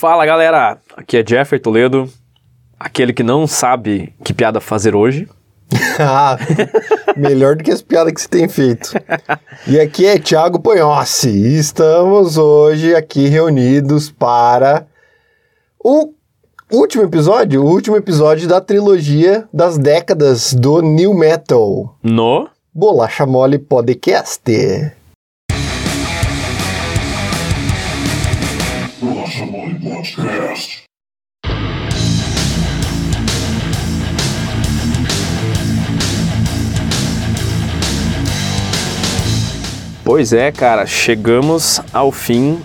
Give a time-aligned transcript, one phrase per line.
[0.00, 2.08] Fala galera, aqui é Jeffrey Toledo,
[2.78, 5.28] aquele que não sabe que piada fazer hoje.
[6.00, 6.38] ah,
[7.14, 8.94] melhor do que as piadas que você tem feito.
[9.66, 11.28] E aqui é Thiago Ponhossi.
[11.28, 14.86] E estamos hoje aqui reunidos para
[15.78, 16.14] o
[16.72, 21.94] último episódio, o último episódio da trilogia das décadas do New Metal.
[22.02, 22.48] No?
[22.72, 24.50] Bolacha Mole Podcast.
[29.38, 30.82] Mole Podcast.
[40.04, 42.60] Pois é, cara, chegamos ao fim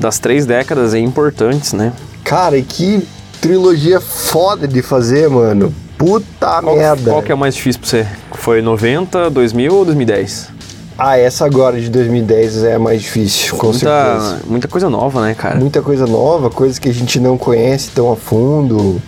[0.00, 1.92] das três décadas importantes, né?
[2.24, 3.06] Cara, e que
[3.40, 5.74] trilogia foda de fazer, mano.
[5.98, 7.10] Puta Qual, merda.
[7.10, 8.06] qual que é o mais difícil pra você?
[8.32, 10.55] Foi 90, 2000 ou 2010?
[10.98, 14.30] Ah, essa agora de 2010 é a mais difícil, com certeza.
[14.30, 15.56] Muita, muita coisa nova, né, cara?
[15.56, 19.00] Muita coisa nova, coisas que a gente não conhece tão a fundo.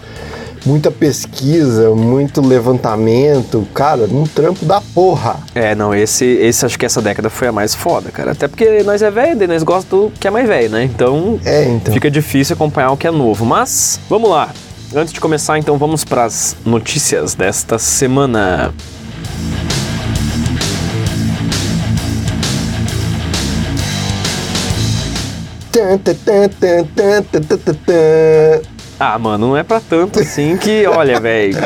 [0.66, 3.66] Muita pesquisa, muito levantamento.
[3.72, 5.36] Cara, um trampo da porra.
[5.54, 8.32] É, não, esse, esse acho que essa década foi a mais foda, cara.
[8.32, 10.84] Até porque nós é velho, nós gostamos do que é mais velho, né?
[10.84, 11.94] Então, É, então.
[11.94, 13.46] fica difícil acompanhar o que é novo.
[13.46, 14.50] Mas, vamos lá.
[14.94, 18.74] Antes de começar, então, vamos para as notícias desta semana.
[18.74, 19.87] Tan,
[29.00, 31.56] Ah, mano, não é pra tanto assim que, olha, velho,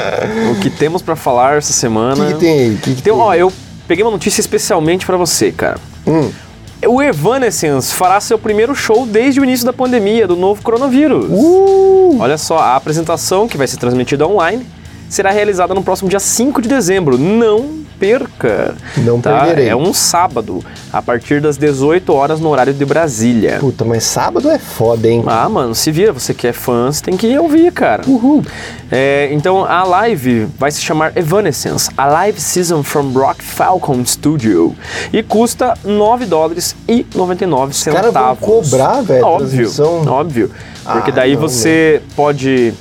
[0.53, 2.27] o que temos pra falar essa O semana.
[2.27, 2.71] que, que tem?
[2.71, 3.25] O que, que Então, tem?
[3.25, 3.53] ó, eu
[3.89, 5.79] peguei uma notícia especialmente pra você, cara.
[6.07, 6.31] Hum.
[6.87, 11.27] O Evanescence fará seu primeiro show desde o início da pandemia do novo coronavírus.
[11.31, 12.17] Uh!
[12.19, 14.67] Olha só, a apresentação, que vai ser transmitida online,
[15.09, 17.17] será realizada no próximo dia 5 de dezembro.
[17.17, 18.75] Não perca!
[18.97, 19.39] Não tá?
[19.39, 19.69] perderei.
[19.69, 20.59] É um sábado,
[20.93, 23.59] a partir das 18 horas no horário de Brasília.
[23.61, 25.23] Puta, mas sábado é foda, hein?
[25.25, 28.03] Ah, mano, se vira, você que é fã, você tem que ouvir, cara.
[28.05, 28.45] Uhul.
[28.91, 34.75] É, então a live vai se chamar Evanescence, a live season from Rock Falcon Studio
[35.13, 38.13] e custa 9 dólares e 99 centavos.
[38.13, 39.71] caras vão cobrar, velho, Óbvio,
[40.09, 40.51] óbvio.
[40.83, 42.75] Porque Ah, daí não, você pode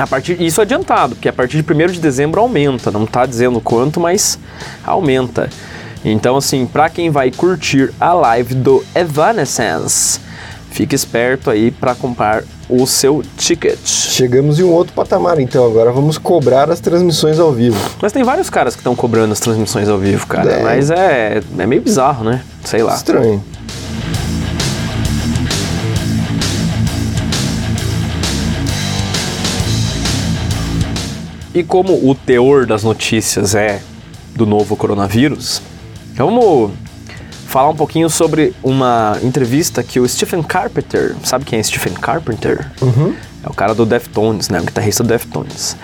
[0.00, 3.26] a partir isso é adiantado, porque a partir de 1 de dezembro aumenta, não tá
[3.26, 4.38] dizendo quanto, mas
[4.84, 5.48] aumenta.
[6.04, 10.18] Então assim, pra quem vai curtir a live do Evanescence,
[10.70, 13.78] fique esperto aí pra comprar o seu ticket.
[13.84, 15.66] Chegamos em um outro patamar, então.
[15.66, 17.76] Agora vamos cobrar as transmissões ao vivo.
[18.00, 20.50] Mas tem vários caras que estão cobrando as transmissões ao vivo, cara.
[20.50, 20.62] É.
[20.62, 22.42] Mas é, é meio bizarro, né?
[22.64, 22.94] Sei lá.
[22.94, 23.42] Estranho.
[31.54, 33.80] E como o teor das notícias é
[34.36, 35.60] do novo coronavírus,
[36.14, 36.70] vamos
[37.46, 42.70] falar um pouquinho sobre uma entrevista que o Stephen Carpenter, sabe quem é Stephen Carpenter?
[43.42, 44.60] É o cara do Deftones, né?
[44.60, 45.76] O guitarrista do Deftones.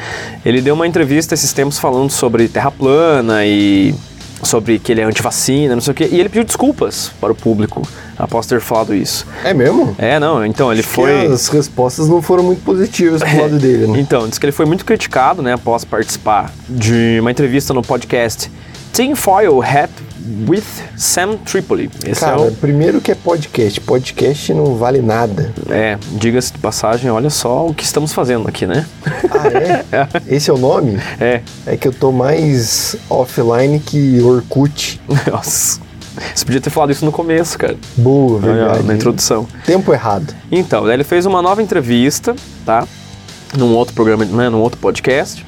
[0.44, 3.94] Ele deu uma entrevista esses tempos falando sobre terra plana e
[4.42, 6.08] sobre que ele é antivacina, não sei o quê.
[6.12, 7.82] E ele pediu desculpas para o público
[8.18, 9.26] após ter falado isso.
[9.44, 9.94] É mesmo?
[9.98, 11.26] É, não, então ele Que foi...
[11.26, 13.98] As respostas não foram muito positivas pro lado dele, né?
[14.00, 18.50] Então, diz que ele foi muito criticado, né, após participar de uma entrevista no podcast
[18.92, 19.90] Tinfoil Hat
[20.48, 20.64] with
[20.96, 21.90] Sam Tripoli.
[22.04, 22.52] Esse Cara, é o...
[22.52, 23.80] primeiro que é podcast.
[23.80, 25.52] Podcast não vale nada.
[25.68, 28.86] É, diga-se de passagem, olha só o que estamos fazendo aqui, né?
[29.30, 29.84] Ah, é?
[30.34, 30.98] Esse é o nome?
[31.20, 35.00] É, É que eu tô mais offline que Orkut.
[35.30, 35.85] nossa.
[36.34, 37.76] Você podia ter falado isso no começo, cara.
[37.96, 38.82] Boa, verdade.
[38.84, 39.46] na introdução.
[39.64, 40.34] Tempo errado.
[40.50, 42.34] Então, daí ele fez uma nova entrevista,
[42.64, 42.86] tá?
[43.56, 45.44] Num outro programa, né, num outro podcast.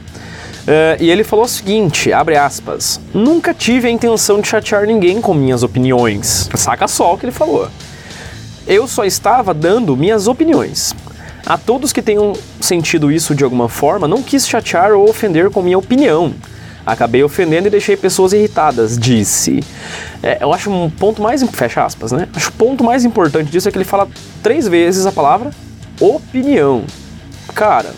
[0.67, 5.19] Eh, e ele falou o seguinte, abre aspas, nunca tive a intenção de chatear ninguém
[5.19, 6.51] com minhas opiniões.
[6.55, 7.69] Saca só o que ele falou.
[8.67, 10.95] Eu só estava dando minhas opiniões.
[11.47, 15.63] A todos que tenham sentido isso de alguma forma, não quis chatear ou ofender com
[15.63, 16.35] minha opinião.
[16.93, 19.63] Acabei ofendendo e deixei pessoas irritadas, disse.
[20.23, 21.43] É, eu acho um ponto mais.
[21.53, 22.27] Fecha aspas, né?
[22.35, 24.09] Acho o ponto mais importante disso é que ele fala
[24.43, 25.51] três vezes a palavra
[26.01, 26.85] opinião.
[27.55, 27.93] Cara,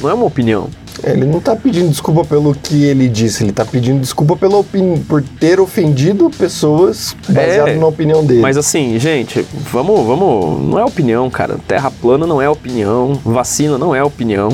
[0.00, 0.68] não é uma opinião.
[1.02, 4.56] É, Ele não tá pedindo desculpa pelo que ele disse, ele tá pedindo desculpa pela
[4.58, 8.40] opini- por ter ofendido pessoas baseado É, na opinião dele.
[8.40, 10.62] Mas assim, gente, vamos, vamos.
[10.64, 11.58] Não é opinião, cara.
[11.66, 13.20] Terra plana não é opinião.
[13.24, 14.48] Vacina não é opinião,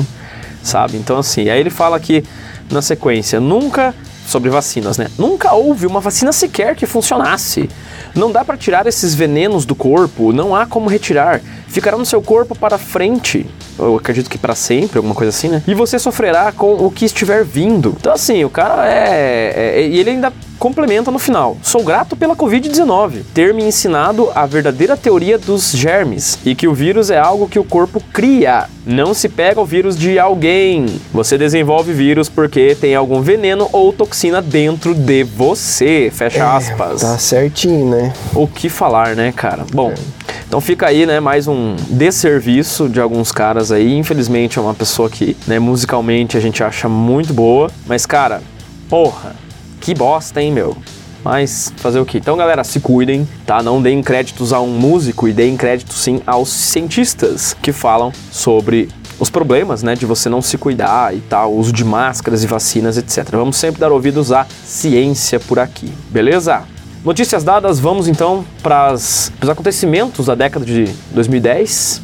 [0.63, 0.97] sabe?
[0.97, 2.23] Então, assim, aí ele fala aqui
[2.73, 3.93] na sequência: nunca.
[4.27, 5.07] Sobre vacinas, né?
[5.17, 7.67] Nunca houve uma vacina sequer que funcionasse.
[8.15, 11.41] Não dá para tirar esses venenos do corpo, não há como retirar.
[11.67, 13.45] Ficará no seu corpo para frente,
[13.79, 15.63] eu acredito que para sempre, alguma coisa assim, né?
[15.67, 17.95] E você sofrerá com o que estiver vindo.
[17.99, 19.53] Então, assim, o cara é.
[19.55, 20.31] é- e ele ainda
[20.61, 21.57] complementa no final.
[21.63, 26.73] Sou grato pela Covid-19 ter me ensinado a verdadeira teoria dos germes e que o
[26.73, 28.69] vírus é algo que o corpo cria.
[28.85, 30.85] Não se pega o vírus de alguém.
[31.11, 36.11] Você desenvolve vírus porque tem algum veneno ou toxina dentro de você.
[36.13, 37.01] Fecha aspas.
[37.01, 38.13] Tá certinho, né?
[38.35, 39.65] O que falar, né, cara?
[39.73, 39.91] Bom,
[40.47, 43.97] então fica aí, né, mais um desserviço de alguns caras aí.
[43.97, 48.43] Infelizmente é uma pessoa que, né, musicalmente a gente acha muito boa, mas cara,
[48.87, 49.40] porra,
[49.81, 50.77] que bosta, hein, meu?
[51.23, 52.17] Mas fazer o que?
[52.17, 53.61] Então, galera, se cuidem, tá?
[53.61, 58.89] Não deem créditos a um músico e deem crédito sim aos cientistas que falam sobre
[59.19, 62.97] os problemas, né, de você não se cuidar e tal, uso de máscaras e vacinas,
[62.97, 63.29] etc.
[63.31, 66.63] Vamos sempre dar ouvidos à ciência por aqui, beleza?
[67.05, 72.01] Notícias dadas, vamos então para os acontecimentos da década de 2010.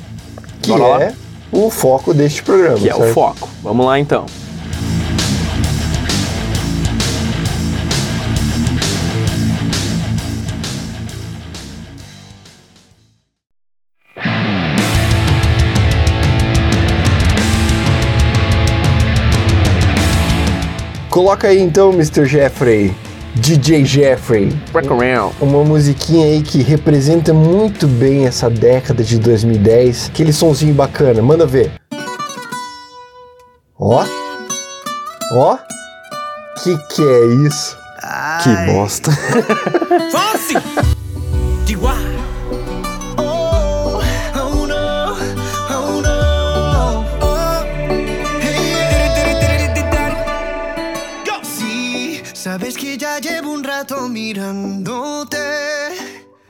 [0.61, 1.03] Que Bora lá?
[1.05, 1.13] é
[1.51, 2.77] o foco deste programa.
[2.77, 3.13] Que é o certo?
[3.13, 3.49] foco.
[3.63, 4.25] Vamos lá então.
[21.17, 22.27] Coloca aí então, Mr.
[22.27, 22.95] Jeffrey,
[23.33, 24.55] DJ Jeffrey,
[25.41, 30.11] uma musiquinha aí que representa muito bem essa década de 2010.
[30.13, 31.71] Aquele sonzinho bacana, manda ver.
[33.79, 34.05] Ó.
[35.31, 35.57] Ó.
[36.63, 37.75] Que que é isso?
[38.43, 39.09] Que bosta.
[52.47, 53.97] sabes que ya llevo un rato.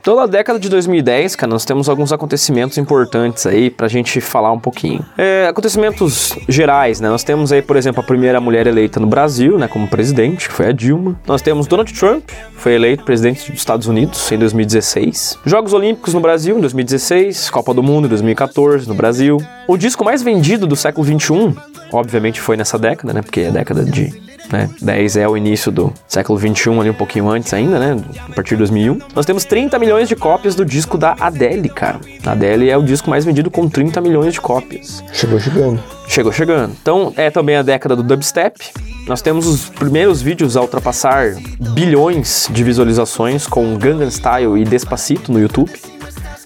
[0.00, 4.52] Toda a década de 2010, cara, nós temos alguns acontecimentos importantes aí pra gente falar
[4.52, 5.04] um pouquinho.
[5.18, 7.08] É, acontecimentos gerais, né?
[7.08, 10.54] Nós temos aí, por exemplo, a primeira mulher eleita no Brasil, né, como presidente, que
[10.54, 11.20] foi a Dilma.
[11.26, 15.40] Nós temos Donald Trump, foi eleito presidente dos Estados Unidos em 2016.
[15.44, 19.38] Jogos Olímpicos no Brasil em 2016, Copa do Mundo em 2014 no Brasil.
[19.66, 21.54] O disco mais vendido do século 21,
[21.92, 23.20] obviamente foi nessa década, né?
[23.20, 24.68] Porque é a década de né?
[24.80, 28.02] 10 é o início do século 21, ali um pouquinho antes ainda, né?
[28.28, 28.98] A partir de 2001.
[29.14, 32.00] Nós temos 30 milhões de cópias do disco da Adele, cara.
[32.24, 35.02] A Adele é o disco mais vendido com 30 milhões de cópias.
[35.12, 35.82] Chegou chegando.
[36.08, 36.72] Chegou chegando.
[36.80, 38.58] Então, é também a década do dubstep.
[39.06, 41.34] Nós temos os primeiros vídeos a ultrapassar
[41.74, 45.72] bilhões de visualizações com Gangnam Style e Despacito no YouTube.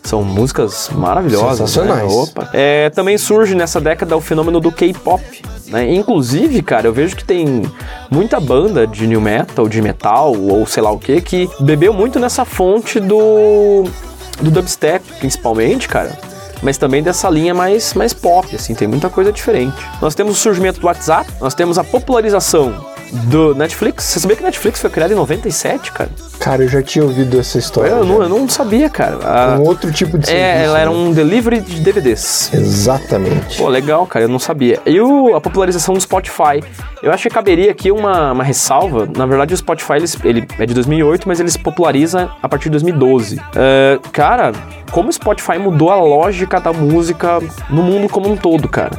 [0.05, 1.71] São músicas maravilhosas.
[1.71, 2.03] Sensacionais.
[2.03, 2.23] Né?
[2.23, 2.51] Opa.
[2.53, 5.23] É, também surge nessa década o fenômeno do K-pop.
[5.69, 5.95] Né?
[5.95, 7.63] Inclusive, cara, eu vejo que tem
[8.11, 12.19] muita banda de new metal, de metal ou sei lá o que, que bebeu muito
[12.19, 13.85] nessa fonte do,
[14.41, 16.33] do dubstep, principalmente, cara
[16.63, 19.77] mas também dessa linha mais, mais pop, assim, tem muita coisa diferente.
[20.01, 24.05] Nós temos o surgimento do WhatsApp, nós temos a popularização do Netflix.
[24.05, 26.11] Você sabia que Netflix foi criada em 97, cara?
[26.39, 27.91] Cara, eu já tinha ouvido essa história.
[27.91, 29.19] Eu não, eu não sabia, cara.
[29.23, 30.47] A- Um outro tipo de serviço.
[30.47, 30.97] é, ela era né?
[30.97, 32.51] um delivery de DVDs.
[32.53, 33.59] Exatamente.
[33.59, 34.81] Pô, legal, cara, eu não sabia.
[34.87, 36.63] E o- a popularização do Spotify.
[37.03, 39.09] Eu acho que caberia aqui uma, uma ressalva.
[39.17, 42.65] Na verdade, o Spotify eles- ele é de 2008, mas ele se populariza a partir
[42.65, 43.41] de 2012.
[43.55, 44.53] É, cara,
[44.91, 48.91] como o Spotify mudou a lógica da música no mundo como um todo, cara.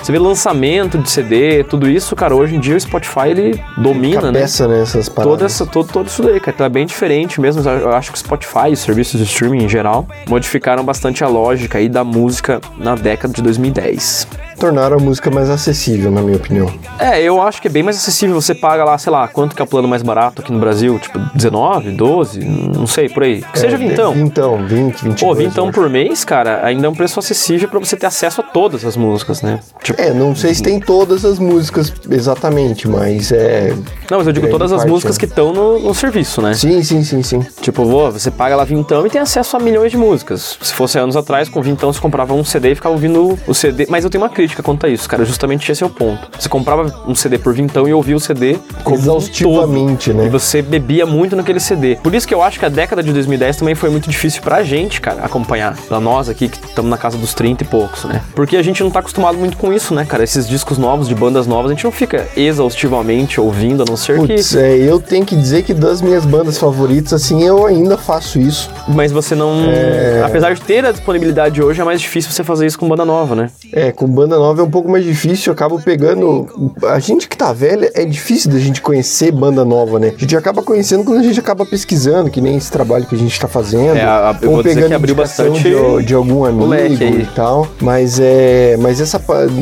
[0.00, 4.30] Você vê lançamento de CD, tudo isso, cara, hoje em dia o Spotify ele domina,
[4.32, 4.40] né?
[4.40, 5.32] Cabeça nessas paradas.
[5.32, 6.52] Toda essa, todo, todo isso daí, cara.
[6.54, 7.68] Então é bem diferente mesmo.
[7.68, 11.28] Eu acho que o Spotify e os serviços de streaming em geral modificaram bastante a
[11.28, 14.26] lógica aí da música na década de 2010.
[14.58, 16.68] Tornaram a música mais acessível, na minha opinião.
[16.98, 18.34] É, eu acho que é bem mais acessível.
[18.40, 20.98] Você paga lá, sei lá, quanto que é o plano mais barato aqui no Brasil?
[20.98, 23.42] Tipo, 19, 12, não sei, por aí.
[23.52, 24.12] Que seja É, vintão.
[24.12, 25.20] Vintão, 20, 22.
[25.20, 28.44] Pô, vintão por mês, cara, ainda é um preço acessível pra você ter acesso a
[28.44, 29.60] todas as músicas, né?
[29.88, 33.74] Tipo, É, não sei se tem todas as músicas exatamente, mas é.
[34.10, 35.20] não, mas eu digo todas as músicas né?
[35.20, 36.52] que estão no, no serviço, né?
[36.52, 37.46] Sim, sim, sim, sim.
[37.62, 40.58] Tipo, você paga lá vintão e tem acesso a milhões de músicas.
[40.60, 43.86] Se fosse anos atrás, com vintão você comprava um CD e ficava ouvindo o CD.
[43.88, 45.24] Mas eu tenho uma crítica quanto a isso, cara.
[45.24, 46.28] Justamente esse é o ponto.
[46.38, 50.18] Você comprava um CD por vintão e ouvia o CD como um Exaustivamente, todo.
[50.18, 50.26] né?
[50.26, 51.96] E você bebia muito naquele CD.
[51.96, 54.62] Por isso que eu acho que a década de 2010 também foi muito difícil pra
[54.62, 55.76] gente, cara, acompanhar.
[55.88, 58.22] Pra nós aqui, que estamos na casa dos 30 e poucos, né?
[58.34, 60.22] Porque a gente não tá acostumado muito com isso, né, cara?
[60.24, 64.16] Esses discos novos, de bandas novas, a gente não fica exaustivamente ouvindo, a não ser
[64.18, 64.58] Putz, que...
[64.58, 68.70] é, eu tenho que dizer que das minhas bandas favoritas, assim, eu ainda faço isso.
[68.88, 69.64] Mas você não.
[69.70, 70.22] É.
[70.24, 73.34] Apesar de ter a disponibilidade hoje, é mais difícil você fazer isso com banda nova,
[73.34, 73.50] né?
[73.72, 76.46] É, com banda nova é um pouco mais difícil, eu acabo pegando.
[76.84, 80.12] A gente que tá velha, é difícil da gente conhecer banda nova, né?
[80.16, 83.18] A gente acaba conhecendo quando a gente acaba pesquisando, que nem esse trabalho que a
[83.18, 83.96] gente tá fazendo.
[83.96, 87.26] É, a- eu ou vou dizer pegando que abriu bastante de, de algum amigo e
[87.34, 87.66] tal.
[87.80, 88.76] Mas é.
[88.78, 89.16] Mas esse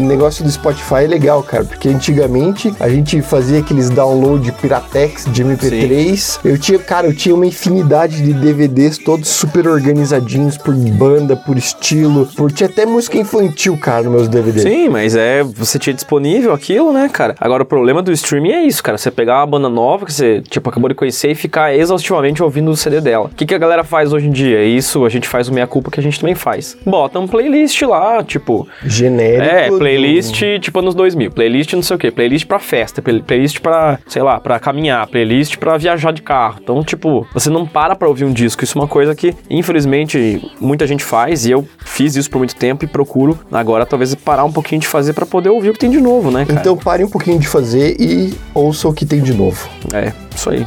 [0.06, 5.44] negócio do Spotify é legal, cara, porque antigamente a gente fazia aqueles download piratex de
[5.44, 6.40] MP3.
[6.44, 11.56] Eu tinha, cara, eu tinha uma infinidade de DVDs todos super organizadinhos por banda, por
[11.56, 14.62] estilo, por tinha até música infantil, cara, nos meus DVDs.
[14.62, 15.42] Sim, mas é.
[15.42, 17.34] Você tinha disponível aquilo, né, cara?
[17.40, 18.96] Agora o problema do streaming é isso, cara.
[18.98, 22.70] Você pegar uma banda nova que você, tipo, acabou de conhecer e ficar exaustivamente ouvindo
[22.70, 23.26] o CD dela.
[23.26, 24.62] O que, que a galera faz hoje em dia?
[24.64, 26.76] Isso a gente faz o meia-culpa que a gente também faz.
[26.84, 28.66] Bota um playlist lá, tipo.
[28.84, 29.44] Genérico.
[29.44, 31.30] É, do- playlist tipo anos 2000.
[31.30, 32.10] Playlist não sei o que.
[32.10, 33.00] Playlist pra festa.
[33.02, 35.06] play- Playlist pra, sei lá, pra caminhar.
[35.06, 36.56] Playlist pra viajar de carro.
[36.62, 38.62] Então, tipo, você não para pra ouvir um disco.
[38.64, 41.46] Isso é uma coisa que, infelizmente, muita gente faz.
[41.46, 44.86] E eu fiz isso por muito tempo e procuro agora, talvez, parar um pouquinho de
[44.86, 46.60] fazer pra poder ouvir o que tem de novo, né, cara?
[46.60, 49.68] Então pare um pouquinho de fazer e ouça o que tem de novo.
[49.92, 50.66] É, isso aí.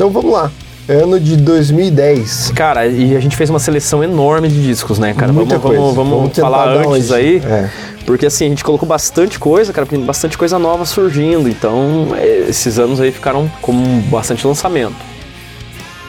[0.00, 0.50] Então vamos lá.
[0.88, 2.52] Ano de 2010.
[2.56, 5.30] Cara, e a gente fez uma seleção enorme de discos, né, cara?
[5.30, 5.94] Muita vamos, vamos, coisa.
[5.94, 7.36] vamos, Vamos tentar falar antes aí.
[7.44, 7.70] É.
[8.06, 11.50] Porque assim, a gente colocou bastante coisa, cara, bastante coisa nova surgindo.
[11.50, 13.74] Então, é, esses anos aí ficaram com
[14.10, 14.96] bastante lançamento.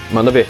[0.10, 0.48] Manda ver.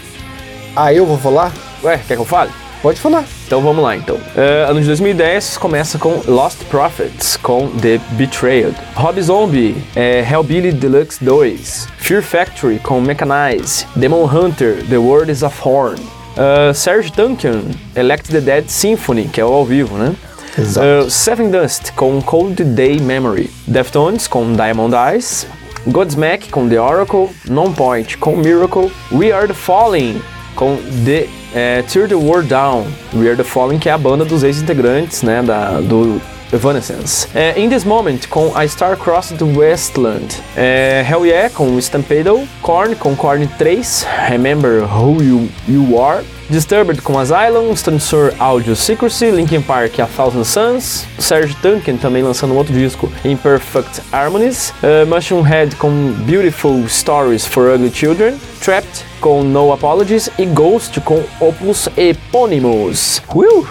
[0.76, 1.52] Ah, eu vou falar?
[1.82, 2.52] Ué, quer que eu fale?
[2.82, 3.24] Pode falar.
[3.46, 4.18] Então vamos lá, então.
[4.36, 8.74] É, ano de 2010 começa com Lost Prophets, com The Betrayed.
[8.96, 11.86] Rob Zombie, é, Hellbilly Deluxe 2.
[11.98, 13.86] Fear Factory, com Mechanize.
[13.94, 16.00] Demon Hunter, The World is a Horn.
[16.32, 17.62] Uh, Serge Tankian,
[17.94, 20.16] Elect the Dead Symphony, que é o ao vivo, né?
[20.58, 21.06] Exato.
[21.06, 23.48] Uh, Seven Dust, com Cold Day Memory.
[23.66, 25.46] Deftones, com Diamond Eyes.
[25.86, 27.28] Godsmack, com The Oracle.
[27.48, 28.90] Nonpoint, com Miracle.
[29.12, 30.20] We Are the Falling,
[30.56, 32.86] com The é, Tear the World Down.
[33.14, 36.20] We Are the Falling, que é a banda dos ex-integrantes, né, da, do
[36.52, 37.26] Evanescence.
[37.34, 40.36] É, In This Moment, com A Star Across the Westland.
[40.56, 42.46] É, Hell Yeah, com Stampede.
[42.60, 44.06] Korn, com Korn 3.
[44.28, 46.22] Remember Who You, you Are.
[46.50, 52.52] Disturbed com Asylum, Stansor Audio Secrecy, Linkin Park A Thousand Suns, Serge Tankian também lançando
[52.52, 59.04] um outro disco, Imperfect Harmonies, uh, Mushroom Head com Beautiful Stories for Ugly Children, Trapped
[59.20, 63.22] com No Apologies e Ghost com Opus Eponymus.
[63.32, 63.64] Uh!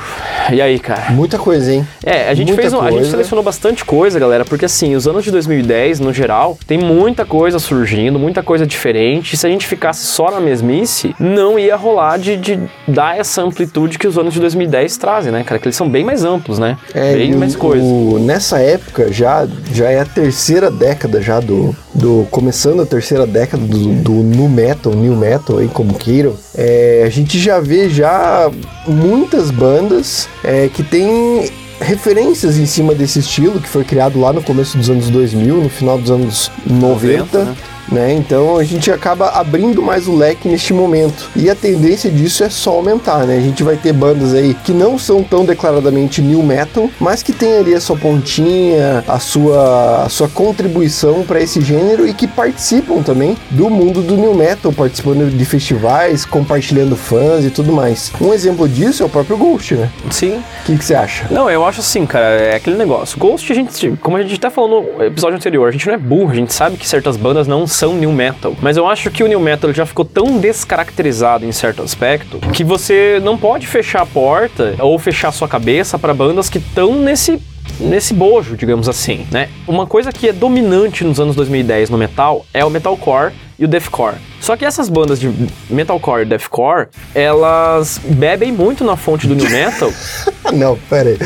[0.52, 1.12] E aí, cara?
[1.12, 1.86] Muita coisa, hein?
[2.06, 5.08] É, a gente Muita fez um- a gente selecionou bastante coisa, galera, porque assim, os
[5.08, 9.34] anos de 2010, no geral, tem muita coisa surgindo, muita coisa diferente.
[9.34, 12.56] E se a gente ficasse só na mesmice, não ia rolar de, de
[12.88, 15.60] dar essa amplitude que os anos de 2010 trazem, né, cara?
[15.60, 16.78] Que eles são bem mais amplos, né?
[16.94, 17.84] É, bem mais coisa.
[17.84, 23.26] o- nessa época já, já é a terceira década já do, do começando a terceira
[23.28, 26.34] década do, do nu metal, new metal, aí como queiram.
[26.56, 28.50] É, a gente já vê já
[28.88, 31.50] muitas bandas é, que tem
[31.80, 35.70] referências em cima desse estilo que foi criado lá no começo dos anos 2000, no
[35.70, 37.40] final dos anos 90.
[37.40, 37.56] 90, né?
[37.92, 38.14] Né?
[38.14, 41.30] Então a gente acaba abrindo mais o leque neste momento.
[41.36, 43.38] E a tendência disso é só aumentar, né?
[43.38, 47.34] A gente vai ter bandas aí que não são tão declaradamente new metal, mas que
[47.34, 52.28] tem ali a sua pontinha, a sua, a sua contribuição para esse gênero e que
[52.28, 58.12] participam também do mundo do new metal, participando de festivais, compartilhando fãs e tudo mais.
[58.22, 59.90] Um exemplo disso é o próprio Ghost, né?
[60.10, 60.42] Sim.
[60.62, 61.28] O que você acha?
[61.30, 63.18] Não, eu acho assim, cara, é aquele negócio.
[63.18, 65.98] Ghost, a gente, como a gente até falou no episódio anterior, a gente não é
[65.98, 68.56] burro, a gente sabe que certas bandas não são new metal.
[68.62, 72.64] Mas eu acho que o new metal já ficou tão descaracterizado em certo aspecto que
[72.64, 77.40] você não pode fechar a porta ou fechar sua cabeça para bandas que estão nesse
[77.80, 79.50] nesse bojo, digamos assim, né?
[79.68, 83.32] Uma coisa que é dominante nos anos 2010 no metal é o metalcore
[83.62, 84.16] e o deathcore.
[84.42, 85.32] Só que essas bandas de
[85.70, 89.94] metalcore e deathcore, elas bebem muito na fonte do new metal
[90.52, 91.18] não, pera aí.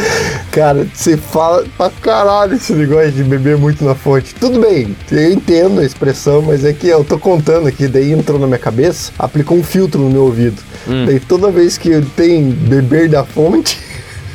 [0.51, 4.36] Cara, você fala pra caralho esse negócio de beber muito na fonte.
[4.36, 8.38] Tudo bem, eu entendo a expressão, mas é que eu tô contando aqui, daí entrou
[8.38, 10.62] na minha cabeça, aplicou um filtro no meu ouvido.
[11.06, 13.80] Daí toda vez que tem beber da fonte,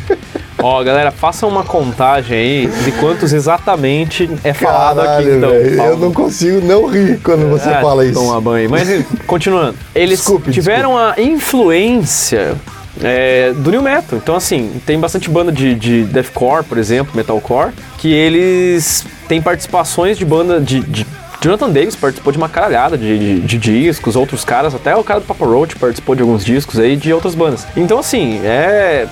[0.63, 5.51] Ó, galera, façam uma contagem aí de quantos exatamente é falado aqui, caralho, então.
[5.51, 5.93] velho, Paulo.
[5.93, 8.15] eu não consigo não rir quando você Ah, fala isso.
[8.15, 8.69] Toma banho.
[8.71, 12.55] Mas continuando, eles Desculpe, tiveram a influência
[13.03, 14.19] é, do New Metal.
[14.19, 20.19] Então, assim, tem bastante banda de, de deathcore, por exemplo, metalcore, que eles têm participações
[20.19, 20.81] de banda de.
[20.81, 21.07] de
[21.43, 25.21] Jonathan Davis participou de uma caralhada de, de- de discos, outros caras, até o cara
[25.21, 27.67] do Papa Roach participou de alguns discos aí de outras bandas.
[27.75, 29.07] Então, assim, é.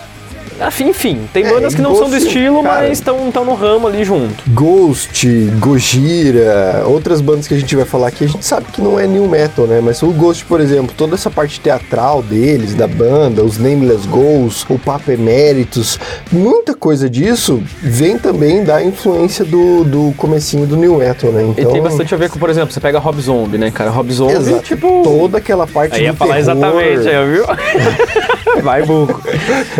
[0.67, 2.81] Enfim, enfim, tem É, bandas que não são do Ghost, estilo, cara.
[2.81, 4.43] mas estão no ramo ali junto.
[4.49, 5.27] Ghost,
[5.59, 9.07] Gojira, outras bandas que a gente vai falar aqui, a gente sabe que não é
[9.07, 9.81] new metal, né?
[9.83, 14.67] Mas o Ghost, por exemplo, toda essa parte teatral deles, da banda, os Nameless Goals,
[14.69, 15.99] o Papo Eméritos,
[16.33, 21.43] muita coisa disso vem também da influência do, do comecinho do new metal, né?
[21.57, 23.91] E Então, tem bastante a ver com, por exemplo, você pega Rob Zombie, né, cara?
[23.91, 25.03] Rob Zombie, exato, tipo.
[25.03, 26.41] toda aquela parte Aí ia falar terror.
[26.83, 27.45] exatamente, aí, viu?
[28.63, 29.21] Vai, burro.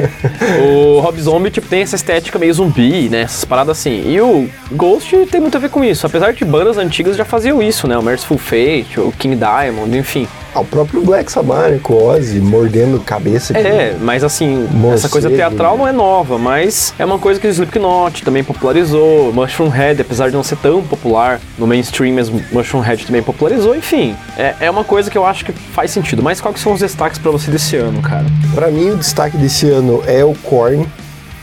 [0.63, 3.23] o Rob Zombie, tipo, tem essa estética meio zumbi, né?
[3.23, 4.11] Essas paradas assim.
[4.11, 6.07] E o Ghost tem muito a ver com isso.
[6.07, 7.97] Apesar de bandas antigas já faziam isso, né?
[7.99, 10.29] O Merciful Fate, o King Diamond, enfim.
[10.55, 13.57] Ah, o próprio Black Sabbath, com o Ozzy, mordendo cabeça.
[13.57, 17.51] É, mas assim, essa coisa teatral não é nova, mas é uma coisa que o
[17.51, 22.81] Slipknot também popularizou, Mushroom Head, apesar de não ser tão popular no mainstream, mas Mushroom
[22.81, 24.17] Head também popularizou, enfim.
[24.37, 26.23] É, é uma coisa que eu acho que faz sentido.
[26.23, 28.27] Mas quais que são os destaques pra você desse ano, cara?
[28.55, 30.87] Pra mim, o destaque desse ano é o Korn,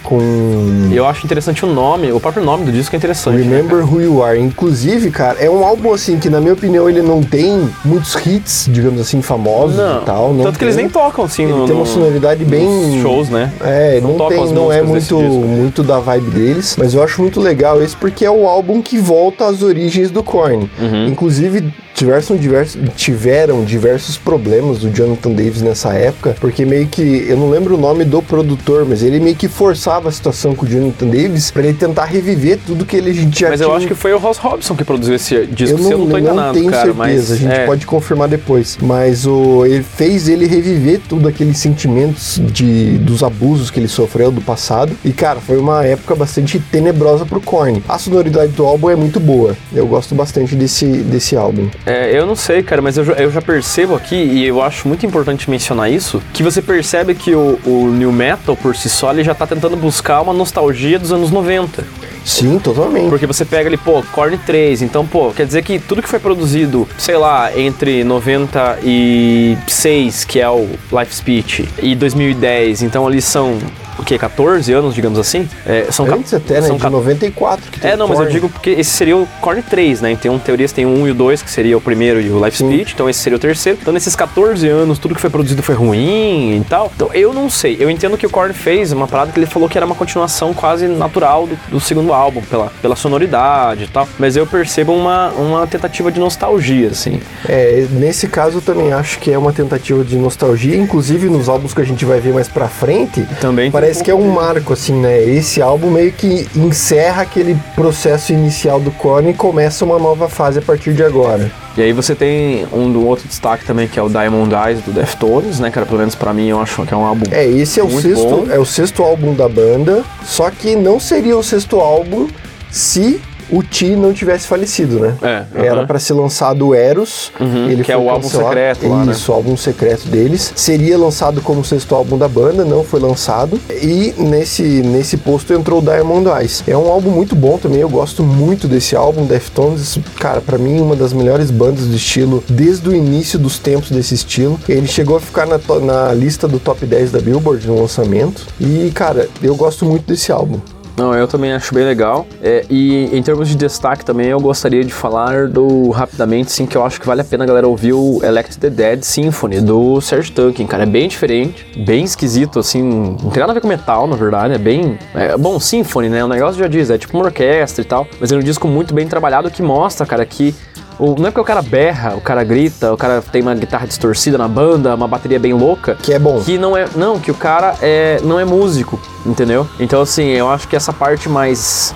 [0.05, 3.38] com Eu acho interessante o nome, o próprio nome do disco é interessante.
[3.38, 4.39] né, Remember Who You Are.
[4.39, 8.69] Inclusive, cara, é um álbum assim que, na minha opinião, ele não tem muitos hits,
[8.71, 10.33] digamos assim, famosos Não, e tal.
[10.33, 10.85] Não tanto que eles tem.
[10.85, 13.01] nem tocam assim Ele no, tem uma no- sonoridade bem.
[13.01, 13.51] shows, né?
[13.62, 15.17] É, Não não, tem, não é muito, disco.
[15.45, 18.97] muito da vibe deles, mas eu acho muito legal esse porque é o álbum que
[18.97, 20.69] volta às origens do Korn.
[20.79, 21.07] Uhum.
[21.07, 27.38] Inclusive, tiveram diversos, tiveram diversos problemas do Jonathan Davis nessa época, porque meio que, eu
[27.38, 30.69] não lembro o nome do produtor, mas ele meio que forçava a situação com o
[30.69, 33.67] Jonathan Davis pra ele tentar reviver tudo que ele já Mas tinha.
[33.69, 36.05] eu acho que foi o Ross Robson que produziu esse disco, Eu se eu não
[36.07, 36.93] tô não, enganado, tenho cara.
[36.93, 38.77] certeza, a gente é, pode confirmar depois.
[38.81, 44.31] Mas o, ele fez ele reviver tudo aqueles sentimentos de, dos abusos que ele sofreu
[44.31, 44.95] do passado.
[45.03, 47.81] E, cara, foi uma época bastante tenebrosa pro Korn.
[47.87, 49.55] A sonoridade do álbum é muito boa.
[49.73, 51.69] Eu gosto bastante desse, desse álbum.
[51.85, 54.87] É, eu não sei, cara, mas eu já, eu já percebo aqui, e eu acho
[54.87, 59.11] muito importante mencionar isso, que você percebe que o, o New Metal, por si só,
[59.11, 61.85] ele já tá tentando buscar uma nostalgia dos anos 90.
[62.25, 63.07] Sim, totalmente.
[63.07, 66.17] Porque você pega ali, pô, Korn 3, então, pô, quer dizer que tudo que foi
[66.17, 73.59] produzido, sei lá, entre 96, que é o Life Speech, e 2010, então ali são,
[73.97, 75.47] o quê, 14 anos, digamos assim?
[75.65, 76.67] É, são Antes até, né?
[76.67, 79.25] são De ca- 94 que tem É, não, mas eu digo porque esse seria o
[79.41, 80.11] Korn 3, né?
[80.11, 82.57] Então, teorias tem o 1 e o 2, que seria o primeiro e o Life
[82.57, 82.67] Sim.
[82.71, 83.77] Speech, então esse seria o terceiro.
[83.81, 86.91] Então, nesses 14 anos, tudo que foi produzido foi ruim e tal.
[86.96, 87.77] Então, eu não sei.
[87.79, 90.53] Eu entendo que o Korn fez uma parada que ele falou que era uma continuação
[90.53, 94.07] quase natural do, do segundo álbum, pela, pela sonoridade e tal.
[94.20, 97.20] Mas eu percebo uma, uma tentativa de nostalgia, assim.
[97.48, 101.74] É, nesse caso eu também acho que é uma tentativa de nostalgia, inclusive nos álbuns
[101.74, 104.74] que a gente vai ver mais pra frente, Também tem parece que é um marco,
[104.74, 105.21] assim, né?
[105.24, 110.57] Esse álbum meio que encerra aquele processo inicial do Korn e começa uma nova fase
[110.57, 111.51] a partir de agora.
[111.77, 114.91] E aí você tem um do outro destaque também, que é o Diamond Eyes do
[114.91, 115.85] Deftones, né, cara?
[115.85, 118.27] Pelo menos pra mim, eu acho que é um álbum É, esse é o sexto,
[118.27, 118.48] bom.
[118.50, 122.27] é o sexto álbum da banda, só que não seria o sexto álbum
[122.71, 125.16] se o Ti não tivesse falecido, né?
[125.22, 125.88] É, Era aham.
[125.88, 129.12] pra ser lançado o Eros, Uhum, ele que é o álbum secreto lá, né?
[129.12, 130.51] Isso, o álbum secreto deles.
[130.55, 133.60] Seria lançado como sexto álbum da banda, não foi lançado.
[133.70, 136.64] E nesse, nesse posto entrou o Diamond Eyes.
[136.68, 139.98] É um álbum muito bom também, eu gosto muito desse álbum, Deftones.
[140.20, 144.14] Cara, pra mim, uma das melhores bandas do estilo desde o início dos tempos desse
[144.16, 144.60] estilo.
[144.68, 148.46] Ele chegou a ficar na, na lista do top 10 da Billboard no lançamento.
[148.60, 150.60] E, cara, eu gosto muito desse álbum.
[150.98, 152.25] Não, eu também acho bem legal.
[152.42, 156.77] É, e em termos de destaque também, eu gostaria de falar do rapidamente, sim, que
[156.77, 160.00] eu acho que vale a pena a galera ouvir o Elect the Dead Symphony do
[160.00, 160.84] Serge Tankian, cara.
[160.84, 162.81] É bem diferente, bem esquisito, assim.
[163.22, 164.53] Não tem nada a ver com metal, na verdade.
[164.53, 164.98] É bem.
[165.14, 166.24] É, bom, Symphony, né?
[166.24, 168.08] O negócio já diz, é tipo uma orquestra e tal.
[168.20, 170.55] Mas é um disco muito bem trabalhado que mostra, cara, que.
[170.98, 173.86] O, não é porque o cara berra, o cara grita, o cara tem uma guitarra
[173.86, 176.40] distorcida na banda, uma bateria bem louca, Que é bom.
[176.42, 176.88] que não é.
[176.96, 179.68] Não, que o cara é, não é músico, entendeu?
[179.79, 181.94] Então, assim, eu acho que essa parte mais.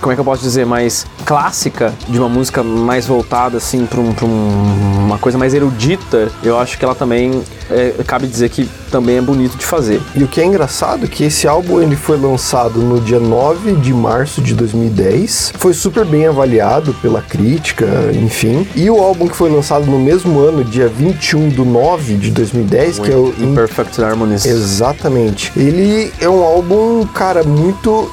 [0.00, 0.64] Como é que eu posso dizer?
[0.64, 6.30] Mais clássica, de uma música mais voltada, assim, pra, um- um- uma coisa mais erudita,
[6.42, 7.42] eu acho que ela também.
[7.72, 10.00] é, cabe dizer que também é bonito de fazer.
[10.16, 13.76] E o que é engraçado é que esse álbum ele foi lançado no dia 9
[13.76, 18.66] de março de 2010, foi super bem avaliado pela crítica, enfim.
[18.74, 22.98] E o álbum que foi lançado no mesmo ano, dia 21 do 9 de 2010,
[22.98, 24.44] que é o In- Imperfect Harmonies.
[24.46, 25.52] Exatamente.
[25.56, 28.10] Ele é um álbum, cara, muito,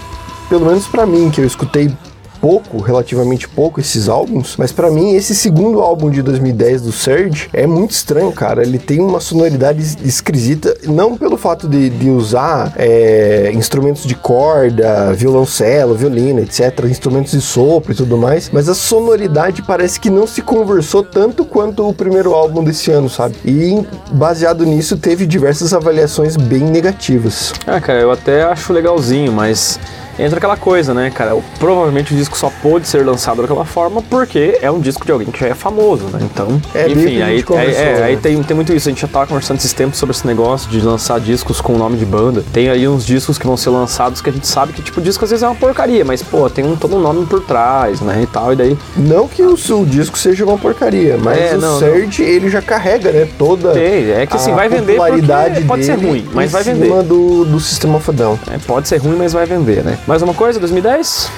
[0.50, 1.92] pelo menos pra mim, que eu escutei
[2.40, 7.50] pouco, relativamente pouco, esses álbuns, mas pra mim esse segundo álbum de 2010 do Surge
[7.52, 8.62] é muito estranho, cara.
[8.62, 14.14] Ele tem uma sonoridade es- esquisita, não pelo fato de, de usar é, instrumentos de
[14.14, 20.12] corda, violoncelo, violino, etc., instrumentos de sopro e tudo mais, mas a sonoridade parece que
[20.12, 23.36] não se conversou tanto quanto o primeiro álbum desse ano, sabe?
[23.44, 27.52] E baseado nisso, teve diversas avaliações bem negativas.
[27.66, 29.80] Ah, cara, eu até acho legalzinho, mas
[30.20, 31.38] entra aquela coisa, né, cara?
[31.60, 35.28] Provavelmente o disco só pôde ser lançado daquela forma porque é um disco de alguém
[35.30, 36.20] que já é famoso, né?
[36.22, 37.64] Então, É, enfim, aí, é,
[38.00, 38.04] né?
[38.04, 38.88] aí tem, tem muito isso.
[38.90, 41.78] A gente já tava conversando esses tempos sobre esse negócio de lançar discos com o
[41.78, 42.44] nome de banda.
[42.54, 45.04] Tem aí uns discos que vão ser lançados que a gente sabe que, tipo, o
[45.04, 48.02] disco às vezes é uma porcaria, mas, pô, tem um, todo um nome por trás,
[48.02, 51.56] né, e tal, e daí Não que o, o disco seja uma porcaria, mas É,
[51.56, 55.86] o não, Surge, ele já carrega, né, toda Tem, é que assim, vai vender pode
[55.86, 57.04] ser dele ruim, mas vai vender.
[57.04, 58.40] do, do System of a Down.
[58.52, 59.98] É, pode ser ruim, mas vai vender, né?
[60.08, 61.30] Mais uma coisa, 2010?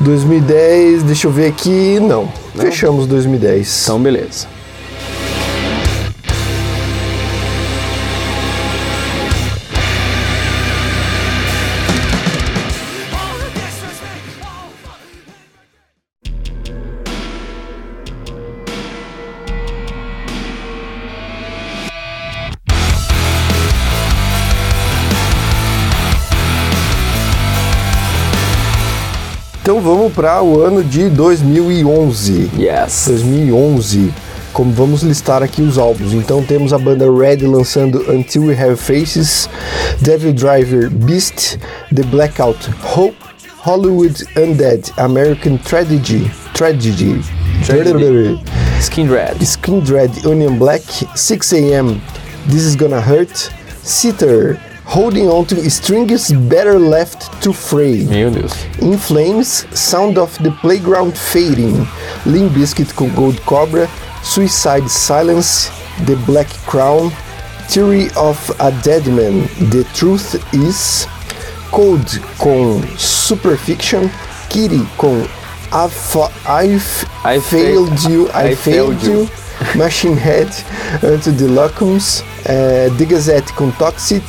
[0.00, 2.26] 2010, deixa eu ver aqui, não.
[2.56, 3.82] Fechamos 2010.
[3.84, 4.46] Então, beleza.
[29.84, 32.50] Vamos para o ano de 2011.
[32.58, 33.04] Yes.
[33.06, 34.14] 2011.
[34.54, 36.14] Como vamos listar aqui os álbuns.
[36.14, 39.46] Então temos a banda Red lançando Until We Have Faces,
[40.00, 41.58] Devil Driver Beast,
[41.94, 43.14] The Blackout Hope,
[43.58, 47.20] Hollywood Undead, American Tragedy, Tragedy,
[47.66, 48.42] Tragedy.
[48.80, 49.44] Skin Red.
[49.44, 50.82] Skin Dread, Union Black,
[51.14, 52.00] 6 a.m.
[52.46, 53.50] This is Gonna Hurt,
[53.82, 58.04] Sitter, Holding On to Strings Better Left to Fray.
[58.04, 58.52] Meu Deus.
[58.80, 61.86] In Flames, Sound of the Playground Fading,
[62.26, 63.88] Limp Bizkit com Gold Cobra,
[64.22, 65.70] Suicide Silence,
[66.06, 67.10] The Black Crown,
[67.68, 71.08] Theory of a Dead Man, The Truth Is,
[71.72, 74.10] Code com Superfiction,
[74.50, 75.26] Kitty com
[75.72, 76.16] I've,
[76.46, 79.28] I've I Failed You, I, I Failed Failed You, You.
[79.78, 80.48] Machine Head,
[81.02, 84.22] Unto the Locums, eh, The Gazette com Toxic,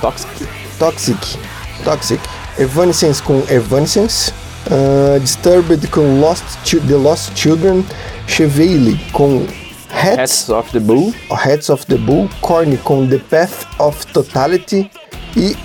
[0.00, 0.48] Toxic.
[0.78, 1.38] Toxic,
[1.84, 2.20] Toxic,
[2.58, 4.32] Evanescence com Evanescence,
[4.66, 7.84] uh, Disturbed com Lost The Lost Children,
[8.26, 9.46] Chevelle com
[9.90, 11.14] Hats, Hats of the Bull.
[11.30, 14.90] Hats of the Bull, Korn com The Path of Totality
[15.36, 15.56] e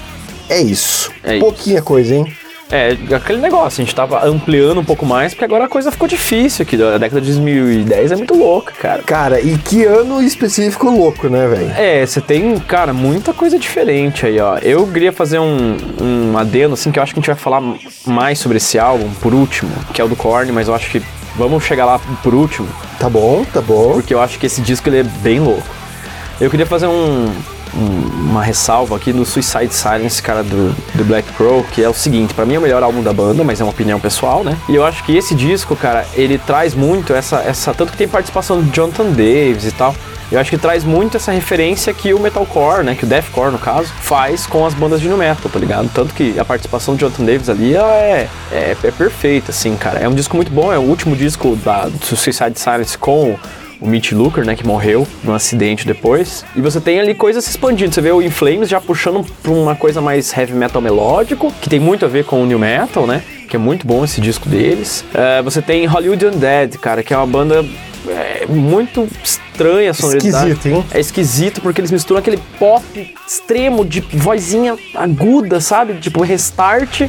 [0.50, 1.12] é isso.
[1.24, 1.46] É isso.
[1.46, 2.38] Pouquinha coisa, hein?
[2.72, 6.08] É, aquele negócio, a gente tava ampliando um pouco mais, porque agora a coisa ficou
[6.08, 6.82] difícil aqui.
[6.82, 9.04] A década de 2010 é muito louca, cara.
[9.04, 11.72] Cara, e que ano específico louco, né, velho?
[11.78, 14.58] É, você tem, cara, muita coisa diferente aí, ó.
[14.60, 17.62] Eu queria fazer um, um adendo, assim, que eu acho que a gente vai falar
[18.06, 21.02] mais sobre esse álbum, por último, que é o do Korn, mas eu acho que
[21.36, 22.68] vamos chegar lá por último,
[23.00, 23.94] Tá bom, tá bom.
[23.94, 25.68] porque eu acho que esse disco ele é bem louco.
[26.40, 27.32] Eu queria fazer um,
[27.76, 31.94] um- uma ressalva aqui no Suicide Silence, cara, do, do Black Crow, que é o
[31.94, 34.58] seguinte, pra mim é o melhor álbum da banda, mas é uma opinião pessoal, né?
[34.70, 38.08] E eu acho que esse disco, cara, ele traz muito essa, essa tanto que tem
[38.08, 39.96] participação do Jonathan Davis e tal.
[40.32, 43.60] Eu acho que traz muito essa referência que o metalcore, né, que o deathcore no
[43.60, 45.90] caso, faz com as bandas de nu metal, tá ligado?
[45.94, 50.00] Tanto que a participação do Jonathan Davis ali é, é, é perfeita, assim, cara.
[50.00, 53.36] É um disco muito bom, é o último disco da do Suicide Silence com
[53.82, 56.46] o Mitch Luker, né, que morreu num acidente depois.
[56.56, 57.94] E você tem ali coisas se expandindo.
[57.94, 61.68] Você vê o In Flames já puxando pra uma coisa mais heavy metal melódico, que
[61.68, 63.24] tem muito a ver com o new metal, né?
[63.50, 65.04] Que é muito bom esse disco deles.
[65.14, 67.66] É, você tem Hollywood Undead, cara, que é uma banda
[68.08, 69.08] é, muito
[69.62, 70.52] estranha a sonoridade.
[70.52, 70.86] Esquisito, hein?
[70.92, 75.94] É esquisito porque eles misturam aquele pop extremo de vozinha aguda, sabe?
[75.96, 77.02] Tipo restart,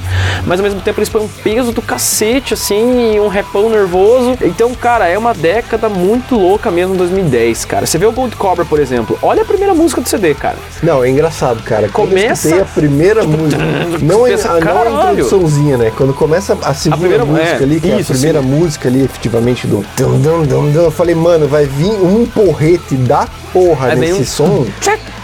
[0.46, 4.36] mas ao mesmo tempo eles põem um peso do cacete, assim, e um repão nervoso.
[4.42, 7.86] Então, cara, é uma década muito louca mesmo 2010, cara.
[7.86, 9.18] Você vê o Gold Cobra, por exemplo.
[9.22, 10.56] Olha a primeira música do CD, cara.
[10.82, 11.88] Não, é engraçado, cara.
[11.88, 13.62] Quando Começa- a primeira música,
[14.02, 14.96] não, a, pensa, a, não a caralho.
[15.12, 15.92] introduçãozinha, né?
[15.96, 19.02] Quando começa a segunda primeira- música é, ali, que é a isso, primeira música ali,
[19.04, 24.66] efetivamente, do eu falei, mano, vai vir um porrete da porra É nesse um- som.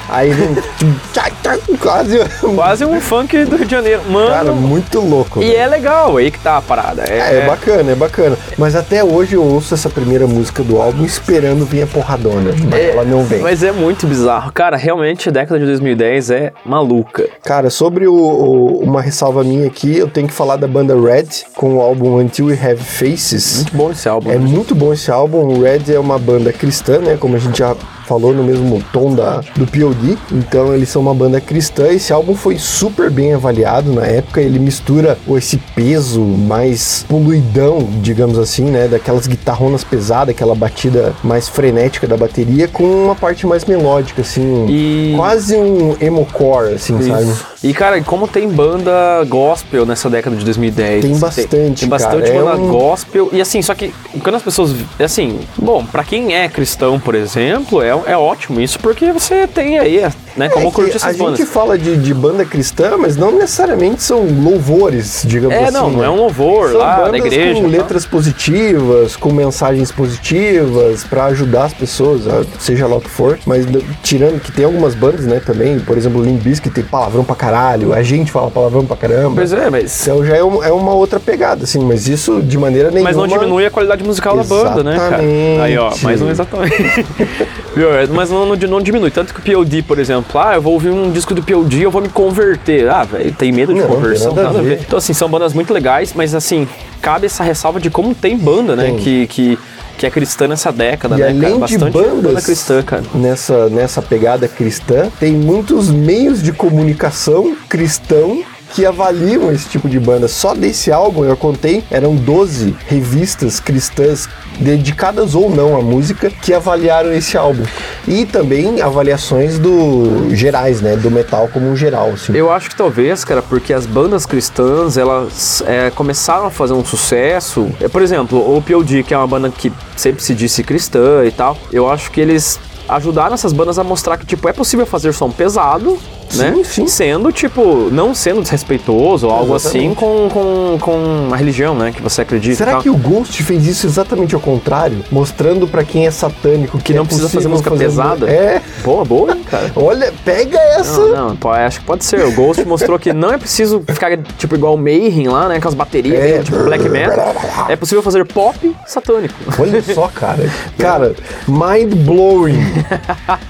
[0.09, 0.55] Aí vem
[1.81, 2.19] quase.
[2.55, 4.03] Quase um funk do Rio de Janeiro.
[4.11, 4.29] Mano.
[4.31, 5.43] Cara, muito louco.
[5.43, 7.03] e é legal, aí que tá a parada.
[7.09, 8.37] É, é bacana, é bacana.
[8.57, 12.53] Mas até hoje eu ouço essa primeira música do álbum esperando vir a porradona.
[12.71, 13.41] Mas ela não vem.
[13.41, 14.53] Mas é muito bizarro.
[14.53, 17.29] Cara, realmente a década de 2010 é maluca.
[17.45, 21.29] Cara, sobre o, o- uma ressalva minha aqui, eu tenho que falar da banda Red
[21.55, 23.57] com o álbum Until We Have Faces.
[23.59, 24.31] Muito bom esse álbum.
[24.31, 24.47] É né?
[24.47, 25.39] muito bom esse álbum.
[25.39, 27.17] O Red é uma banda cristã, né?
[27.19, 27.75] Como a gente já
[28.09, 30.17] falou no mesmo tom da, do POD.
[30.33, 31.89] Então eles são uma banda cristã.
[31.89, 34.41] Esse álbum foi super bem avaliado na época.
[34.41, 38.89] Ele mistura esse peso mais poluidão, digamos assim, né?
[38.89, 44.67] Daquelas guitarronas pesadas, aquela batida mais frenética da bateria, com uma parte mais melódica, assim.
[44.69, 47.31] E- Quase um emo-core, assim, sabe?
[47.63, 48.93] E, cara, como tem banda
[49.27, 51.05] gospel nessa década de 2010?
[51.05, 52.37] Tem bastante, Tem bastante cara.
[52.37, 53.29] É banda um- gospel.
[53.33, 53.93] E assim, só que
[54.23, 54.75] quando as pessoas.
[55.01, 59.77] Assim, bom, pra quem é cristão, por exemplo, é, é ótimo isso, porque você tem
[59.79, 61.49] aí, né, como É curtir a essas gente bandas.
[61.49, 65.73] fala de, de banda cristã, mas não necessariamente são louvores, digamos É, assim.
[65.73, 66.07] não, não né?
[66.07, 67.55] é um louvor São lá da igreja.
[67.61, 67.77] com tá?
[67.77, 73.37] letras positivas, com mensagens positivas pra ajudar as pessoas, a- seja lá o que for.
[73.45, 73.67] Mas
[74.03, 78.03] tirando que tem algumas bandas, né, também, por exemplo, Bizkit tem palavrão pra caralho, a
[78.03, 79.37] gente fala palavrão pra caramba.
[79.37, 80.03] Pois é, mas.
[80.03, 83.11] Então já é, um- é uma outra pegada, assim, mas isso de maneira nenhuma.
[83.11, 85.07] Mas não diminui a qualidade musical da banda, né, cara?
[85.23, 85.61] Exatamente.
[85.61, 86.75] Aí, ó, mais um exatamente.
[87.77, 89.09] É, Mas não, não, não diminui.
[89.09, 91.91] Tanto que o POD, por exemplo, ah, eu vou ouvir um disco do POD eu
[91.93, 92.89] vou me converter.
[92.89, 94.35] Ah, velho, tem medo de Não, conversão?
[94.35, 94.81] tem nada a ver.
[94.85, 96.67] Então, assim, são bandas muito legais, mas assim,
[97.01, 98.97] cabe essa ressalva de como tem banda, né?
[98.99, 99.59] Que, que,
[99.99, 101.37] que é cristã nessa década, E né, cara?
[101.39, 103.03] além de Bastante banda bandas cristã, cara.
[103.15, 108.43] nessa, nessa pegada cristã, tem muitos meios de comunicação cristão
[108.75, 110.29] que avaliam esse tipo de banda.
[110.29, 114.29] Só desse álbum eu contei, eram 12 revistas cristãs
[114.61, 117.65] dedicadas ou não à música que avaliaram esse álbum.
[118.07, 122.35] E também avaliações do gerais, né, do metal como um geral, assim.
[122.35, 126.85] Eu acho que talvez, cara, porque as bandas cristãs, elas é, começaram a fazer um
[126.85, 127.69] sucesso.
[127.81, 131.31] É, por exemplo, o POD, que é uma banda que sempre se disse cristã e
[131.31, 135.13] tal, eu acho que eles ajudaram essas bandas a mostrar que, tipo, é possível fazer
[135.13, 135.99] som pesado,
[136.35, 136.53] né?
[136.57, 136.87] Sim, sim.
[136.87, 141.93] Sendo, tipo, não sendo desrespeitoso ou algo assim com, com, com a religião, né?
[141.93, 142.57] Que você acredita.
[142.57, 145.05] Será que o Ghost fez isso exatamente ao contrário?
[145.11, 148.29] Mostrando pra quem é satânico que, não é precisa fazer música pesada?
[148.29, 148.61] É.
[148.85, 149.71] Boa, boa, hein, cara.
[149.77, 151.01] Olha, pega essa.
[151.01, 152.25] Não, não, pô, acho que pode ser.
[152.25, 155.61] O Ghost mostrou que não é preciso ficar, tipo, igual o Mayhem lá, né?
[155.61, 156.43] Com as baterias, É.
[156.43, 157.35] tipo, black metal.
[157.69, 159.35] É possível fazer pop satânico.
[159.59, 160.49] Olha só, cara.
[160.79, 161.15] Cara,
[161.47, 162.59] mind blowing.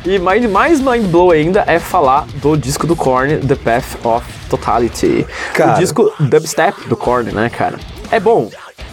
[0.04, 4.26] E mais, mais mind blow ainda é falar do disco do Korn, The Path of
[4.50, 5.26] Totality.
[5.54, 5.72] Cara.
[5.72, 7.78] O disco dubstep do Korn, né, cara?
[8.10, 8.50] É bom.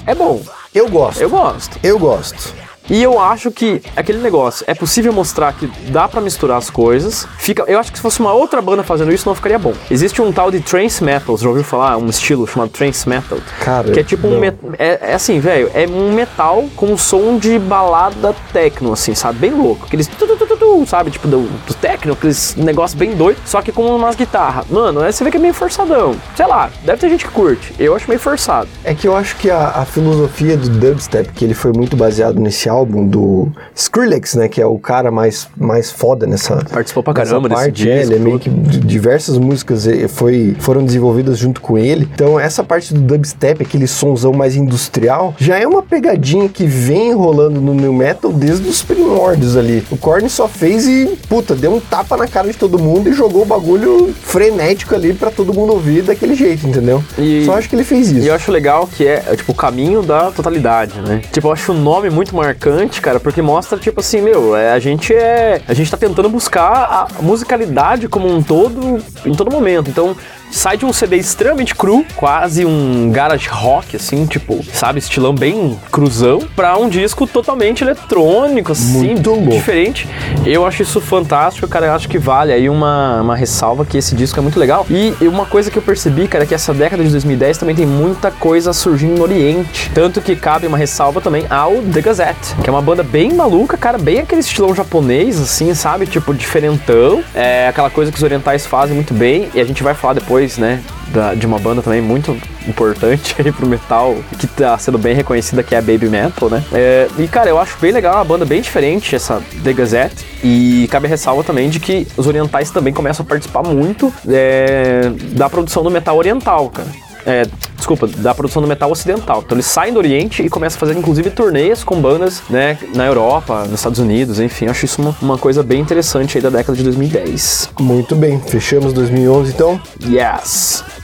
[0.08, 0.42] É bom.
[0.74, 1.22] Eu gosto.
[1.22, 1.78] Eu gosto.
[1.84, 2.65] Eu gosto.
[2.90, 7.28] E eu acho que aquele negócio, é possível mostrar que dá pra misturar as coisas.
[7.38, 9.74] Fica, eu acho que se fosse uma outra banda fazendo isso, não ficaria bom.
[9.90, 11.98] Existe um tal de trance metal, já ouviu falar?
[11.98, 13.38] Um estilo chamado trance metal.
[13.60, 14.40] Cara, que é tipo um não.
[14.40, 19.16] met- é, é assim, velho, é um metal com um som de balada techno, assim,
[19.16, 19.40] sabe?
[19.40, 19.86] Bem louco.
[19.86, 21.12] Aqueles tu, tu, tu, tu, tu, sabe?
[21.12, 24.66] Tipo do, do techno, aqueles negócio bem doido, só que com umas guitarras.
[24.70, 26.16] Mano, aí você vê que é meio forçadão.
[26.36, 27.74] Sei lá, deve ter gente que curte.
[27.80, 28.68] Eu acho meio forçado.
[28.84, 32.40] É que eu acho que a, a filosofia do dubstep, que ele foi muito baseado
[32.40, 34.48] nesse álbum do Skrillex, né?
[34.48, 36.58] Que é o cara mais, mais foda nessa.
[36.72, 37.90] Participou pra nessa caramba desse parte.
[37.90, 42.08] é, disco, ele é meio que diversas músicas eh, foi, foram desenvolvidas junto com ele.
[42.14, 47.14] Então, essa parte do dubstep, aquele sonzão mais industrial, já é uma pegadinha que vem
[47.14, 49.84] rolando no new metal desde os primórdios ali.
[49.92, 53.14] O Korn só fez e, puta, deu um tapa na cara de todo mundo e
[53.14, 57.04] jogou o bagulho frenético ali pra todo mundo ouvir daquele jeito, entendeu?
[57.18, 58.26] E- Só acho que ele fez isso.
[58.26, 61.22] E eu acho legal que é, é, tipo, o caminho da totalidade, né?
[61.32, 62.36] Tipo, eu acho o nome muito
[62.66, 65.62] marcante, cara, porque mostra, tipo assim, meu, é, a gente é.
[65.68, 69.90] A gente tá tentando buscar a musicalidade como um todo, em todo momento.
[69.90, 70.16] Então,
[70.52, 75.78] sai de um CD extremamente cru, quase um garage rock, assim, tipo, sabe, estilão bem
[75.92, 80.08] cruzão, pra um disco totalmente eletrônico, assim, Muito diferente.
[80.46, 81.88] Eu acho isso fantástico, cara.
[81.88, 84.86] Eu acho que vale aí uma, uma ressalva que esse disco é muito legal.
[84.90, 87.86] E uma coisa que eu percebi, cara, é que essa década de 2010 também tem
[87.86, 89.90] muita coisa surgindo no Oriente.
[89.94, 93.78] Tanto que cabe uma ressalva também ao The Gazette, que é uma banda bem maluca,
[93.78, 96.06] cara, bem aquele estilão japonês, assim, sabe?
[96.06, 97.24] Tipo, diferentão.
[97.34, 99.50] É aquela coisa que os orientais fazem muito bem.
[99.54, 100.82] E a gente vai falar depois, né?
[101.14, 102.36] da- de uma banda também muito
[102.68, 106.64] importante aí pro metal, que tá sendo bem reconhecida, que é a Baby Metal, né?
[106.74, 110.26] É, e, cara, eu acho bem legal, uma banda bem diferente, essa The Gazette.
[110.44, 115.50] E cabe ressalva também de que os orientais também começam a participar muito é, da
[115.50, 116.88] produção do metal oriental, cara.
[117.26, 119.42] É, desculpa, da produção do metal ocidental.
[119.46, 123.06] Então eles saem do Oriente e começam a fazer, inclusive, turnês com bandas, né, na
[123.06, 124.68] Europa, nos Estados Unidos, enfim.
[124.68, 127.72] Acho isso uma, uma coisa bem interessante aí da década de 2010.
[127.80, 129.82] Muito bem, fechamos 2011 então.
[130.04, 130.95] Yes!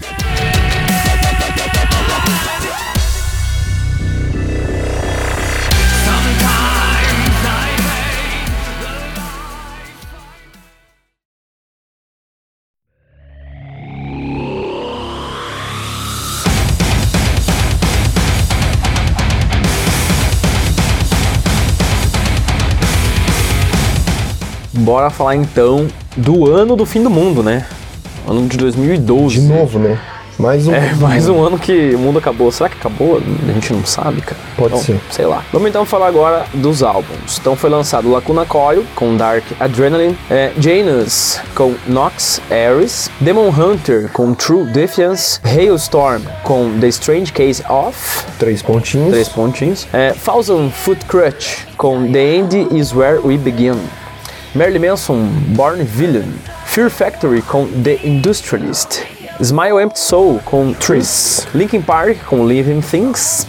[24.82, 27.66] Bora falar então do ano do fim do mundo, né?
[28.28, 29.40] Ano de 2012.
[29.40, 30.00] De novo, né?
[30.42, 30.74] Mais um.
[30.74, 32.52] É, mais um ano que o mundo acabou.
[32.52, 33.18] Será que acabou?
[33.48, 34.42] A gente não sabe, cara.
[34.58, 35.00] Pode Bom, ser.
[35.12, 35.44] Sei lá.
[35.54, 37.38] Vamos então falar agora dos álbuns.
[37.40, 44.10] Então foi lançado Lacuna Coil com Dark Adrenaline, é, Janus com Nox Ares, Demon Hunter
[44.14, 49.12] com True Defiance, Hailstorm com The Strange Case of Três pontinhos.
[49.12, 53.78] três pontinhos, é, Thousand Foot Crutch com The End Is Where We Begin,
[54.54, 56.34] Marilyn Manson Born Villain,
[56.66, 59.02] Fear Factory com The Industrialist,
[59.40, 63.48] Smile Empty Soul com Tris, Linkin Park com Living Things,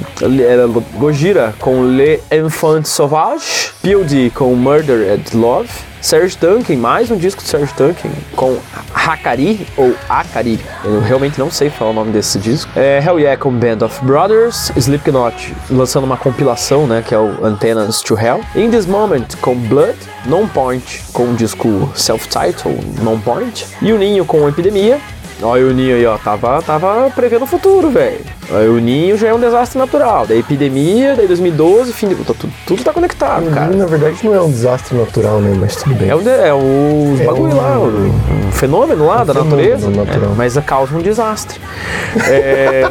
[0.98, 5.68] Gojira com Le Enfant Sauvage, POD com Murder and Love,
[6.00, 8.56] Serge Tankian, mais um disco de Serge Tankian com
[9.04, 12.70] Hakari ou Akari, eu realmente não sei falar o nome desse disco.
[12.76, 17.44] É, Hell Yeah com Band of Brothers, Slipknot lançando uma compilação, né, que é o
[17.44, 18.40] Antennas to Hell.
[18.54, 23.98] In This Moment com Blood, Non Point com o disco self-titled Non Point e o
[23.98, 25.00] Ninho com Epidemia.
[25.42, 28.20] Olha o Ninho aí, ó, tava, tava prevendo o futuro, velho.
[28.50, 30.26] O Ninho já é um desastre natural.
[30.26, 32.14] Da epidemia, daí 2012, fim de...
[32.16, 33.74] tá tudo, tudo tá conectado, cara.
[33.74, 35.57] Na verdade, não é um desastre natural, né?
[35.59, 36.09] Mas tudo bem.
[36.11, 37.87] É o, de- é o É bagulho um- lá, o,
[38.48, 40.33] um fenômeno lá da fenômeno natureza, natural.
[40.33, 41.61] é, mas causa um desastre.
[42.28, 42.90] É,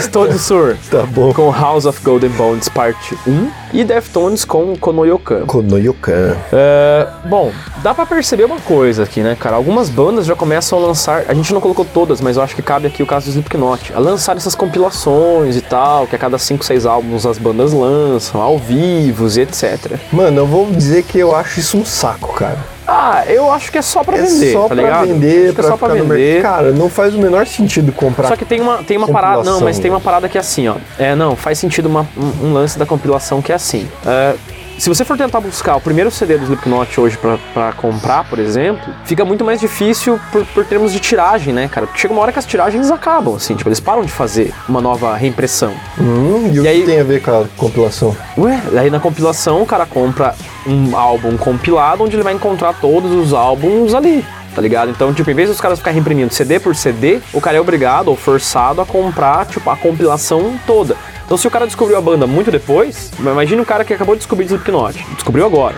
[0.00, 1.32] Stone Sur Tá bom.
[1.32, 5.46] com House of Golden Bones parte 1 e Deftones com Konoyokan.
[5.46, 6.36] Konoyokan.
[6.52, 7.50] É, bom,
[7.82, 9.56] dá pra perceber uma coisa aqui, né, cara?
[9.56, 12.62] Algumas bandas já começam a lançar, a gente não colocou todas, mas eu acho que
[12.62, 16.38] cabe aqui o caso do Slipknot, a lançar essas compilações e tal, que a cada
[16.38, 19.98] 5, 6 álbuns as bandas lançam, ao vivo e etc.
[20.12, 22.73] Mano, eu vou dizer que eu acho isso um saco, cara.
[22.86, 25.06] Ah, eu acho que é só pra é vender, só tá pra ligado?
[25.06, 26.42] vender, acho pra é só pra vender.
[26.42, 28.28] Cara, não faz o menor sentido comprar.
[28.28, 29.42] Só que tem uma, tem uma parada.
[29.42, 30.76] Não, mas tem uma parada que é assim, ó.
[30.98, 33.88] É, não, faz sentido uma- um, um lance da compilação que é assim.
[34.06, 34.34] É,
[34.78, 38.38] se você for tentar buscar o primeiro CD do Slipknot hoje pra, pra comprar, por
[38.38, 41.86] exemplo, fica muito mais difícil por, por termos de tiragem, né, cara?
[41.86, 44.80] Porque chega uma hora que as tiragens acabam, assim, tipo, eles param de fazer uma
[44.80, 45.72] nova reimpressão.
[45.98, 48.16] Hum, e, o E aí- que tem a ver com a compilação?
[48.36, 50.34] Ué, aí na compilação o cara compra
[50.66, 54.24] um álbum compilado onde ele vai encontrar todos os álbuns ali.
[54.54, 54.88] Tá ligado?
[54.88, 58.06] Então, tipo, em vez dos caras ficarem reimprimindo CD por CD, o cara é obrigado
[58.06, 60.96] ou forçado a comprar, tipo, a compilação toda.
[61.24, 64.20] Então, se o cara descobriu a banda muito depois, imagina o cara que acabou de
[64.20, 65.04] descobrir Slipknot.
[65.14, 65.76] Descobriu agora.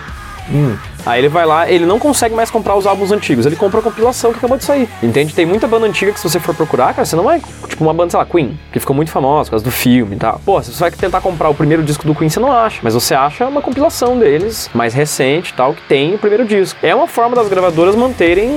[1.07, 3.83] Aí ele vai lá, ele não consegue mais comprar os álbuns antigos, ele compra a
[3.83, 4.89] compilação que acabou de sair.
[5.01, 5.33] Entende?
[5.33, 7.41] Tem muita banda antiga que se você for procurar, cara, você não vai.
[7.67, 10.19] Tipo, uma banda, sei lá, Queen, que ficou muito famosa por causa do filme e
[10.19, 10.41] tal.
[10.45, 12.79] Pô, se você vai tentar comprar o primeiro disco do Queen, você não acha.
[12.83, 16.77] Mas você acha uma compilação deles, mais recente tal, que tem o primeiro disco.
[16.83, 18.49] É uma forma das gravadoras manterem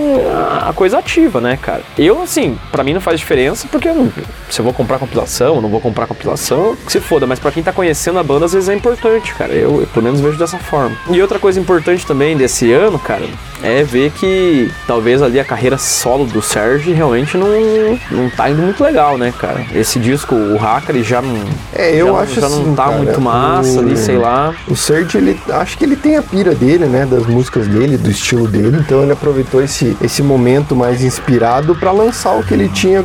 [0.66, 1.82] a coisa ativa, né, cara?
[1.98, 4.12] Eu, assim, pra mim não faz diferença, porque eu não-
[4.48, 7.26] se eu vou comprar compilação, não vou comprar compilação, que se foda.
[7.26, 9.52] Mas pra quem tá conhecendo a banda, às vezes é importante, cara.
[9.52, 10.96] Eu, eu pelo menos vejo dessa forma.
[11.10, 13.22] E outra coisa importante também desse ano, cara,
[13.62, 17.48] é ver que talvez ali a carreira solo do Serge realmente não,
[18.10, 19.64] não tá indo muito legal, né, cara?
[19.74, 21.44] Esse disco, o Hacker, ele já não.
[21.74, 24.54] É, eu já, acho já assim, não tá cara, muito massa o- ali, sei lá.
[24.66, 28.10] O Serge, ele acho que ele tem a pira dele, né, das músicas dele, do
[28.10, 32.68] estilo dele, então ele aproveitou esse, esse momento mais inspirado pra lançar o que ele
[32.70, 33.04] tinha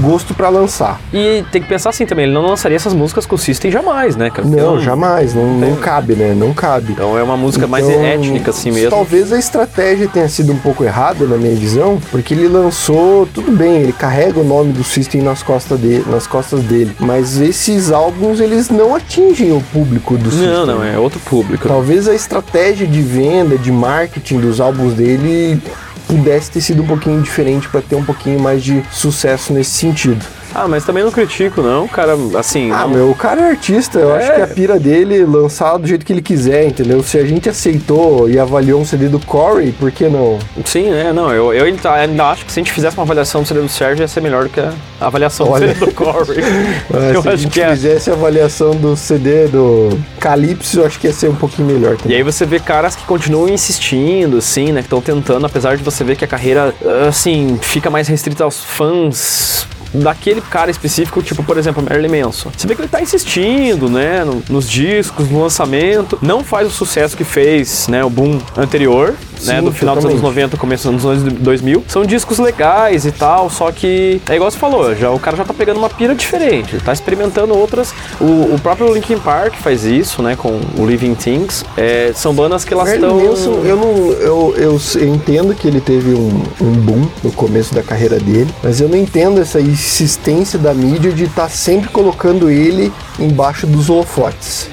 [0.00, 1.00] gosto pra lançar.
[1.12, 4.16] E tem que pensar assim também, ele não lançaria essas músicas com o System jamais,
[4.16, 4.42] né, cara?
[4.48, 6.34] Porque Não, jamais, não, não cabe, né?
[6.36, 6.90] Não cabe.
[6.92, 8.90] Então é uma música mais Então, étnica assim mesmo.
[8.90, 13.52] Talvez a estratégia tenha sido um pouco errada na minha visão, porque ele lançou, tudo
[13.52, 17.90] bem, ele carrega o nome do System nas costas dele, nas costas dele, mas esses
[17.90, 20.48] álbuns eles não atingem o público do System.
[20.48, 21.66] Não, não, é outro público.
[21.68, 25.60] Talvez a estratégia de venda, de marketing dos álbuns dele
[26.06, 30.22] pudesse ter sido um pouquinho diferente para ter um pouquinho mais de sucesso nesse sentido.
[30.54, 32.70] Ah, mas também não critico, não, cara, assim.
[32.70, 34.18] Ah, não- meu, o cara é artista, eu É.
[34.18, 37.02] acho que a pira dele lançar do jeito que ele quiser, entendeu?
[37.02, 40.38] Se a gente aceitou e avaliou um CD do Corey, por que não?
[40.64, 41.12] Sim, né?
[41.12, 41.90] Não, eu, eu ainda
[42.30, 44.44] acho que se a gente fizesse uma avaliação do CD do Sérgio ia ser melhor
[44.44, 45.68] do que a avaliação Olha.
[45.68, 46.42] do CD do Corey.
[46.94, 47.70] Ah, eu se a acho gente que é.
[47.70, 51.94] fizesse a avaliação do CD do Calypso, eu acho que ia ser um pouquinho melhor
[51.94, 52.16] E também.
[52.18, 54.80] aí você vê caras que continuam insistindo, assim, né?
[54.82, 56.74] Que estão tentando, apesar de você ver que a carreira,
[57.08, 62.50] assim, fica mais restrita aos fãs daquele cara específico, tipo, por exemplo, Marilyn Manson.
[62.56, 66.70] Você vê que ele tá insistindo, né, no- nos discos, no lançamento, não faz o
[66.70, 69.14] sucesso que fez, né, o boom anterior,
[69.46, 70.24] né, Sim, do final dos totalmente.
[70.24, 71.84] anos 90, começo dos anos 2000.
[71.88, 75.44] São discos legais e tal, só que é igual você falou, já o cara já
[75.44, 77.92] tá pegando uma pira diferente, ele tá experimentando outras.
[78.20, 81.64] O, o próprio Linkin Park faz isso, né, com o Living Things.
[81.76, 84.12] É, são bandas que elas estão eu não.
[84.12, 88.52] Eu, eu, eu entendo que ele teve um, um boom no começo da carreira dele,
[88.62, 93.88] mas eu não entendo essa insistência da mídia de estar sempre colocando ele embaixo dos
[93.90, 94.68] holofotes.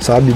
[0.00, 0.32] Sabe?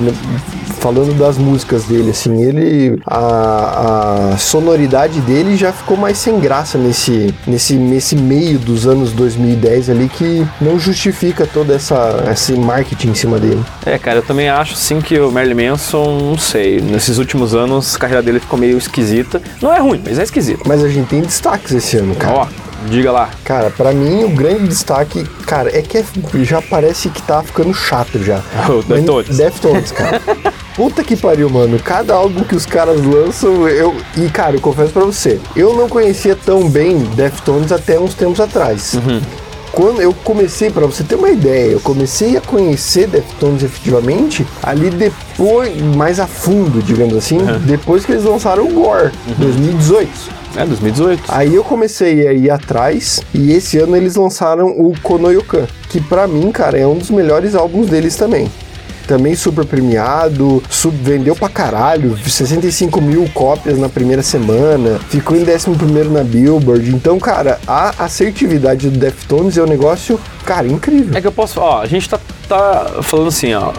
[0.85, 6.77] falando das músicas dele, assim, ele a, a sonoridade dele já ficou mais sem graça
[6.77, 13.09] nesse, nesse, nesse meio dos anos 2010 ali que não justifica toda essa esse marketing
[13.09, 13.65] em cima dele.
[13.87, 17.97] É, cara, eu também acho sim que o Marilyn Manson, não sei, nesses últimos anos
[17.97, 19.41] a carreira dele ficou meio esquisita.
[19.63, 20.65] Não é ruim, mas é esquisito.
[20.67, 22.35] Mas a gente tem destaques esse ano, cara.
[22.35, 22.47] Ó,
[22.89, 23.31] diga lá.
[23.45, 26.05] Cara, pra mim o grande destaque, cara, é que é-
[26.43, 28.41] já parece que tá ficando chato já.
[28.69, 29.37] O Deftones.
[29.37, 30.21] Deftones, cara.
[30.77, 31.79] Puta que pariu, mano.
[31.79, 33.95] Cada álbum que os caras lançam, eu.
[34.17, 38.41] E, cara, eu confesso pra você, eu não conhecia tão bem Deftones até uns tempos
[38.41, 38.95] atrás.
[39.73, 44.89] Quando eu comecei, pra você ter uma ideia, eu comecei a conhecer Deftones efetivamente ali
[44.89, 50.09] depois, mais a fundo, digamos assim, depois que eles lançaram o Gore, 2018.
[50.57, 51.25] É, 2018.
[51.29, 56.27] Aí eu comecei a ir atrás e esse ano eles lançaram o Konoyokan, que pra
[56.27, 58.51] mim, cara, é um dos melhores álbuns deles também.
[59.07, 65.43] Também super premiado, sub, vendeu pra caralho, 65 mil cópias na primeira semana, ficou em
[65.43, 65.69] 11
[66.11, 66.89] na Billboard.
[66.91, 71.19] Então, cara, a assertividade do Deftones é um negócio, cara, incrível.
[71.19, 71.61] É que eu posso.
[71.61, 73.73] Ó, a gente tá, tá falando assim, ó.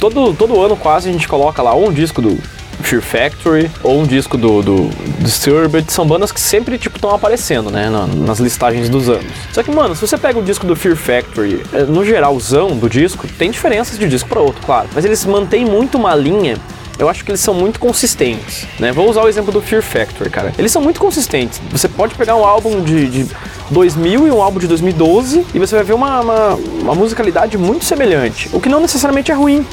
[0.00, 2.36] Todo, todo ano quase a gente coloca lá um disco do
[2.80, 5.90] Fear Factory ou um disco do, do Disturbed.
[5.92, 7.88] São bandas que sempre, tipo, estão aparecendo, né?
[7.90, 9.32] na- nas listagens dos anos.
[9.52, 12.88] Só que, mano, se você pega o disco do Fear Factory, eh, no geralzão do
[12.88, 14.88] disco, tem diferenças de disco para outro, claro.
[14.94, 16.56] Mas eles mantêm muito uma linha
[16.98, 18.92] eu acho que eles são muito consistentes, né?
[18.92, 20.52] Vou usar o exemplo do Fear Factory, cara.
[20.58, 21.60] Eles são muito consistentes.
[21.72, 23.26] Você pode pegar um álbum de, de
[23.70, 27.84] 2000 e um álbum de 2012 e você vai ver uma, uma, uma musicalidade muito
[27.86, 29.66] semelhante, o que não necessariamente é ruim,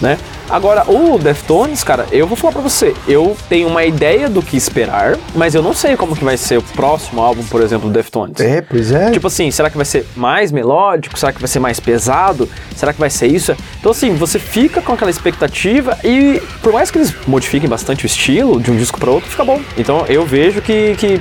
[0.00, 0.18] né?
[0.50, 4.56] Agora, o Deftones, cara, eu vou falar pra você, eu tenho uma ideia do que
[4.56, 7.92] esperar, mas eu não sei como que vai ser o próximo álbum, por exemplo, do
[7.92, 8.40] Deftones.
[8.40, 9.10] É, pois é.
[9.10, 11.18] Tipo assim, será que vai ser mais melódico?
[11.18, 12.48] Será que vai ser mais pesado?
[12.76, 13.56] Será que vai ser isso?
[13.80, 18.06] Então, assim, você fica com aquela expectativa e, por mais que eles modifiquem bastante o
[18.06, 19.60] estilo de um disco para outro, fica bom.
[19.76, 21.20] Então, eu vejo que, que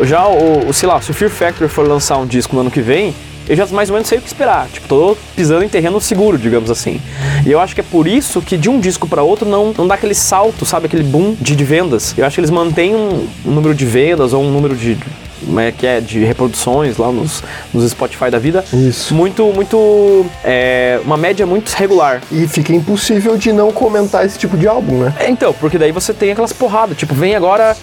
[0.00, 2.70] já o, o, sei lá, se o Fear Factory for lançar um disco no ano
[2.70, 3.14] que vem,
[3.48, 4.68] eu já mais ou menos sei o que esperar.
[4.72, 7.00] Tipo, tô pisando em terreno seguro, digamos assim.
[7.44, 9.86] E eu acho que é por isso que de um disco para outro não, não
[9.86, 10.86] dá aquele salto, sabe?
[10.86, 12.14] Aquele boom de, de vendas.
[12.16, 14.96] Eu acho que eles mantêm um, um número de vendas ou um número de,
[15.44, 17.42] como é que é, de reproduções lá nos,
[17.72, 18.64] nos Spotify da vida.
[18.72, 19.14] Isso.
[19.14, 20.26] Muito, muito.
[20.42, 22.22] É, uma média muito regular.
[22.32, 25.14] E fica impossível de não comentar esse tipo de álbum, né?
[25.18, 27.76] É, então, porque daí você tem aquelas porradas, tipo, vem agora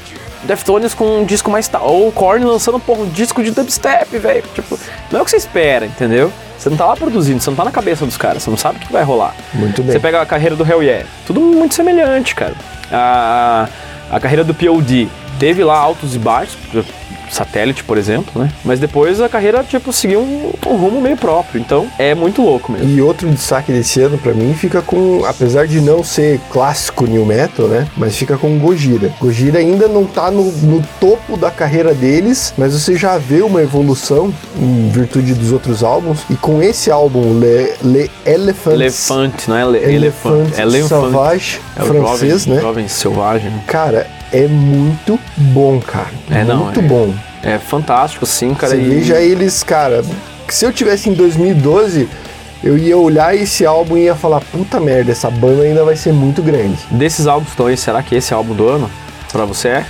[0.44, 4.18] Deftones com um disco mais tal, ou o Korn lançando, porra, um disco de dubstep,
[4.18, 4.44] velho.
[4.54, 4.80] Tipo,
[5.12, 6.32] não é o que você espera, entendeu?
[6.58, 8.78] Você não tá lá produzindo, você não tá na cabeça dos caras, você não sabe
[8.78, 9.36] o que vai rolar.
[9.54, 9.92] Muito bem.
[9.92, 12.54] Você pega a carreira do Hell Yeah, tudo muito semelhante, cara.
[12.92, 13.68] A,
[14.12, 16.58] a carreira do POD teve lá altos e baixos,
[17.30, 18.52] satélite, por exemplo, né?
[18.64, 21.60] Mas depois a carreira, tipo, seguiu um, um rumo meio próprio.
[21.60, 22.90] Então, é muito louco mesmo.
[22.90, 27.26] E outro destaque desse ano pra mim fica com, apesar de não ser clássico new
[27.26, 27.88] metal, né?
[27.98, 29.12] Mas fica com Gojira.
[29.20, 33.62] Gojira ainda não tá no, no topo da carreira deles, mas você já vê uma
[33.62, 36.20] evolução em virtude dos outros álbuns.
[36.30, 40.90] E com esse álbum, Le, Le Elephants, Elefante, não é Elephant elefante, é elefante.
[40.90, 42.62] Sauvage, É francês, jovem, né?
[42.62, 43.52] Jovem selvagem.
[43.68, 46.10] Cara, é muito bom, cara.
[46.30, 47.01] É, não, muito é- bom.
[47.44, 48.76] É fantástico, sim, cara.
[48.76, 50.04] Você e- veja eles, cara,
[50.48, 52.08] se eu tivesse em 2012,
[52.64, 56.14] eu ia olhar esse álbum e ia falar, puta merda, essa banda ainda vai ser
[56.14, 56.78] muito grande.
[56.92, 58.90] Desses álbuns que estão aí, será que esse é o álbum do ano?
[59.32, 59.86] Pra você é?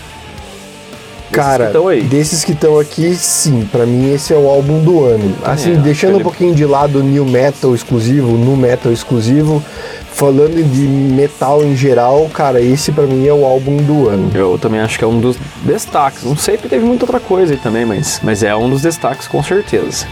[1.32, 1.72] Cara,
[2.09, 5.34] desses que estão aqui, sim, pra mim esse é o álbum do ano.
[5.45, 9.64] Assim, É, deixando ele- um pouquinho de lado o new metal exclusivo, no metal exclusivo,
[10.14, 14.32] falando de metal em geral, cara, esse pra mim é o álbum do ano.
[14.34, 16.24] Eu também acho que é um dos destaques.
[16.24, 19.28] Não sei porque teve muita outra coisa aí também, mas, mas é um dos destaques
[19.28, 20.07] com certeza.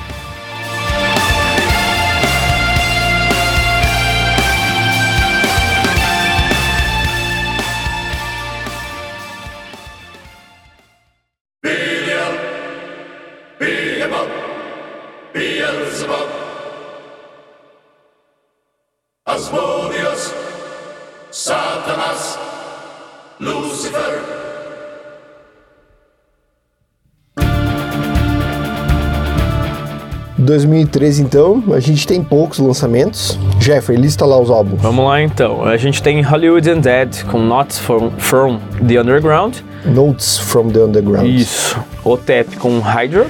[30.49, 33.37] 2013, então, a gente tem poucos lançamentos.
[33.59, 34.81] Jeffrey, lista lá os álbuns.
[34.81, 35.63] Vamos lá então.
[35.63, 39.57] A gente tem Hollywood and Dead com Notes from, from the Underground.
[39.85, 41.27] Notes from the Underground.
[41.27, 41.79] Isso.
[42.03, 43.27] OTEP com Hydra.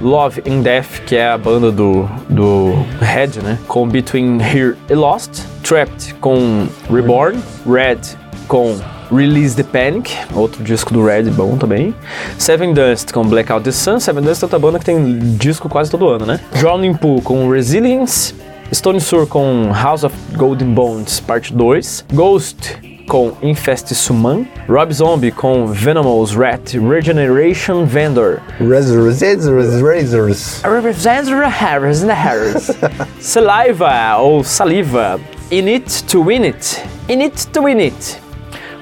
[0.00, 3.58] Love and Death, que é a banda do, do Red, né?
[3.68, 5.42] Com Between Here and Lost.
[5.62, 7.38] Trapped com Reborn.
[7.66, 8.00] Red
[8.48, 8.74] com
[9.12, 11.94] Release the Panic, outro disco do Red bom também.
[12.38, 14.00] Seven Dust com Blackout the Sun.
[14.00, 16.40] Seven Dust é outra banda que tem disco quase todo ano, né?
[16.58, 18.34] Drowning Pool com Resilience.
[18.72, 22.06] Stone Sour com House of Golden Bones, parte 2.
[22.14, 24.46] Ghost com Infest Suman.
[24.66, 28.40] Rob Zombie com Venomous Rat Regeneration Vendor.
[33.20, 35.20] Saliva ou Saliva.
[35.50, 36.82] In It to Win It.
[37.10, 38.22] In It to Win It.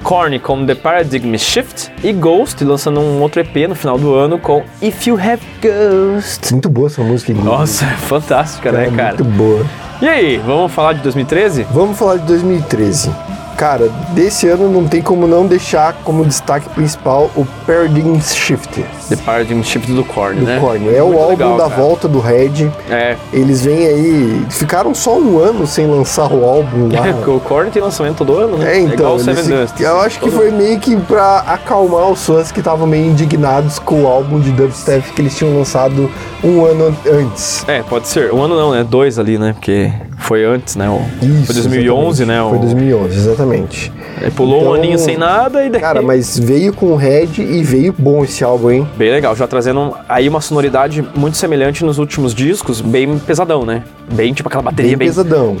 [0.03, 1.91] Korn com The Paradigm Shift.
[2.03, 6.51] E Ghost lançando um outro EP no final do ano com If You Have Ghost.
[6.51, 7.33] Muito boa essa música.
[7.33, 9.07] Nossa, é fantástica, né, é cara?
[9.09, 9.65] muito boa.
[10.01, 11.67] E aí, vamos falar de 2013?
[11.71, 13.11] Vamos falar de 2013.
[13.57, 18.83] Cara, desse ano não tem como não deixar como destaque principal o Paradigm Shift
[19.15, 20.57] The Paradigm Shift do Korn, do né?
[20.59, 20.87] Korn.
[20.95, 21.81] É o álbum legal, da cara.
[21.81, 22.71] volta do Red.
[22.89, 27.13] É, Eles vêm aí, ficaram só um ano sem lançar o álbum lá.
[27.13, 28.77] porque o Korn tem lançamento todo ano, né?
[28.77, 29.79] É, então, eles Seven se- Dust.
[29.81, 34.03] eu acho que foi meio que pra acalmar os fãs que estavam meio indignados com
[34.03, 36.09] o álbum de dubstep que eles tinham lançado
[36.43, 37.63] um ano antes.
[37.67, 38.33] É, pode ser.
[38.33, 38.83] Um ano não, né?
[38.83, 39.53] Dois ali, né?
[39.53, 39.91] Porque
[40.21, 40.85] foi antes, né?
[41.21, 42.25] Isso, foi 2011, exatamente.
[42.25, 42.49] né?
[42.49, 43.93] Foi O- 2011, exatamente.
[44.21, 45.81] Aí pulou um Então, aninho sem nada e daí...
[45.81, 48.87] Cara, mas veio com o Red e veio bom esse álbum, hein?
[48.97, 53.83] Bem legal, já trazendo aí uma sonoridade muito semelhante nos últimos discos, bem pesadão, né?
[54.11, 55.07] Bem tipo aquela bateria Bem bem...
[55.07, 55.55] pesadão.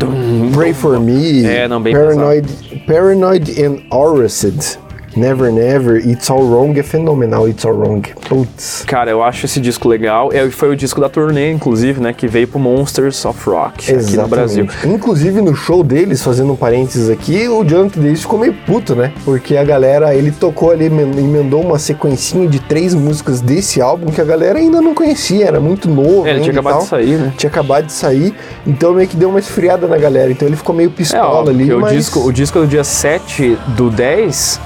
[0.53, 2.47] Pray for Me, É, não, bem Paranoid,
[2.85, 4.77] Paranoid and Arrested,
[5.15, 8.01] Never Never, It's All Wrong é fenomenal, It's All Wrong.
[8.27, 8.83] Putz.
[8.87, 10.29] Cara, eu acho esse disco legal.
[10.31, 12.13] É, foi o disco da turnê, inclusive, né?
[12.13, 14.67] Que veio pro Monsters of Rock aqui no Brasil.
[14.85, 19.11] Inclusive no show deles, fazendo um parênteses aqui, o Jonathan Davis ficou meio puto, né?
[19.25, 24.11] Porque a galera, ele tocou ali, emen- emendou uma sequencinha de três músicas desse álbum
[24.11, 26.25] que a galera ainda não conhecia, era muito novo.
[26.25, 27.33] É, ele tinha acabado de sair, né?
[27.37, 28.33] Tinha acabado de sair,
[28.65, 30.31] então meio que deu uma esfriada na galera.
[30.31, 31.93] Então ele ficou meio É, pistola ó, ali, porque o mas...
[31.93, 34.59] disco, o disco é do dia 7 do 10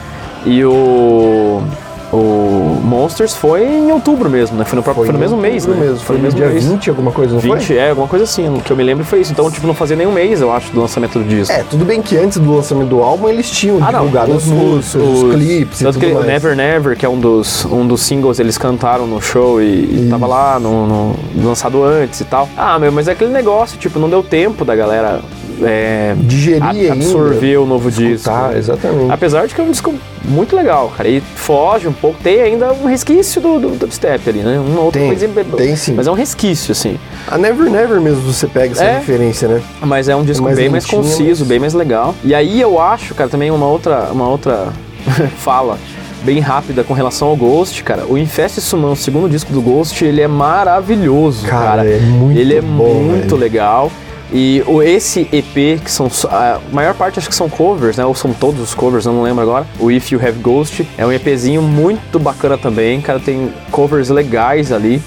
[0.46, 1.62] e o.
[2.14, 4.64] O Monsters foi em outubro mesmo, né?
[4.64, 5.76] Foi no, próprio, foi no em mesmo mês, né?
[5.76, 5.98] mesmo.
[6.00, 6.66] Foi no mesmo dia mês.
[6.66, 7.76] 20, alguma coisa, não 20, foi?
[7.76, 8.48] é, alguma coisa assim.
[8.48, 9.34] O que eu me lembro foi isso.
[9.34, 11.52] Então, tipo, não fazia nem um mês, eu acho, do lançamento do disco.
[11.54, 14.00] É, tudo bem que antes do lançamento do álbum eles tinham Ah, não.
[14.02, 16.26] divulgado as músicas, os, clipes e tanto tudo que mais.
[16.28, 20.08] Never Never, que é um dos, um dos singles, eles cantaram no show e, e
[20.10, 22.48] tava lá no, no- lançado antes e tal.
[22.56, 25.20] Ah, meu, mas é aquele negócio, tipo, não deu tempo da galera
[25.64, 26.93] é, Digerir a- ainda.
[26.93, 28.30] absorver o novo disco.
[28.30, 28.58] Né?
[28.58, 29.12] exatamente.
[29.12, 29.93] Apesar de que é um disco
[30.24, 31.08] muito legal, cara.
[31.10, 34.60] E foge um pouco, tem ainda um resquício do, do dubstep ali, né?
[34.60, 35.93] Um outro Tem, bem- tem sim.
[35.93, 36.97] Mas é um resquício, assim.
[37.28, 38.97] A Never Never mesmo você pega essa É.
[38.99, 39.62] referência, né?
[39.82, 42.16] Mas é um disco mais bem mais conciso, mas- bem mais legal.
[42.24, 44.70] E aí eu acho, cara, também uma outra, uma outra
[45.38, 45.78] fala
[46.24, 48.03] bem rápida com relação ao Ghost, cara.
[48.08, 51.88] O Infest Summon, o segundo disco do Ghost, ele é maravilhoso, Cara, cara.
[51.89, 53.38] é muito Ele é bom, muito velho.
[53.38, 53.91] legal.
[54.32, 56.09] E o, esse EP, que são.
[56.30, 58.05] A maior parte acho que são covers, né?
[58.05, 59.65] Ou são todos os covers, eu não lembro agora.
[59.80, 63.19] O If You Have Ghost é um EPzinho muito bacana também, cara.
[63.19, 65.01] Tem covers legais ali.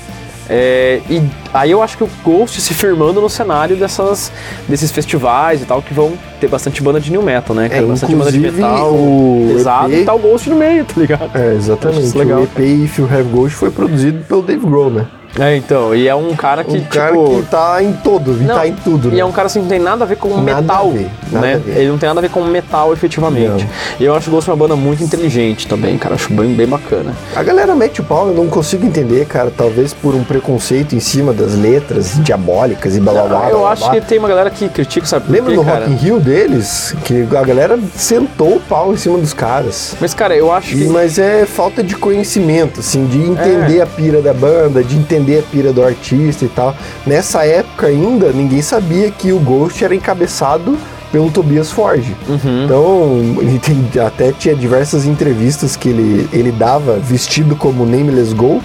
[0.51, 4.33] É, e aí eu acho que o Ghost se firmando no cenário dessas,
[4.67, 7.69] desses festivais e tal, que vão ter bastante banda de new metal, né?
[7.69, 7.83] cara?
[7.83, 10.95] É, bastante banda de metal o pesado EP e tá o Ghost no meio, tá
[10.99, 11.31] ligado?
[11.37, 12.17] É, exatamente.
[12.17, 15.07] Legal, o EP If You Have Ghost foi produzido pelo Dave Grohl, né?
[15.39, 16.89] É, então, e é um cara que, Um tipo...
[16.91, 19.21] cara que tá em todo, e Não, tá em tudo, E né?
[19.21, 21.61] é um cara assim que não tem nada a ver com Nada metal, ver, né?
[21.67, 23.65] Ele não tem nada a ver com metal efetivamente.
[23.65, 23.71] Não.
[24.01, 26.15] E eu acho o Ghost uma banda muito inteligente também, cara.
[26.17, 27.13] Acho bem, bem bacana.
[27.37, 31.01] A galera mete o pau, eu não consigo entender, cara, talvez por um preconceito em
[31.01, 33.51] cima das letras diabólicas e blá blá blá.
[33.51, 33.95] Eu blá, acho blá.
[33.95, 35.81] que tem uma galera que critica, sabe Lembra cara?
[35.87, 36.95] Rock in Rio deles?
[37.05, 39.95] Que a galera sentou o pau em cima dos caras.
[40.01, 40.85] Mas, cara, eu acho que...
[40.85, 43.83] E- Mas é falta de conhecimento, assim, de entender É.
[43.83, 46.75] a pira da banda, de entender a pira do artista e tal.
[47.07, 50.79] Nessa época ainda, ninguém sabia que o Ghost era encabeçado
[51.13, 52.15] pelo Tobias Forge.
[52.29, 52.65] Uhum.
[52.65, 58.63] Então, ele tem- até tinha diversas entrevistas que ele, ele dava vestido como Nameless Go.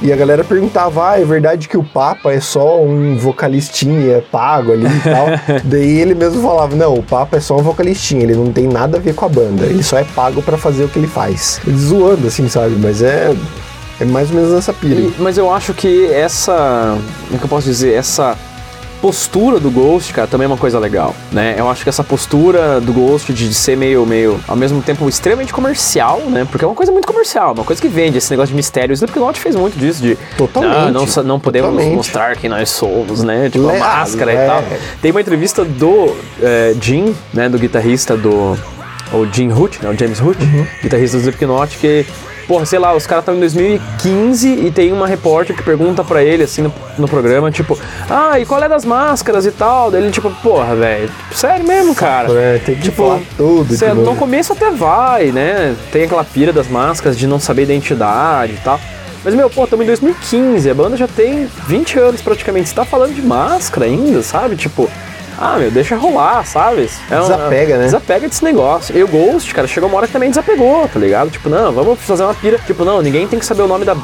[0.00, 4.20] E a galera perguntava, ah, é verdade que o Papa é só um vocalistinha, é
[4.20, 5.26] pago ali e tal.
[5.64, 8.98] Daí ele mesmo falava, não, o Papa é só um vocalistinha, ele não tem nada
[8.98, 11.60] a ver com a banda, ele só é pago pra fazer o que ele faz.
[11.66, 12.76] Ele zoando, assim, sabe?
[12.80, 13.34] Mas é,
[14.00, 15.00] é mais ou menos nessa pira.
[15.00, 16.96] E- mas eu acho que essa.
[17.26, 17.94] Como é que eu posso dizer?
[17.94, 18.36] Essa
[19.00, 21.54] postura do Ghost, cara, também é uma coisa legal, né?
[21.56, 25.52] Eu acho que essa postura do Ghost de ser meio, meio, ao mesmo tempo, extremamente
[25.52, 26.44] comercial, né?
[26.50, 28.90] Porque é uma coisa muito comercial, uma coisa que vende, esse negócio de mistério.
[28.90, 30.18] O Slipknot fez muito disso, de...
[30.36, 31.94] Totalmente, "Ah, não, não podemos totalmente.
[31.96, 33.48] mostrar quem nós somos, né?
[33.48, 34.44] Tipo, a Le- máscara é.
[34.44, 34.64] e tal.
[35.00, 37.48] Tem uma entrevista do eh, Jim, né?
[37.48, 38.58] Do guitarrista do...
[39.12, 39.90] O Jim Hoot, né?
[39.90, 40.66] O James Hoot, Uhum.
[40.82, 42.04] guitarrista do Slipknot, que...
[42.48, 46.22] Porra, sei lá, os caras estão em 2015 e tem uma repórter que pergunta pra
[46.24, 47.78] ele, assim, no, no programa, tipo,
[48.08, 49.90] ah, e qual é das máscaras e tal?
[49.90, 52.32] Daí ele, tipo, porra, velho, sério mesmo, cara?
[52.32, 53.76] É, tem que Tipo, falar tudo.
[53.76, 55.76] Cê, de no começo até vai, né?
[55.92, 58.80] Tem aquela pira das máscaras de não saber identidade e tal.
[59.22, 62.70] Mas, meu, pô, estamos em 2015, a banda já tem 20 anos praticamente.
[62.70, 64.56] Você tá falando de máscara ainda, sabe?
[64.56, 64.88] Tipo,
[65.40, 66.90] Ah, meu, deixa rolar, sabe?
[67.10, 67.84] É um- Desapega, né?
[67.84, 68.96] Desapega desse negócio.
[68.96, 71.30] E o Ghost, cara, chegou uma hora que também desapegou, tá ligado?
[71.30, 72.58] Tipo, não, vamos fazer uma pira.
[72.58, 73.94] Tipo, não, ninguém tem que saber o nome da,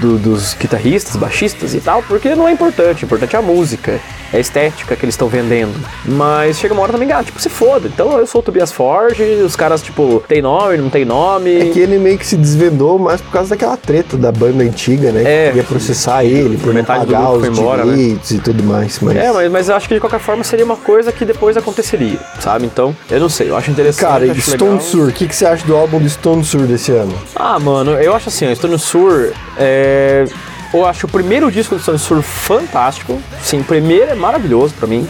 [0.00, 3.04] do- dos guitarristas, baixistas e tal, porque não é importante.
[3.04, 4.00] O importante é a música,
[4.32, 5.74] a estética que eles estão vendendo.
[6.04, 7.88] Mas chega uma hora também, ah, tipo, se foda.
[7.88, 11.70] Então eu sou o Tobias Forge, os caras, tipo, tem nome, não tem nome.
[11.70, 15.12] É que ele meio que se desvendou mais por causa daquela treta da banda antiga,
[15.12, 15.22] né?
[15.24, 15.50] É.
[15.50, 17.96] Que ia processar ele por não Metade do pagar grupo os foi embora, né?
[17.98, 18.98] e tudo mais.
[19.00, 19.16] Mas...
[19.16, 22.18] É, mas, mas eu acho que de qualquer forma seria uma coisa que depois aconteceria,
[22.40, 22.66] sabe?
[22.66, 24.00] Então, eu não sei, eu acho interessante.
[24.00, 24.80] Cara, e acho Stone legal.
[24.80, 27.14] Sur, o que, que você acha do álbum do Stone Sur desse ano?
[27.34, 30.24] Ah, mano, eu acho assim, o Stone Sur é.
[30.72, 33.20] Eu acho o primeiro disco do Stone Sur fantástico.
[33.42, 35.06] Sim, o primeiro é maravilhoso pra mim.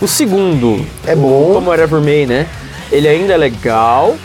[0.00, 1.52] O segundo, É bom.
[1.54, 2.46] como Whatever May, né?
[2.90, 4.16] Ele ainda é legal.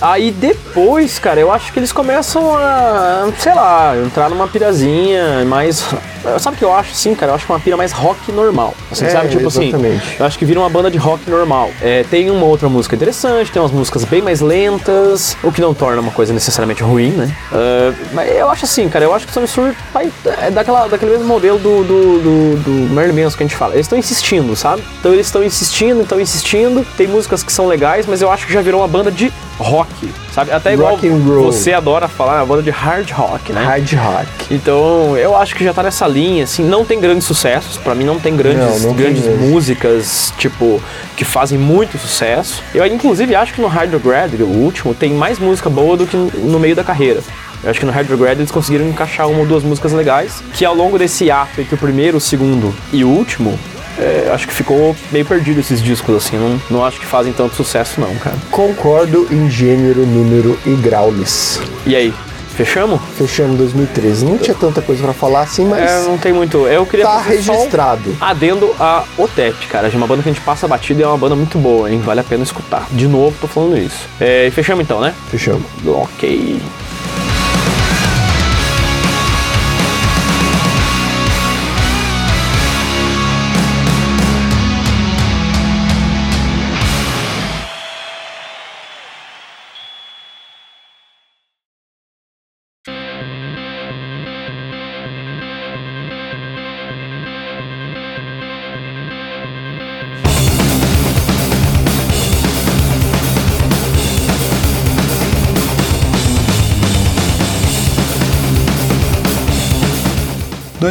[0.00, 5.84] Aí depois, cara, eu acho que eles começam a, sei lá, entrar numa pirazinha mais.
[6.40, 7.32] Sabe o que eu acho assim, cara?
[7.32, 8.72] Eu acho que é uma pira mais rock normal.
[8.90, 9.28] Assim, É, sabe?
[9.28, 9.68] Tipo assim.
[9.68, 10.16] exatamente.
[10.18, 11.70] Eu acho que vira uma banda de rock normal.
[11.82, 15.74] É, tem uma outra música interessante, tem umas músicas bem mais lentas, o que não
[15.74, 17.30] torna uma coisa necessariamente ruim, né?
[17.52, 21.10] Ah, mas eu acho assim, cara, eu acho que o Sur vai- é daquela, daquele
[21.12, 23.74] mesmo modelo do, do, do, do Marilyn Manson que a gente fala.
[23.74, 24.82] Eles estão insistindo, sabe?
[25.00, 26.86] Então eles estão insistindo, estão insistindo.
[26.96, 30.12] Tem músicas que são legais, mas eu acho que já virou uma banda de rock,
[30.32, 30.50] sabe?
[30.50, 33.62] Até igual você adora falar, uma banda de hard rock, né?
[33.62, 34.28] Hard rock.
[34.50, 38.04] Então, eu acho que já tá nessa linha, assim, não tem grandes sucessos, pra mim
[38.04, 39.46] não tem grandes, Não, não tem grandes mesmo.
[39.48, 40.82] músicas, tipo,
[41.16, 42.62] que fazem muito sucesso.
[42.74, 46.16] Eu, inclusive, acho que no Hard Grad, o último, tem mais música boa do que
[46.16, 47.20] no meio da carreira.
[47.62, 50.64] Eu acho que no Hard Grad eles conseguiram encaixar uma ou duas músicas legais, que
[50.64, 53.58] ao longo desse ato entre o primeiro, o segundo e o último,
[53.98, 57.54] é, acho que ficou meio perdido esses discos, assim, não, não acho que fazem tanto
[57.54, 58.36] sucesso não, cara.
[58.50, 61.60] Concordo em gênero, número e graules.
[61.86, 62.12] E aí,
[62.56, 63.00] fechamos?
[63.16, 64.24] Fechamos 2013.
[64.24, 66.66] Não tinha tanta coisa pra falar assim, mas É, não tem muito.
[66.66, 68.16] Eu queria tá só um- registrado.
[68.20, 71.18] Adendo a Otep, cara, de uma banda que a gente passa batida e é uma
[71.18, 72.00] banda muito boa, hein?
[72.04, 72.86] Vale a pena escutar.
[72.90, 74.08] De novo, tô falando isso.
[74.20, 75.14] É, e fechamos então, né?
[75.30, 75.62] Fechamos.
[75.86, 76.60] Ok.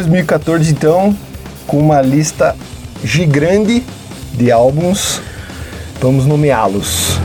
[0.08, 1.16] 2014, então,
[1.68, 2.56] com uma lista
[3.04, 3.84] gigante
[4.34, 5.22] de álbuns.
[6.02, 7.20] Vamos nomeá-los.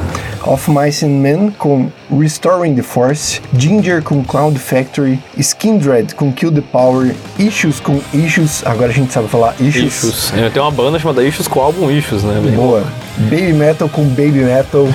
[0.46, 6.52] Of Mice and Men com Restoring the Force, Ginger com Cloud Factory, Skindred com Kill
[6.52, 10.04] the Power, Issues com Issues, agora a gente sabe falar Issues.
[10.04, 10.32] Issues.
[10.34, 12.40] É, tem uma banda chamada Issues com o álbum Issues, né?
[12.42, 12.84] Bem Boa.
[13.18, 14.86] Baby Metal com Baby Metal,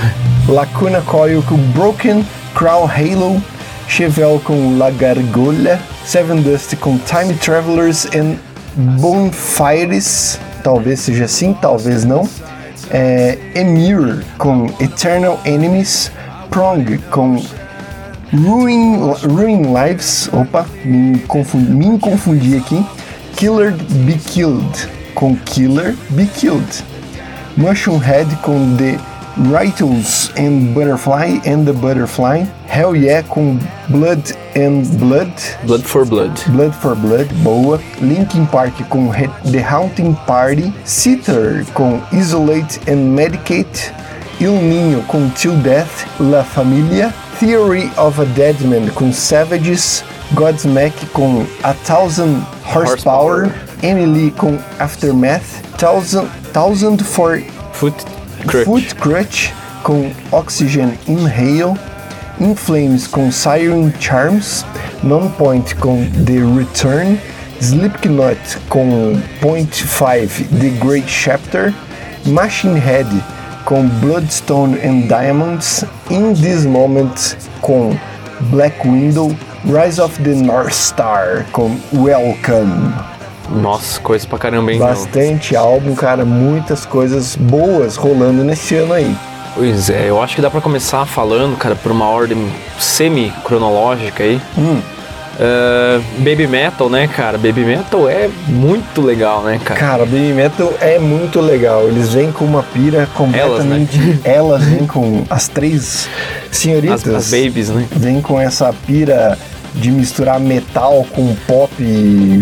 [0.47, 2.25] Lacuna Coil com Broken,
[2.55, 3.43] Crown Halo,
[3.87, 8.37] Chevelle com La Gargolha, Seven Dust com Time Travelers and
[8.99, 12.27] Bonfires, talvez seja assim, talvez não.
[12.89, 16.11] É, Emir com Eternal Enemies,
[16.49, 17.41] Prong com
[18.33, 22.83] Ruin, Ruin Lives, opa, me confundi, me confundi aqui.
[23.35, 23.73] Killer
[24.05, 26.83] Be Killed com Killer Be Killed.
[27.55, 28.99] Mushroom Head com The
[29.37, 32.45] Rittles and Butterfly and the Butterfly.
[32.67, 33.59] Hell Yeah com
[33.89, 35.33] Blood and Blood.
[35.65, 36.39] Blood for Blood.
[36.51, 37.79] Blood for Blood, boa.
[38.01, 40.71] Linkin Park com He- The Haunting Party.
[40.85, 43.91] Sitter com Isolate and Medicate.
[44.39, 47.11] Il Ninho com Till Death, La Familia.
[47.39, 50.03] Theory of a Dead Man com Savages.
[50.35, 53.51] Godsmack com A Thousand Horsepower.
[53.81, 55.61] Emily com Aftermath.
[55.77, 57.39] Thousand, Thousand for
[57.73, 57.95] Foot
[58.47, 58.65] Crutch.
[58.65, 61.77] Foot Crutch com Oxygen Inhale,
[62.39, 64.65] In Flames com Siren Charms,
[65.03, 67.19] Non-Point com The Return,
[67.59, 71.73] Slipknot com Point 5 The Great Chapter,
[72.25, 73.07] Machine Head
[73.65, 77.99] com Bloodstone and Diamonds, In This Moment com
[78.49, 79.35] Black Window,
[79.65, 83.12] Rise of the North Star com Welcome.
[83.49, 84.79] Nossa, coisa pra caramba, hein?
[84.79, 89.15] Bastante álbum, cara, muitas coisas boas rolando nesse ano aí.
[89.55, 94.41] Pois é, eu acho que dá pra começar falando, cara, por uma ordem semi-cronológica aí.
[94.57, 94.81] Hum.
[95.39, 97.37] É, Baby Metal, né, cara?
[97.37, 99.79] Baby Metal é muito legal, né, cara?
[99.79, 101.87] Cara, Baby Metal é muito legal.
[101.87, 104.19] Eles vêm com uma pira completamente.
[104.23, 106.07] Elas, vêm com as três
[106.51, 107.07] As, senhoritas.
[107.07, 107.87] as babies, né?
[107.91, 109.37] Vêm com essa pira
[109.73, 111.73] de misturar metal com pop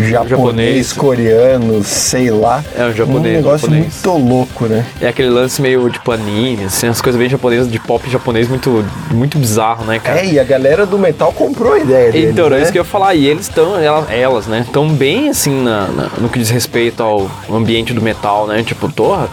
[0.08, 0.92] japonês, Japonês.
[0.92, 2.62] coreano, sei lá.
[2.76, 4.02] É, um japonês, Um negócio japonês.
[4.04, 4.84] muito louco, né?
[5.00, 8.84] É aquele lance meio tipo anime, assim, as coisas bem japonesas, de pop japonês muito,
[9.10, 10.20] muito bizarro, né, cara?
[10.20, 12.62] É, e a galera do metal comprou a ideia deles, Então, é né?
[12.62, 13.14] isso que eu ia falar.
[13.14, 17.02] E eles estão, elas, elas, né, estão bem assim na- na- no que diz respeito
[17.02, 18.62] ao ambiente do metal, né?
[18.62, 19.28] Tipo, torra,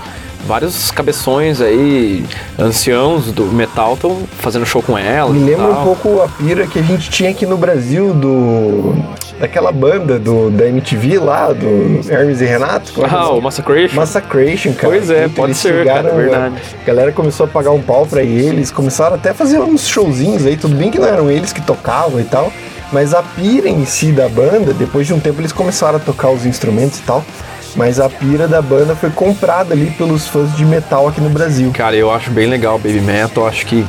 [0.45, 2.25] vários cabeções aí,
[2.57, 5.33] anciãos do metal estão fazendo show com elas.
[5.33, 8.95] Me lembra um pouco a pira que a gente tinha aqui no Brasil do
[9.39, 12.93] daquela banda do, da MTV lá, do Hermes e Renato.
[13.05, 13.95] Ah, o Massacration.
[13.95, 14.93] Massacration, cara.
[14.93, 16.55] Pois é, pode ser, cara, é verdade.
[16.81, 20.45] A galera começou a pagar um pau pra eles, começaram até a fazer uns showzinhos
[20.45, 22.51] aí, tudo bem que não eram eles que tocavam e tal,
[22.91, 26.29] mas a pira em si da banda, depois de um tempo eles começaram a tocar
[26.29, 27.23] os instrumentos e tal,
[27.75, 31.71] mas a pira da banda foi comprada ali pelos fãs de metal aqui no Brasil.
[31.73, 33.85] Cara, eu acho bem legal o Baby Metal, acho que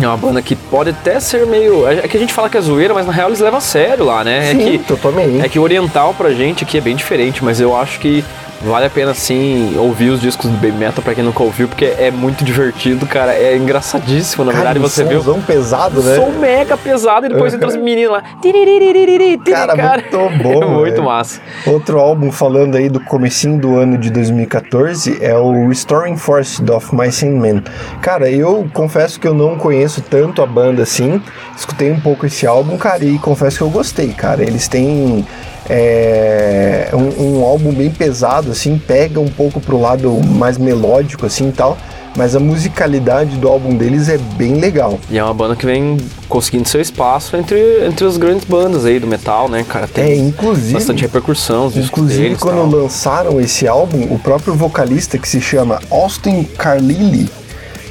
[0.00, 1.86] é uma banda que pode até ser meio.
[1.86, 4.04] É que a gente fala que é zoeira, mas na real eles levam a sério
[4.04, 4.52] lá, né?
[4.52, 5.44] Sim, é que, totalmente.
[5.44, 8.24] É que o oriental pra gente aqui é bem diferente, mas eu acho que
[8.62, 11.84] vale a pena sim ouvir os discos do Baby Metal pra quem nunca ouviu, porque
[11.86, 13.32] é muito divertido, cara.
[13.32, 15.18] É engraçadíssimo, na Cara, verdade, um você viu.
[15.22, 16.16] somzão pesado, né?
[16.16, 17.56] Som mega pesado e depois Uhum.
[17.58, 18.22] entra as meninas lá.
[18.42, 21.40] Tiririririri, Cara, muito bom, É muito massa.
[21.66, 26.94] Outro álbum falando aí do comecinho do ano de 2014 é o Restoring Force of
[26.94, 27.62] My Sin Man.
[28.02, 31.22] Cara, eu confesso que eu não conheço tanto a banda assim,
[31.56, 34.42] escutei um pouco esse álbum, cara, e confesso que eu gostei, cara.
[34.42, 35.26] Eles têm
[35.72, 41.48] é, um, um álbum bem pesado, assim, pega um pouco pro lado mais melódico, assim
[41.48, 41.78] e tal,
[42.16, 44.98] mas a musicalidade do álbum deles é bem legal.
[45.08, 45.96] E é uma banda que vem
[46.28, 49.86] conseguindo seu espaço entre, entre as grandes bandas aí do metal, né, cara?
[49.86, 50.74] Tem É, inclusive.
[50.74, 52.38] bastante repercussão, os Inclusive, deles.
[52.40, 52.80] quando tal.
[52.82, 57.30] lançaram esse álbum, o próprio vocalista que se chama Austin Carlile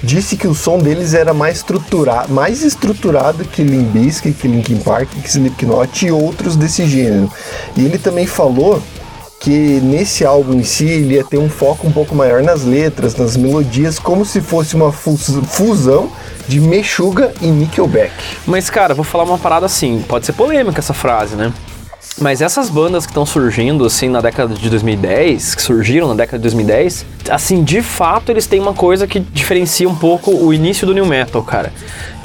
[0.03, 3.89] disse que o som deles era mais estruturado, mais estruturado que Limp
[4.21, 7.31] que Linkin Park, que Slipknot e outros desse gênero.
[7.75, 8.81] E ele também falou
[9.39, 13.15] que nesse álbum em si ele ia ter um foco um pouco maior nas letras,
[13.15, 16.11] nas melodias, como se fosse uma fus- fusão
[16.47, 18.11] de Meshuggah e Nickelback.
[18.45, 21.53] Mas, cara, vou falar uma parada assim, pode ser polêmica essa frase, né?
[22.19, 26.37] Mas essas bandas que estão surgindo, assim, na década de 2010, que surgiram na década
[26.37, 30.85] de 2010, assim, de fato, eles têm uma coisa que diferencia um pouco o início
[30.85, 31.71] do New Metal, cara.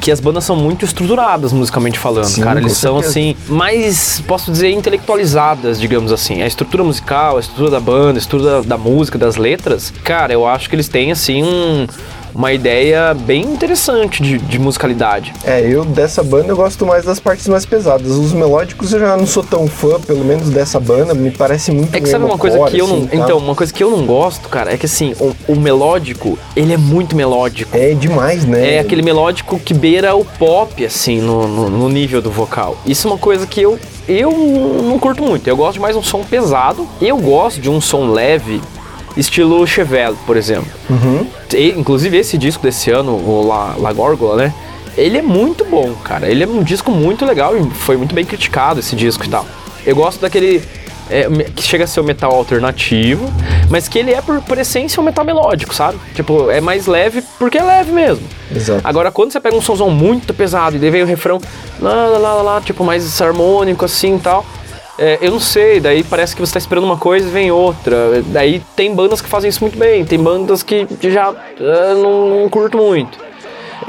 [0.01, 2.59] Que as bandas são muito estruturadas, musicalmente falando, Sim, cara.
[2.61, 6.43] Eles são, assim, mais, posso dizer, intelectualizadas, digamos assim.
[6.43, 10.33] A estrutura musical, a estrutura da banda, a estrutura da, da música, das letras, cara,
[10.33, 11.87] eu acho que eles têm, assim, um-
[12.35, 15.33] uma ideia bem interessante de, de musicalidade.
[15.45, 18.13] É, eu dessa banda eu gosto mais das partes mais pesadas.
[18.13, 21.95] Os melódicos eu já não sou tão fã, pelo menos dessa banda, me parece muito
[21.95, 22.99] É que sabe uma coisa emo-core, que eu não.
[22.99, 23.17] assim, tá?
[23.17, 26.73] Então, uma coisa que eu não gosto, cara, é que assim, o, o melódico, ele
[26.73, 27.77] é muito melódico.
[27.77, 28.75] É demais, né?
[28.75, 32.77] É aquele melódico que beira o pop, assim, no, no, no nível do vocal.
[32.85, 33.79] Isso é uma coisa que eu,
[34.09, 35.47] eu não curto muito.
[35.49, 36.89] Eu gosto de mais um som pesado.
[37.01, 38.61] Eu gosto de um som leve,
[39.17, 40.71] estilo Chevelle, por exemplo.
[41.53, 44.55] E, inclusive, esse disco desse ano, o La, La Górgula, né?
[44.97, 46.29] Ele é muito bom, cara.
[46.29, 49.45] Ele é um disco muito legal e foi muito bem criticado esse disco e tal.
[49.85, 50.63] Eu gosto daquele.
[51.11, 53.31] é, que chega a ser o metal alternativo,
[53.69, 55.99] mas que ele é, por, por essência, um metal melódico, sabe?
[56.15, 58.27] Tipo, é mais leve porque é leve mesmo.
[58.55, 58.81] Exato.
[58.85, 61.41] Agora, quando você pega um somzão muito pesado e daí vem o refrão,
[61.81, 64.47] lá, lá, lá, lá, lá, tipo, mais harmônico assim e tal.
[64.99, 68.23] É, eu não sei, daí parece que você tá esperando uma coisa e vem outra.
[68.27, 72.49] Daí tem bandas que fazem isso muito bem, tem bandas que já ah, não, não
[72.49, 73.24] curto muito.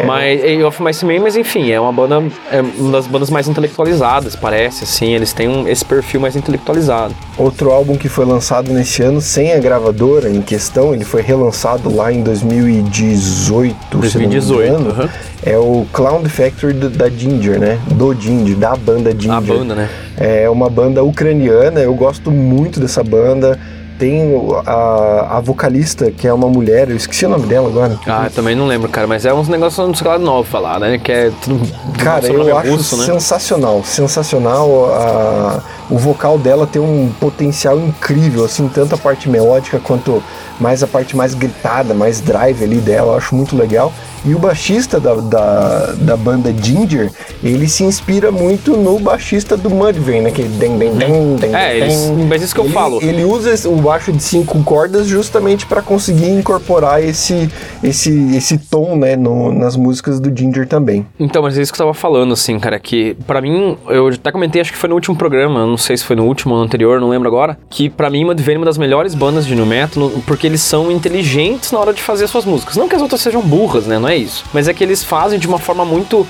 [0.05, 2.21] Mas é Off My Man, mas enfim, é uma banda,
[2.51, 7.15] é uma das bandas mais intelectualizadas, parece, assim, eles têm um- esse perfil mais intelectualizado.
[7.37, 11.93] Outro álbum que foi lançado nesse ano sem a gravadora em questão, ele foi relançado
[11.95, 15.09] lá em 2018, se não me 2018, engano, aham.
[15.45, 17.79] é o Clown Factory do- da Ginger, né?
[17.91, 19.31] Do Ginger, da banda Ginger.
[19.33, 19.89] A banda, né?
[20.17, 23.59] É uma banda ucraniana, eu gosto muito dessa banda.
[23.97, 24.21] Tem
[24.65, 27.97] a, a vocalista, que é uma mulher, eu esqueci o nome dela agora.
[28.05, 30.97] Ah, também não lembro, cara, mas é uns negócios, não sei lá, novo falar, né?
[30.97, 31.65] Que é tudo.
[32.03, 33.05] Cara, eu acho russo, né?
[33.05, 34.85] sensacional, sensacional.
[34.93, 40.21] a- o vocal dela tem um potencial incrível, assim, tanto a parte melódica quanto
[40.59, 43.93] mais a parte mais gritada, mais drive ali dela, eu acho muito legal.
[44.25, 47.11] E o baixista da, da, da banda Ginger,
[47.43, 50.29] ele se inspira muito no baixista do Mudvayne, né?
[50.29, 52.25] Aquele den, den, den, den, É, eles- den.
[52.25, 52.99] mas isso que eu Ele- falo.
[53.03, 57.49] Ele usa o baixo de cinco cordas justamente para conseguir incorporar esse,
[57.83, 61.05] esse, esse tom, né, no- nas músicas do Ginger também.
[61.19, 64.31] Então, mas é isso que eu tava falando, assim, cara, que pra mim, eu até
[64.31, 66.65] comentei, acho que foi no último programa, não sei se foi no último ou no
[66.65, 69.65] anterior, não lembro agora, que pra mim Mudvayne é uma das melhores bandas de nu
[69.65, 72.75] metal, porque eles são inteligentes na hora de fazer suas músicas.
[72.75, 75.37] Não que as outras sejam burras, né, não é isso, mas é que eles fazem
[75.39, 76.25] de uma forma muito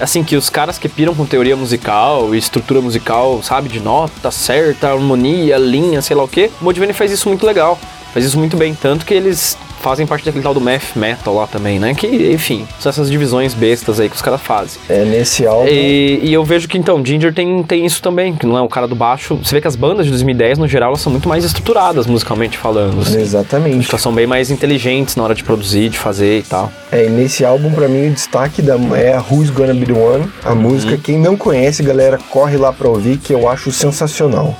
[0.00, 4.30] assim, que os caras que piram com teoria musical e estrutura musical, sabe, de nota
[4.30, 7.78] certa, harmonia, linha, sei lá o quê, o Mudvayne faz isso muito legal.
[8.12, 11.46] Faz isso muito bem, tanto que eles fazem parte daquele tal do math metal lá
[11.46, 11.94] também, né?
[11.94, 14.80] Que, enfim, são essas divisões bestas aí que os caras fazem.
[14.88, 15.66] É, nesse álbum.
[15.68, 18.68] E, e eu vejo que então, Ginger tem, tem isso também, que não é o
[18.68, 19.36] cara do baixo.
[19.36, 22.56] Você vê que as bandas de 2010, no geral, elas são muito mais estruturadas musicalmente
[22.58, 23.00] falando.
[23.00, 23.20] assim.
[23.20, 23.88] Exatamente.
[23.88, 26.70] Elas são bem mais inteligentes na hora de produzir, de fazer e tal.
[26.92, 29.92] É, e nesse álbum, pra mim, o destaque da, é a Who's Gonna Be The
[29.92, 30.96] One, a música.
[30.96, 34.56] Quem não conhece, galera, corre lá pra ouvir, que eu acho sensacional.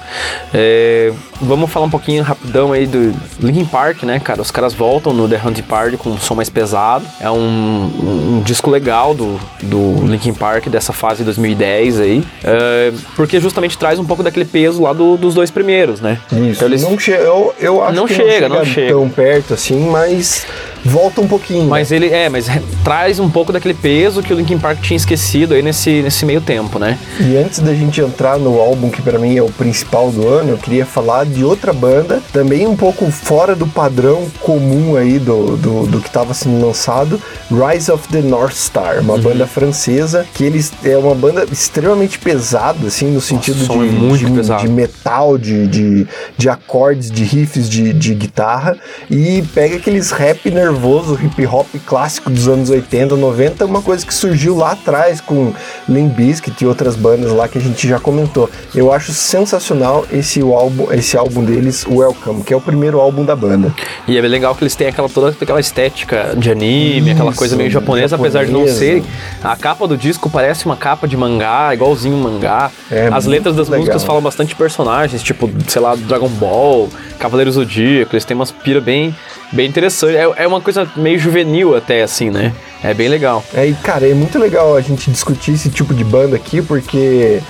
[0.52, 4.40] É, vamos falar um pouquinho rapidão aí do Linkin Park, né, cara?
[4.40, 7.04] Os caras voltam no The Hunting Party com um som mais pesado.
[7.20, 12.24] É um, um- disco legal do, do Linkin Park, dessa fase 2010 aí.
[12.42, 16.18] É, porque justamente traz um pouco daquele peso lá do- dos dois primeiros, né?
[16.32, 16.40] Isso.
[16.56, 18.92] Então eles- Não che eu, eu acho Não que chega, não não chega, chega.
[18.92, 20.46] tão perto assim, mas
[20.84, 21.68] volta um pouquinho.
[21.68, 24.96] Mas ele é, mas re- traz um pouco daquele peso que o Linkin Park tinha
[24.96, 26.98] esquecido aí nesse, nesse meio tempo, né?
[27.20, 30.50] E antes da gente entrar no álbum que pra mim é o principal do ano,
[30.50, 35.56] eu queria falar de outra banda, também um pouco fora do padrão comum aí do,
[35.56, 37.20] do, do que estava sendo lançado,
[37.50, 39.04] Rise of the North Star, Uhum.
[39.04, 43.88] uma banda francesa que eles é uma banda extremamente pesada, assim, no sentido som de,
[43.88, 46.06] é muito de, de metal, de, de,
[46.36, 48.76] de acordes, de riffs de, de guitarra
[49.10, 54.14] e pega aqueles rap nervoso, hip hop clássico dos anos 80, 90, uma coisa que
[54.14, 55.52] surgiu lá atrás com
[55.88, 58.48] Limp Bizkit e outras bandas lá que a gente já comentou.
[58.74, 63.34] Eu acho sensacional esse álbum, esse álbum deles, Welcome, que é o primeiro álbum da
[63.34, 63.74] banda.
[64.06, 67.38] E é bem legal que eles têm aquela toda aquela estética de anime, aquela Isso,
[67.38, 68.78] coisa meio japonesa, apesar de não japonesa.
[68.78, 69.04] serem.
[69.42, 72.70] A capa do disco parece uma capa de mangá, igualzinho um mangá.
[72.90, 73.80] É As letras das legal.
[73.80, 78.50] músicas falam bastante de personagens, tipo, sei lá, Dragon Ball, Cavaleiro Zodíaco, eles têm umas
[78.50, 79.14] pira bem,
[79.52, 80.16] bem interessante.
[80.16, 82.52] É, é uma coisa meio juvenil até, assim, né?
[82.82, 83.44] É bem legal.
[83.54, 87.40] É, e cara, é muito legal a gente discutir esse tipo de banda aqui, porque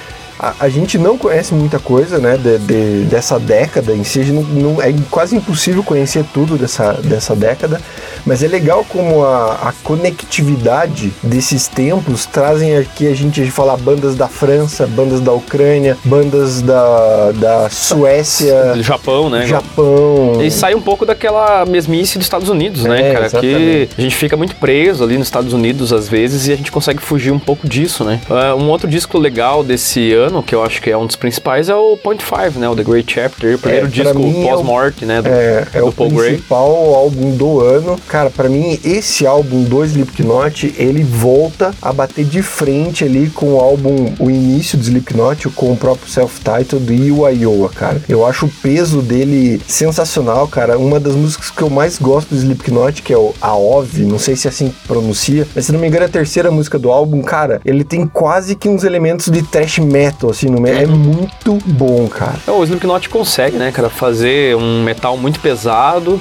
[0.40, 4.42] a, a gente não conhece muita coisa, né, de, de- dessa década em si, não,
[4.42, 7.80] não- é quase impossível conhecer tudo dessa, dessa década,
[8.24, 14.14] mas é legal como a, a conectividade desses tempos trazem aqui a gente falar bandas
[14.14, 19.46] da França, bandas da Ucrânia, bandas da, da Suécia, Do Japão, né?
[19.46, 20.38] Japão.
[20.40, 23.28] E sai um pouco daquela mesmice dos Estados Unidos, né, É, cara?
[23.30, 23.90] Que exatamente.
[23.98, 27.00] a gente fica muito preso ali nos Estados Unidos às vezes e a gente consegue
[27.02, 28.20] fugir um pouco disso, né?
[28.30, 31.68] Ah, um outro disco legal desse ano, que eu acho que é um dos principais,
[31.68, 32.68] é o Point Five, né?
[32.68, 35.20] O The Great Chapter, o primeiro pra disco é pós-morte, né?
[35.20, 36.30] Do, É, é do o Paul Gray.
[36.30, 37.98] principal álbum do ano.
[38.08, 43.54] Cara, pra mim, esse álbum do Slipknot, ele volta a bater de frente ali com
[43.54, 48.00] o álbum, o início do Slipknot, com o próprio self-titled e o Iowa, cara.
[48.08, 50.78] Eu acho o peso dele sensacional, cara.
[50.78, 54.36] Uma das músicas que eu mais gosto do Slipknot, que é o Aov, não sei
[54.36, 56.90] se é assim que pronuncia, mas se não me engano é a terceira música do
[56.90, 60.76] álbum, cara, ele tem quase que uns elementos de thrash metal, assim, no meio.
[60.76, 62.38] É muito bom, cara.
[62.46, 66.20] É, O Slipknot consegue, né, cara, fazer um metal muito pesado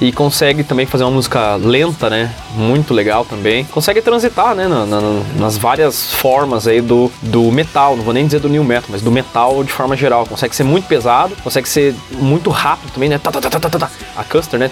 [0.00, 2.32] e consegue também fazer uma música lenta, né?
[2.54, 3.64] Muito legal também.
[3.64, 4.68] Consegue transitar, né?
[4.68, 5.00] Na, na,
[5.36, 9.02] nas várias formas aí do, do metal, não vou nem dizer do new metal, mas
[9.02, 10.26] do metal de forma geral.
[10.26, 13.18] Consegue ser muito pesado, consegue ser muito rápido também, né?
[13.18, 14.68] Tá, tá, tá, A Custer, né?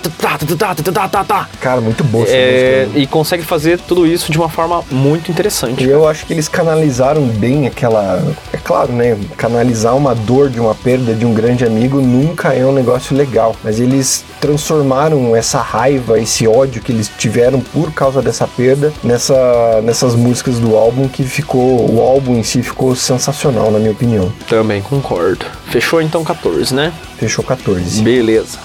[1.61, 3.01] Cara, muito boa essa é, né?
[3.01, 5.83] E consegue fazer tudo isso de uma forma muito interessante.
[5.83, 5.91] E cara.
[5.91, 8.23] eu acho que eles canalizaram bem aquela.
[8.53, 9.19] É claro, né?
[9.37, 13.57] Canalizar uma dor de uma perda de um grande amigo nunca é um negócio legal,
[13.65, 19.81] mas eles transformaram essa raiva, esse ódio que eles tiveram por causa dessa perda nessa,
[19.83, 21.91] nessas músicas do álbum que ficou.
[21.91, 24.33] O álbum em si ficou sensacional, na minha opinião.
[24.49, 25.47] Também concordo.
[25.67, 26.93] Fechou então 14, né?
[27.19, 28.03] Fechou 14.
[28.03, 28.59] Beleza.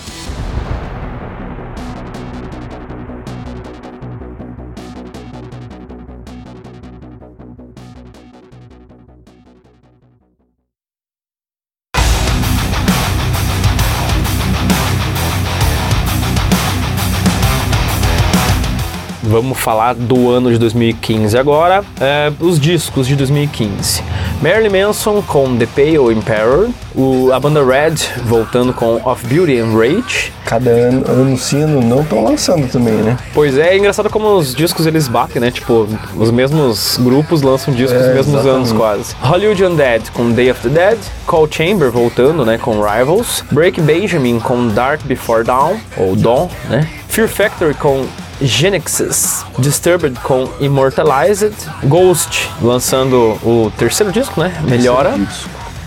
[19.61, 21.83] Falar do ano de 2015 agora.
[21.99, 24.03] É, os discos de 2015.
[24.41, 26.69] Marilyn Manson com The Pale Emperor.
[26.95, 27.95] O, a banda Red
[28.25, 30.33] voltando com Of Beauty and Rage.
[30.43, 33.17] Cada ano, ano sim, ano não estão lançando também, né?
[33.33, 35.51] Pois é, é engraçado como os discos eles batem, né?
[35.51, 35.87] Tipo,
[36.17, 38.55] os mesmos grupos lançam discos É, nos mesmos exatamente.
[38.55, 39.15] anos quase.
[39.21, 44.39] Hollywood Undead com Day of the Dead, Call Chamber voltando, né, com Rivals, Break Benjamin
[44.39, 46.85] com Dark Before Dawn, ou Dawn, né?
[47.07, 48.05] Fear Factory com
[48.41, 54.53] Genexus, Disturbed com Immortalized, Ghost lançando o terceiro disco, né?
[54.63, 55.13] Melhora.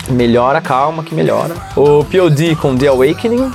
[0.09, 1.55] Melhora, calma que melhora.
[1.77, 3.41] O POD com The Awakening.
[3.43, 3.53] uh,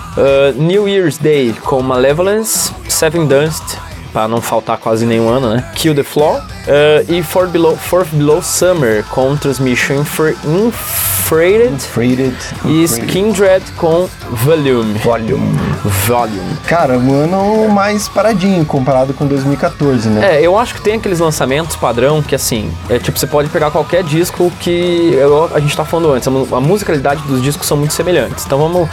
[0.55, 2.71] New Year's Day com Malevolence.
[2.87, 3.77] Seven Dust
[4.11, 5.63] pra não faltar quase nenhum ano, né?
[5.75, 6.41] Kill the Floor.
[6.67, 11.79] eh, e Fourth Below, Fourth Below Summer com Transmission Infra- Infrared.
[11.79, 12.35] Freighted.
[12.65, 14.97] E Skin Dread com Volume.
[14.99, 15.59] Volume.
[16.07, 16.57] Volume.
[16.67, 20.37] Cara, um ano mais paradinho comparado com 2014, né?
[20.37, 23.69] É, eu acho que tem aqueles lançamentos padrão que assim, é tipo, você pode pegar
[23.69, 27.93] qualquer disco que eu- a gente tá falando antes, a musicalidade dos discos são muito
[27.93, 28.43] semelhantes.
[28.45, 28.89] Então vamos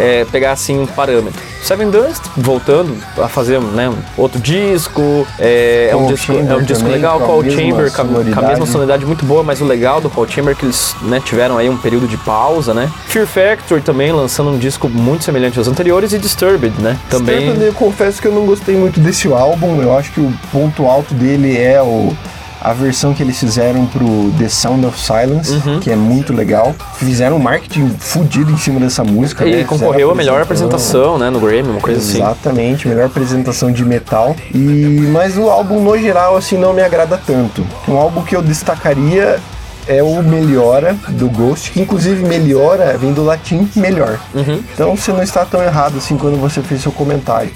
[0.00, 1.40] é, pegar assim um parâmetro.
[1.62, 6.62] Seven Dust, voltando a fazer né, um outro disco, é, é um disco, é um
[6.62, 9.04] disco também, legal, mesma Chamber, com a, mesma sonoridade.
[9.04, 11.76] muito boa, mas o legal do Paul Chamber é que eles né, tiveram aí um
[11.76, 12.90] período de pausa, né?
[13.06, 16.98] Fear Factory também lançando um disco muito semelhante aos anteriores e Disturbed, né?
[17.10, 17.50] Também.
[17.50, 19.82] Stephen, eu confesso que eu não gostei muito desse álbum.
[19.82, 22.16] Eu acho que o ponto alto dele é o,
[22.60, 25.80] a versão que eles fizeram pro The Sound of Silence, Uhum.
[25.80, 26.74] que é muito legal.
[26.96, 29.46] Fizeram um marketing fudido em cima dessa música.
[29.46, 29.64] E né?
[29.64, 32.18] concorreu Fizeram a melhor apresentação, né, no Grammy, uma coisa assim.
[32.18, 34.36] Exatamente, melhor apresentação de metal.
[34.54, 37.66] E mas o álbum no geral assim não me agrada tanto.
[37.88, 39.38] Um álbum que eu destacaria
[39.86, 44.18] é o Melhora do Ghost, que inclusive Melhora vem do latim melhor.
[44.34, 44.62] Uhum.
[44.72, 47.50] Então você não está tão errado assim quando você fez seu comentário.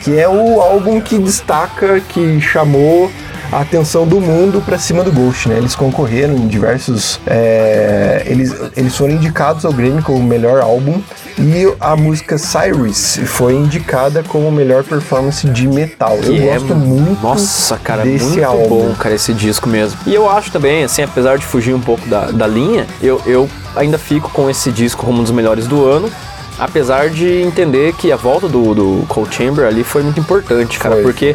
[0.00, 3.10] Que é o álbum que destaca, que chamou
[3.52, 5.56] a atenção do mundo pra cima do Ghost, né?
[5.58, 7.18] Eles concorreram em diversos.
[7.26, 11.00] é, eles, eles foram indicados ao Grammy como o melhor álbum
[11.38, 16.16] e a música Cyrus foi indicada como melhor performance de metal.
[16.16, 17.22] Eu Que é gosto muito.
[17.22, 18.68] Nossa, cara, desse muito álbum.
[18.68, 19.98] bom, cara, esse disco mesmo.
[20.06, 23.48] E eu acho também, assim, apesar de fugir um pouco da, da linha, eu, eu
[23.74, 26.10] ainda fico com esse disco como um dos melhores do ano.
[26.58, 30.96] Apesar de entender que a volta do, do Cold Chamber ali foi muito importante, cara,
[30.96, 31.04] Foi.
[31.04, 31.34] porque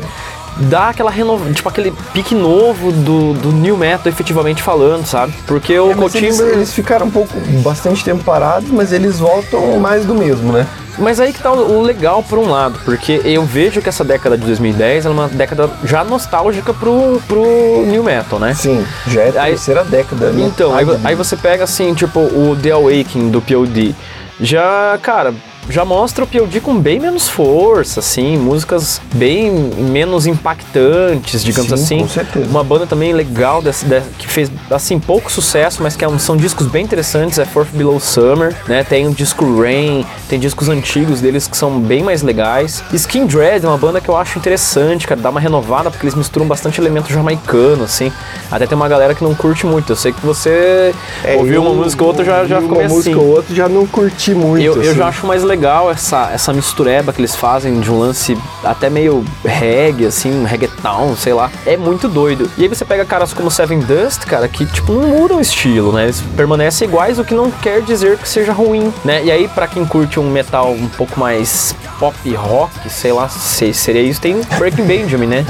[0.57, 5.33] dá aquela renova, tipo aquele pique novo do, do new metal efetivamente falando, sabe?
[5.45, 7.33] Porque o É, Cold eles, eles ficaram um pouco,
[7.63, 10.65] bastante tempo parados, mas eles voltam mais do mesmo, né?
[10.97, 14.37] Mas aí que tá o legal por um lado, porque eu vejo que essa década
[14.37, 18.53] de 2010 ela é uma década já nostálgica pro, pro new metal, né?
[18.53, 20.31] Sim, já é a Aí- terceira década.
[20.31, 20.45] né?
[20.45, 23.93] Então, aí, aí você pega assim, tipo, o The Awakening do POD.
[24.39, 25.33] Já, cara,
[25.69, 31.73] já mostra o POD com bem menos força, assim, músicas bem menos impactantes, digamos Sim,
[31.83, 31.99] assim.
[31.99, 32.45] com certeza.
[32.49, 36.19] Uma banda também legal desse, de- que fez, assim, pouco sucesso, mas que é um-
[36.19, 38.83] são discos bem interessantes, é Fourth Below Summer, né?
[38.83, 42.83] Tem o disco Rain, tem discos antigos deles que são bem mais legais.
[42.93, 46.15] Skin Dread é uma banda que eu acho interessante, cara, dá uma renovada, porque eles
[46.15, 48.11] misturam bastante elemento jamaicano, assim.
[48.51, 49.91] Até tem uma galera que não curte muito.
[49.91, 50.93] Eu sei que você
[51.23, 53.25] É, ouviu uma eu- música ou outra já, já ficou uma meio música assim.
[53.25, 54.63] ou outra já não curti muito.
[54.63, 54.95] Eu, eu assim.
[54.99, 55.54] já acho mais legal
[55.91, 61.33] essa, essa mistureba que eles fazem de um lance até meio reggae, assim, reggaeton, sei
[61.33, 61.51] lá.
[61.65, 62.49] É muito doido.
[62.57, 65.91] E aí você pega caras como Seven Dust, cara, que tipo não mudam o estilo,
[65.91, 66.03] né?
[66.03, 69.23] Eles permanecem iguais, o que não quer dizer que seja ruim, né?
[69.23, 73.73] E aí pra quem curte um metal um pouco mais pop rock, sei lá, se
[73.73, 75.45] seria isso, tem Breaking Benjamin, né?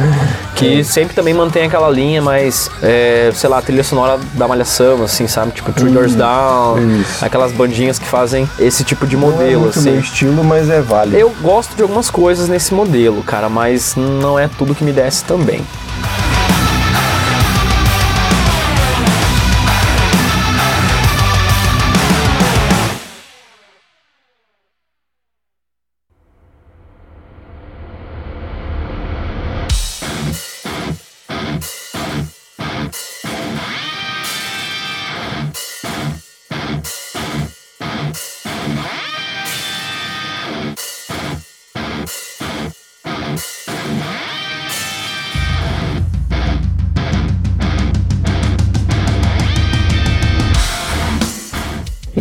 [0.55, 5.27] Que sempre também mantém aquela linha mais, é, sei lá, trilha sonora da malhação, assim,
[5.27, 5.51] sabe?
[5.51, 7.23] Tipo Three Doors Down, isso.
[7.25, 9.91] aquelas bandinhas que fazem esse tipo de Não é modelo, assim.
[9.91, 11.17] meu estilo, mas é válido.
[11.17, 15.23] Eu gosto de algumas coisas nesse modelo, cara, mas não é tudo que me desce
[15.25, 15.61] também.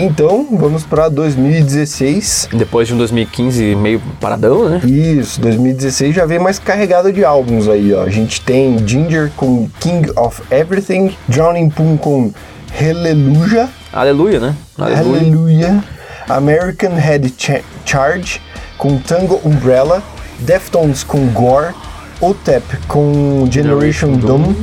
[0.04, 2.48] Então, vamos pra 2016.
[2.52, 4.80] Depois de um 2015 meio paradão, né?
[4.84, 8.02] Isso, 2016 já vem mais carregado de álbuns aí, ó.
[8.02, 12.32] A gente tem Ginger com King of Everything, Drowning Pool com
[12.78, 14.54] Hallelujah, Aleluia, né?
[14.76, 15.18] Aleluia.
[15.20, 15.84] Hallelujah,
[16.28, 18.40] American Head Cha- Charge
[18.76, 20.02] com Tango Umbrella,
[20.40, 21.72] Deftones com Gore,
[22.20, 24.54] OTEP com Generation Generation Doom,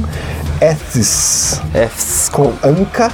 [0.61, 3.11] Ethis com Anka,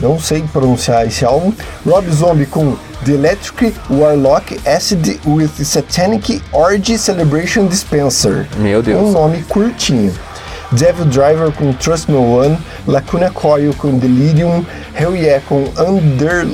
[0.00, 1.52] não sei pronunciar esse álbum,
[1.86, 8.46] Rob Zombie com The Electric Warlock Acid with Satanic Orgy Celebration Dispenser.
[8.56, 9.02] Meu Deus.
[9.02, 10.12] Um nome curtinho.
[10.72, 14.64] Devil Driver com Trust No One, Lacuna Coil com Delirium,
[14.98, 16.46] Hell Yeah com Under,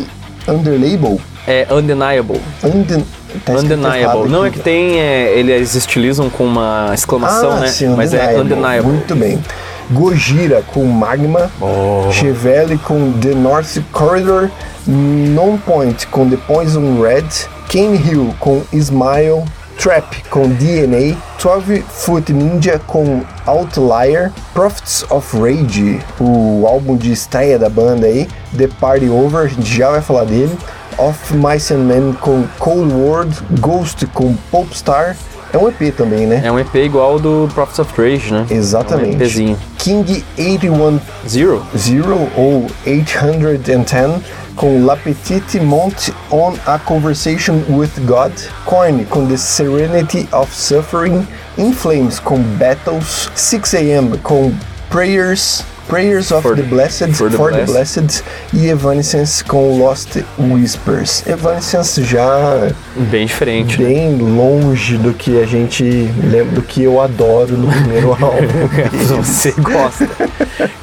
[0.47, 1.21] Underlabel.
[1.47, 2.41] É undeniable.
[2.63, 3.05] Unden,
[3.45, 4.29] tá Undeniable.
[4.29, 7.69] Não é que tem, é, eles estilizam com uma exclamação, ah, né?
[7.69, 8.93] Sim, Mas é undeniable.
[8.93, 9.43] Muito bem.
[9.91, 12.11] Gojira com Magma, Oh.
[12.13, 14.51] Chevelle com The North Corridor,
[14.87, 17.25] Non Point com The Poison Red,
[17.71, 19.45] Kane Hill com Smile,
[19.79, 27.59] Trap com DNA, 12 Foot Ninja com Outlier, Prophets of Rage, o álbum de estreia
[27.59, 30.57] da banda aí, The Party Over, a gente já vai falar dele,
[30.99, 35.17] Of Mice and Men com Cold World, Ghost com Popstar,
[35.53, 36.43] é um EP também, né?
[36.45, 38.47] É um EP igual ao do Prophets of Rage, né?
[38.51, 39.17] Exatamente.
[39.17, 39.59] É um EPzinho.
[39.79, 41.63] King 81 Zero?
[41.77, 44.23] Zero ou 810
[44.57, 48.33] com La Petite Monte on a Conversation with God,
[48.67, 51.27] Coin com The Serenity of Suffering,
[51.57, 54.53] In Flames com Battles, 6am com
[54.91, 58.23] Prayers, Prayers of For- the Blessed, for For, the the, Blessed
[58.55, 61.27] e Evanescence com Lost Whispers.
[61.27, 62.71] Evanescence já
[63.11, 63.81] Bem diferente.
[63.83, 63.89] né?
[63.89, 65.83] bem longe do que a gente
[66.25, 69.17] lembra, do que eu adoro no primeiro álbum.
[69.23, 70.09] Você gosta.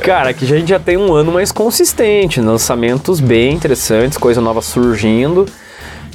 [0.01, 4.61] Cara, aqui a gente já tem um ano mais consistente, lançamentos bem interessantes, coisa nova
[4.61, 5.45] surgindo.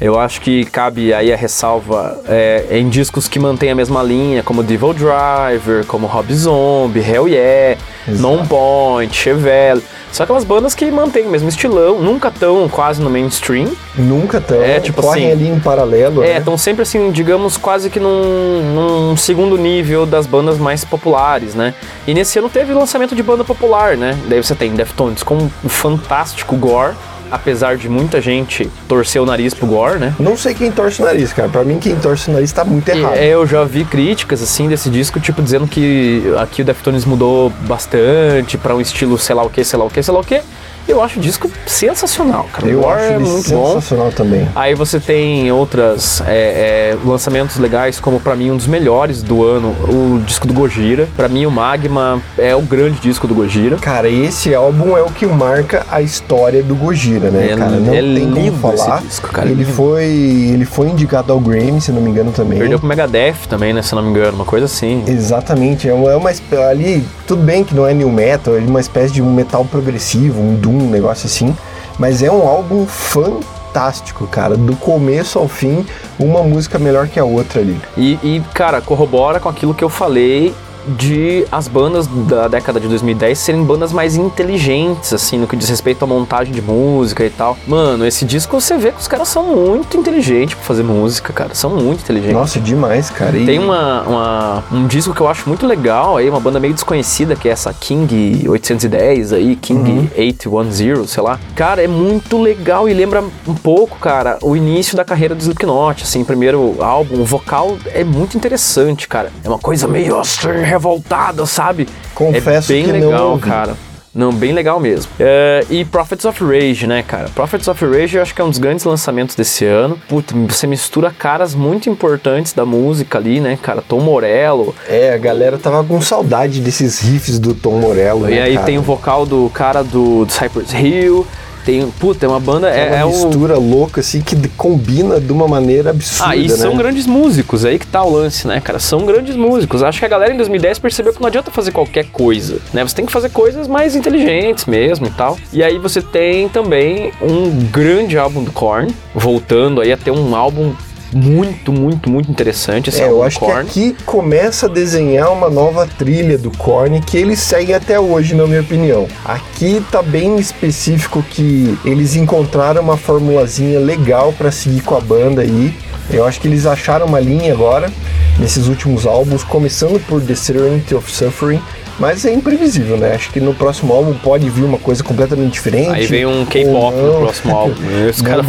[0.00, 4.42] Eu acho que cabe aí a ressalva é, em discos que mantêm a mesma linha,
[4.42, 9.82] como Devil Driver, como Rob Zombie, Hell Yeah, Non Point, Chevelle.
[10.10, 13.70] São aquelas bandas que mantêm o mesmo estilão, nunca tão quase no mainstream.
[13.96, 16.38] Nunca tão, É, tipo correm assim, ali em paralelo, É, né?
[16.38, 21.72] estão sempre assim, digamos, quase que num, num segundo nível das bandas mais populares, né?
[22.06, 24.18] E nesse ano teve lançamento de banda popular, né?
[24.26, 26.94] Daí você tem Deftones com o fantástico Gore,
[27.32, 30.14] apesar de muita gente torcer o nariz pro Gore, né?
[30.20, 31.48] Não sei quem torce o nariz, cara.
[31.48, 33.14] Pra mim, quem torce o nariz tá muito errado.
[33.14, 37.50] é, eu já vi críticas assim desse disco, tipo dizendo que aqui o Deftones mudou
[37.66, 40.24] bastante pra um estilo sei lá o que, sei lá o que, sei lá o
[40.24, 40.40] que.
[40.88, 42.66] Eu acho o disco sensacional, cara.
[42.68, 43.66] Eu Gore acho é muito bom.
[43.74, 44.48] sensacional também.
[44.54, 49.44] Aí você tem outras é, é, lançamentos legais, como pra mim um dos melhores do
[49.44, 51.08] ano, o disco do Gojira.
[51.16, 53.76] Pra mim o Magma é o grande disco do Gojira.
[53.76, 57.70] Cara, esse álbum é o que marca a história do Gojira, né, É- cara?
[57.70, 59.00] Não é tem lindo como falar.
[59.02, 59.72] disco, cara, Ele lindo.
[59.74, 62.58] foi, ele foi indicado ao Grammy, se não me engano também.
[62.58, 63.82] Perdeu pro Megadeth também, né?
[63.82, 65.02] Se não me engano, uma coisa assim.
[65.06, 66.30] Exatamente, é uma, é uma
[66.68, 70.40] ali, tudo bem que não é new metal, é uma espécie de um metal progressivo,
[70.40, 71.56] um doom, um negócio assim,
[71.98, 75.84] mas é um álbum fantástico, cara, do começo ao fim,
[76.18, 77.80] uma música melhor que a outra ali.
[77.96, 80.54] E, e, cara, corrobora com aquilo que eu falei
[80.98, 85.68] de as bandas da década de 2010 serem bandas mais inteligentes, assim, no que diz
[85.68, 87.56] respeito à montagem de música e tal.
[87.66, 91.54] Mano, esse disco você vê que os caras são muito inteligentes pra fazer música, cara.
[91.54, 92.34] São muito inteligentes.
[92.36, 93.36] Nossa, demais, cara.
[93.36, 96.74] E Tem uma, uma- um disco que eu acho muito legal aí, uma banda meio
[96.74, 101.38] desconhecida, que é essa King 810 aí, King 810, sei lá.
[101.54, 106.02] Cara, é muito legal e lembra um pouco, cara, o início da carreira do Slipknot,
[106.02, 109.30] assim, primeiro álbum, o vocal é muito interessante, cara.
[109.44, 111.86] É uma coisa meio assim, revoltada, sabe?
[112.14, 113.48] Confesso é bem que não legal, ouvi.
[113.48, 113.76] cara.
[114.14, 115.10] Não, bem legal mesmo.
[115.18, 117.30] É, e Prophets of Rage, né, cara?
[117.34, 119.98] Prophets of Rage eu acho que é um dos grandes lançamentos desse ano.
[120.06, 123.80] Puta, você mistura caras muito importantes da música ali, né, cara?
[123.80, 124.74] Tom Morello.
[124.86, 128.66] É, a galera tava com saudade desses riffs do Tom Morello, e né, aí cara?
[128.66, 131.26] tem o vocal do cara do, do Cypress Hill.
[131.64, 132.68] Tem, puta, é uma banda.
[132.68, 136.48] É É, uma é mistura louca, assim, que combina de uma maneira absurda, Ah, e
[136.48, 136.56] né?
[136.56, 138.78] são grandes músicos, aí que tá o lance, né, cara?
[138.78, 139.82] São grandes músicos.
[139.82, 142.82] Acho que a galera em 2010 percebeu que não adianta fazer qualquer coisa, né?
[142.86, 145.38] Você tem que fazer coisas mais inteligentes mesmo e tal.
[145.52, 150.34] E aí você tem também um grande álbum do Korn, voltando aí a ter um
[150.34, 150.72] álbum
[151.12, 152.90] muito, muito, muito interessante.
[152.90, 153.60] Esse É, eu acho que Korn.
[153.60, 158.46] aqui começa a desenhar uma nova trilha do Korn que eles seguem até hoje, na
[158.46, 159.06] minha opinião.
[159.24, 165.42] Aqui tá bem específico que eles encontraram uma formulazinha legal pra seguir com a banda
[165.42, 165.74] aí.
[166.10, 167.90] Eu acho que eles acharam uma linha agora
[168.38, 171.60] nesses últimos álbuns, começando por The Serenity of Suffering.
[171.98, 173.14] Mas é imprevisível, né?
[173.14, 175.90] Acho que no próximo álbum pode vir uma coisa completamente diferente.
[175.90, 177.74] Aí vem um K-pop no próximo álbum.
[177.92, 178.44] E Os caras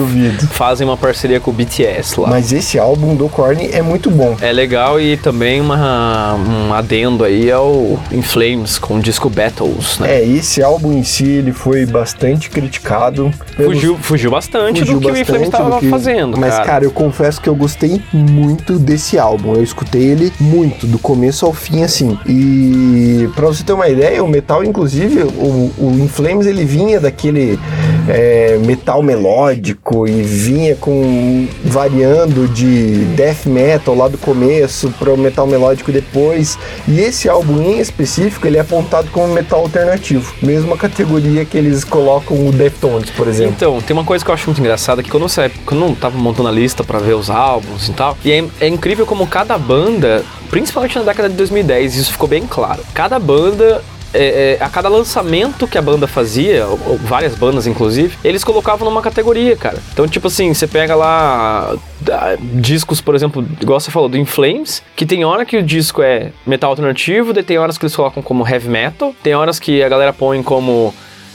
[0.52, 2.30] fazem uma parceria com o BTS lá.
[2.30, 4.36] Mas esse álbum do Korn é muito bom.
[4.42, 10.00] É legal e também uma, um adendo aí ao In Flames com o disco Battles,
[10.00, 10.20] né?
[10.20, 13.32] É, esse álbum em si ele foi bastante criticado.
[13.56, 16.54] pelos- Fugiu, fugiu bastante fugiu do que o In Flames bastante estava que- fazendo, Mas,
[16.54, 16.66] cara.
[16.66, 16.86] cara.
[16.86, 19.54] eu confesso que eu gostei muito desse álbum.
[19.56, 22.18] Eu escutei ele muito, do começo ao fim, assim.
[22.28, 27.00] E pra você ter uma ideia, o metal, inclusive, o, o In Flames, ele vinha
[27.00, 27.60] daquele
[28.08, 35.18] é, metal melódico e vinha com variando de death metal lá do começo para o
[35.18, 36.58] metal melódico depois.
[36.88, 40.34] E esse álbum em específico, ele é apontado como metal alternativo.
[40.42, 43.54] Mesma categoria que eles colocam o Deftones, por exemplo.
[43.56, 45.96] Então, tem uma coisa que eu acho muito engraçada, que quando, você, quando eu não
[45.96, 49.28] tava montando a lista pra ver os álbuns e tal, e é, é incrível como
[49.28, 50.24] cada banda,
[50.54, 54.88] principalmente na década de 2010, isso ficou bem claro, cada banda é, é, a cada
[54.88, 59.80] lançamento que a banda fazia, ou- ou várias bandas inclusive, eles colocavam numa categoria, cara.
[59.92, 61.74] Então, tipo assim, você pega lá
[62.12, 65.64] ah, discos, por exemplo, igual você falou, do In Flames, que tem hora que o
[65.64, 69.82] disco é metal alternativo, tem horas que eles colocam como heavy metal, tem horas que
[69.82, 70.94] a galera põe como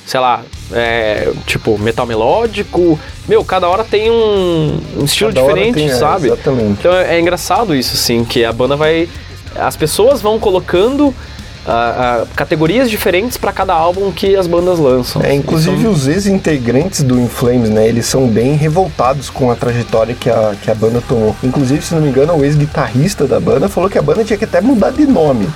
[0.08, 2.98] sei lá, é, tipo, metal melódico.
[3.28, 6.28] Meu, cada hora tem um, um estilo Cada diferente, tem, é, sabe?
[6.28, 6.78] exatamente.
[6.80, 9.06] Então é, é engraçado isso, assim, que a banda vai.
[9.54, 11.14] As pessoas vão colocando
[11.66, 15.20] ah, ah, categorias diferentes pra cada álbum que as bandas lançam.
[15.20, 17.86] É, inclusive Isso os ex-integrantes do In Flames, né?
[17.86, 21.36] Eles são bem revoltados com a trajetória que a, que a banda tomou.
[21.44, 24.46] Inclusive, se não me engano, o ex-guitarrista da banda falou que a banda tinha que
[24.46, 25.46] até mudar de nome.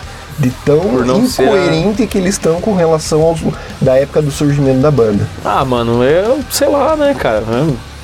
[0.42, 3.40] De tão a- incoerente que eles estão com relação aos,
[3.80, 5.26] da época do surgimento da banda.
[5.44, 7.44] Ah, mano, eu sei lá, né, cara?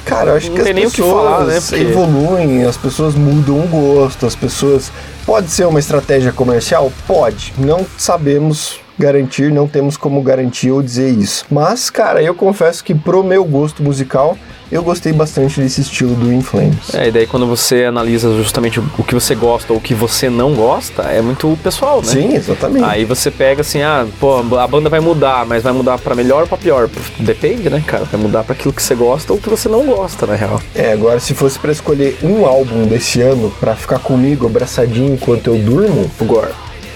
[0.04, 3.14] Cara, eu acho Não que as o que pessoas falar, né, porque- evoluem, as pessoas
[3.14, 4.90] mudam o gosto, as pessoas.
[5.26, 6.90] Pode ser uma estratégia comercial?
[7.06, 7.52] Pode.
[7.58, 11.44] Não sabemos garantir, não temos como garantir ou dizer isso.
[11.50, 14.36] Mas, cara, eu confesso que pro meu gosto musical,
[14.70, 16.94] eu gostei bastante desse estilo do In Flames.
[16.94, 20.28] É, e daí quando você analisa justamente o que você gosta ou o que você
[20.28, 22.12] não gosta, é muito pessoal, né?
[22.12, 22.84] Sim, exatamente.
[22.84, 26.42] Aí você pega assim, ah, pô, a banda vai mudar, mas vai mudar pra melhor
[26.42, 26.88] ou pra pior?
[27.18, 28.04] Depende, né, cara?
[28.04, 30.60] Vai mudar pra aquilo que você gosta ou que você não gosta, na real.
[30.74, 35.48] É, agora se fosse pra escolher um álbum desse ano pra ficar comigo abraçadinho enquanto
[35.48, 36.52] eu durmo, O Gore.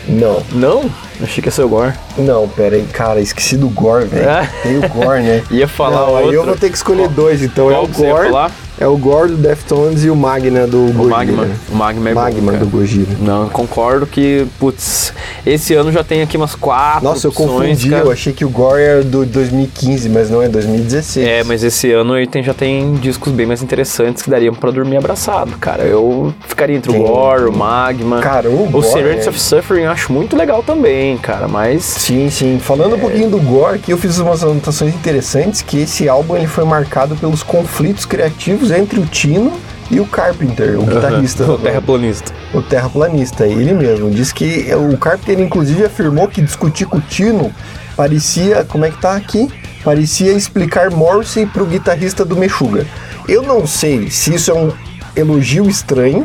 [0.08, 0.42] Não.
[0.52, 0.90] Não?
[1.22, 1.92] Achei que ia ser o Gore.
[2.18, 4.28] Não, pera aí, cara, esqueci do Gore, velho.
[4.28, 4.50] É?
[4.62, 5.42] Tem o Gore, né?
[5.50, 6.34] Ia falar Não, aí outro.
[6.34, 8.26] eu vou ter que escolher dois, então é o você ia Gore.
[8.28, 8.50] falar?
[8.82, 11.08] É o Gore do Deftones e o Magna do O Gojira.
[11.16, 11.48] Magma.
[11.70, 12.64] O Magma é bom, Magma cara.
[12.64, 13.10] do Gojira.
[13.20, 15.12] Não, concordo que, putz,
[15.46, 18.04] esse ano já tem aqui umas quatro Nossa, eu opções, confundi, cara.
[18.04, 21.24] eu achei que o Gore era do 2015, mas não é 2016.
[21.24, 24.72] É, mas esse ano aí tem, já tem discos bem mais interessantes que dariam pra
[24.72, 25.84] dormir abraçado, cara.
[25.84, 27.52] Eu ficaria entre Tem, o Gore, o.
[27.56, 28.18] Magma.
[28.20, 31.84] Cara, o o Gore Serenity é- of Suffering eu acho muito legal também, cara, mas
[31.84, 32.58] Sim, sim.
[32.60, 36.48] Falando um pouquinho do Gore, aqui eu fiz umas anotações interessantes que esse álbum ele
[36.48, 39.52] foi marcado pelos conflitos criativos entre o Tino
[39.90, 41.44] e o Carpenter, o guitarrista.
[41.44, 42.32] o terraplanista.
[42.54, 44.10] o terraplanista, ele mesmo.
[44.10, 47.52] Diz que o Carpenter, inclusive, afirmou que discutir com o Tino
[47.96, 49.48] parecia, como é que tá aqui?
[49.84, 52.86] Parecia explicar Morrissey pro guitarrista do Meshuga.
[53.28, 54.72] Eu não sei se isso é um
[55.14, 56.24] elogio estranho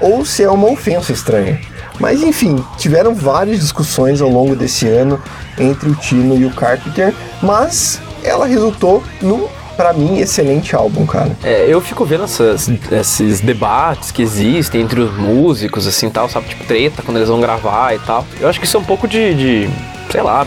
[0.00, 1.60] ou se é uma ofensa estranha.
[1.98, 5.20] Mas enfim, tiveram várias discussões ao longo desse ano
[5.58, 9.46] entre o Tino e o Carpenter, mas ela resultou num,
[9.76, 11.30] pra mim, excelente álbum, cara.
[11.44, 16.48] É, eu fico vendo essas- esses debates que existem entre os músicos, assim, tal, sabe?
[16.48, 18.24] Tipo, treta quando eles vão gravar e tal.
[18.40, 19.70] Eu acho que isso é um pouco de, de
[20.10, 20.46] sei lá,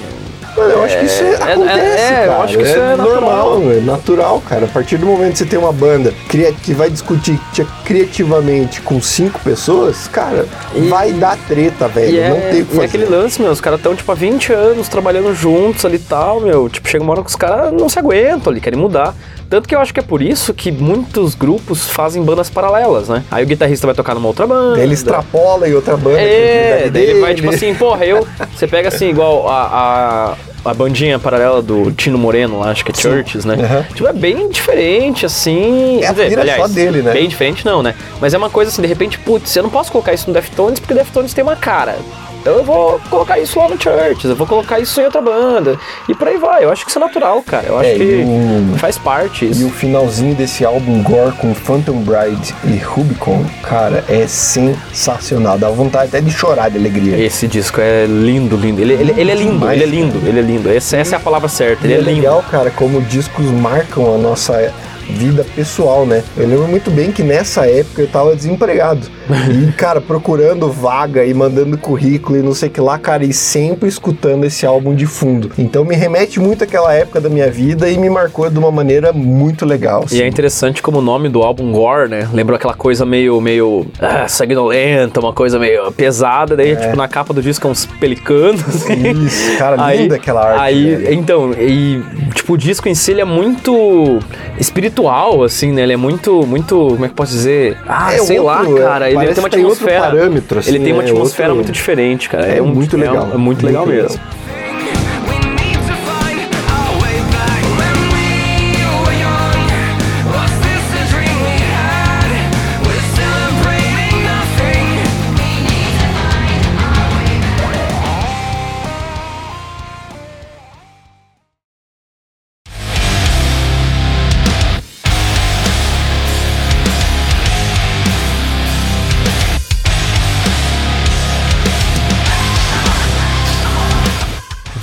[0.59, 2.95] Mano, eu acho que isso é, É, acontece, é, é, eu acho que isso é
[2.97, 4.65] normal, é natural, cara.
[4.65, 7.39] A partir do momento que você tem uma banda que vai discutir
[7.85, 10.45] criativamente com cinco pessoas, cara,
[10.89, 12.13] vai dar treta, velho.
[12.13, 12.85] E é, não tem o que e é fazer.
[12.85, 16.41] aquele lance, meu, os caras estão, tipo, há 20 anos trabalhando juntos ali e tal,
[16.41, 16.67] meu.
[16.67, 19.15] Tipo, chega uma hora que os caras não se aguentam ali, querem mudar.
[19.49, 23.23] Tanto que eu acho que é por isso que muitos grupos fazem bandas paralelas, né?
[23.31, 24.75] Aí o guitarrista vai tocar numa outra banda.
[24.75, 26.21] Daí ele extrapola e outra banda.
[26.21, 28.27] É, é daí ele vai tipo assim, porra, eu.
[28.55, 32.91] Você pega assim, igual a, a, a bandinha paralela do Tino Moreno lá, acho que
[32.91, 33.55] é Churches, né?
[33.55, 33.85] Aham.
[33.93, 36.01] Tipo, é bem diferente, assim.
[36.01, 37.13] É a dizer, pira só dele, né?
[37.13, 37.95] Bem diferente não, né?
[38.19, 40.79] Mas é uma coisa assim, de repente, putz, eu não posso colocar isso no Deftones
[40.79, 41.97] porque o Deftones tem uma cara.
[42.41, 45.77] Então eu vou colocar isso lá no Churches, eu vou colocar isso em outra banda.
[46.07, 46.63] E por aí vai.
[46.63, 47.67] Eu acho que isso é natural, cara.
[47.67, 49.67] Eu acho É, que e o- faz parte E isso.
[49.67, 55.57] o finalzinho desse álbum Gore com Phantom Bride e Rubicon, cara, é sensacional.
[55.57, 57.17] Dá vontade até de chorar de alegria.
[57.17, 58.81] Esse disco é lindo, lindo.
[58.81, 60.69] Ele, ele, ele é lindo, Demais, ele é lindo, ele é lindo.
[60.69, 62.15] Essa, essa é a palavra certa, ele E é é lindo.
[62.21, 64.73] legal, cara, como discos marcam a nossa
[65.09, 66.23] vida pessoal, né?
[66.37, 69.07] Eu lembro muito bem que nessa época eu tava desempregado.
[69.51, 73.31] e, cara, procurando vaga e mandando currículo e não sei o que lá, cara, e
[73.31, 75.51] sempre escutando esse álbum de fundo.
[75.57, 79.13] Então me remete muito àquela época da minha vida e me marcou de uma maneira
[79.13, 80.05] muito legal.
[80.11, 80.27] E é assim.
[80.27, 82.27] interessante como o nome do álbum Gore, né?
[82.33, 86.55] Lembrou aquela coisa meio, meio ah, sanguinolenta, uma coisa meio pesada.
[86.55, 88.63] Daí, tipo, na capa do disco é uns pelicanos.
[88.67, 89.25] assim.
[89.25, 90.61] Isso, cara, linda aquela arte.
[90.61, 92.01] Aí, então, e
[92.33, 94.19] tipo, o disco em si ele é muito
[94.59, 94.98] espiritual,
[95.43, 95.83] assim, né?
[95.83, 97.77] Ele é muito, muito, como é que eu posso dizer?
[97.87, 99.09] Ah, É sei lá, outro, é, cara.
[99.09, 100.01] Ele tem uma tem atmosfera.
[100.01, 102.45] parâmetro, assim, ele tem uma é atmosfera outro- muito diferente, cara.
[102.47, 103.29] É um- muito é legal.
[103.33, 104.19] É, muito legal Muito mesmo.
[104.19, 104.38] We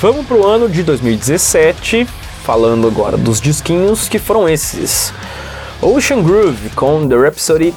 [0.07, 2.07] Vamos pro ano de 2017,
[2.45, 5.13] falando agora dos disquinhos que foram esses.
[5.83, 7.75] Ocean Groove com The Rhapsody,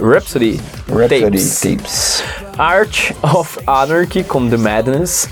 [0.00, 1.60] Rhapsody, Rhapsody Tapes.
[1.60, 2.22] Tapes.
[2.56, 5.28] Art of Anarchy com The Madness,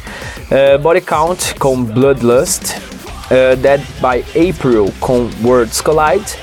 [0.51, 2.75] eh, Body Count com Bloodlust,
[3.31, 6.37] eh, Dead by April com Worlds Collide,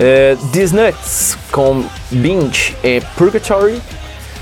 [0.00, 3.80] eh, These Nuts com Binge e Purgatory,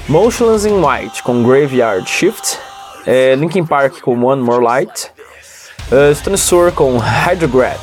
[0.09, 2.59] Motionless in White com Graveyard Shift,
[3.07, 5.11] eh, Linkin Park com One More Light,
[5.91, 7.81] eh, Stone Sour com Hydrograd,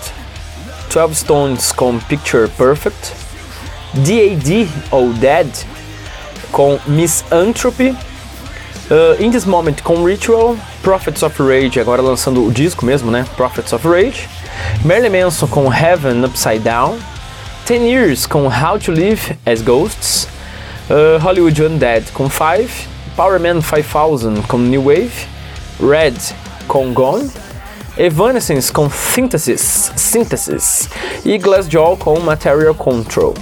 [0.93, 3.13] 12 Stones com Picture Perfect,
[3.93, 5.47] DAD ou Dead
[6.51, 7.95] com Misanthropy,
[8.89, 13.25] uh, In This Moment com Ritual, Prophets of Rage, agora lançando o disco mesmo, né?
[13.35, 14.27] Prophets of Rage,
[14.83, 16.97] Marilyn Manson com Heaven Upside Down,
[17.65, 20.27] Ten Years com How to Live as Ghosts,
[20.89, 22.87] uh, Hollywood Undead com Five,
[23.19, 25.11] Power Man 5000 com New Wave,
[25.81, 26.13] Red
[26.69, 27.29] com Gone,
[27.97, 30.87] Evanescence com Synthesis, Synthesis
[31.25, 33.33] e Glassjaw com Material Control.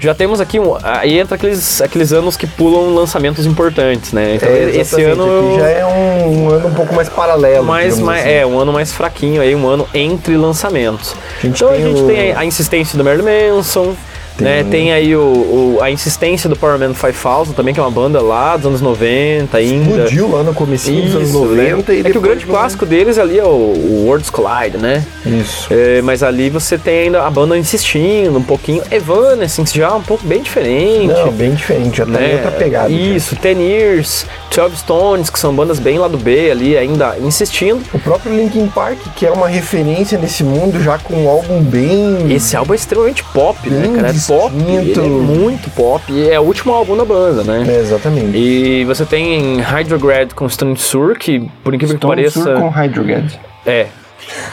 [0.00, 4.34] Já temos aqui, um, aí entra aqueles, aqueles anos que pulam lançamentos importantes, né?
[4.34, 7.64] Então É, esse ano já é um, um ano um pouco mais paralelo.
[7.64, 8.30] mais, mais- assim.
[8.32, 11.14] é um ano mais fraquinho aí, um ano entre lançamentos.
[11.44, 13.94] A então a gente o- tem a insistência do Marilyn Manson,
[14.40, 14.64] né?
[14.70, 18.20] Tem aí o, o- a insistência do Power Man 5000 também, que é uma banda
[18.20, 19.90] lá dos anos 90 ainda.
[19.90, 21.98] Explodiu lá no comecinho dos anos Isso, 90 né?
[21.98, 25.04] e É que o grande clássico deles ali é o, o Worlds Collide, né?
[25.26, 25.68] Isso.
[25.70, 28.82] É, mas ali você tem ainda a banda insistindo um pouquinho.
[28.90, 31.06] Evanescence já é um pouco bem diferente.
[31.12, 32.34] Não, bem diferente, já tá né?
[32.34, 32.88] outra pegada.
[32.90, 37.82] Isso, Ten Years, 12 Stones, que são bandas bem lá do B ali, ainda insistindo.
[37.92, 42.32] O próprio Linkin Park, que é uma referência nesse mundo, já com um álbum bem.
[42.32, 44.08] Esse álbum é extremamente pop, né, Bem cara?
[44.32, 47.64] É pop, ele é muito pop e é o último álbum da banda, né?
[47.68, 48.36] É, exatamente.
[48.36, 52.42] E você tem Hydrograd com Stone Sur, que por incrível que Stone pareça...
[52.42, 53.40] Sour com Hydrogad.
[53.66, 53.86] É.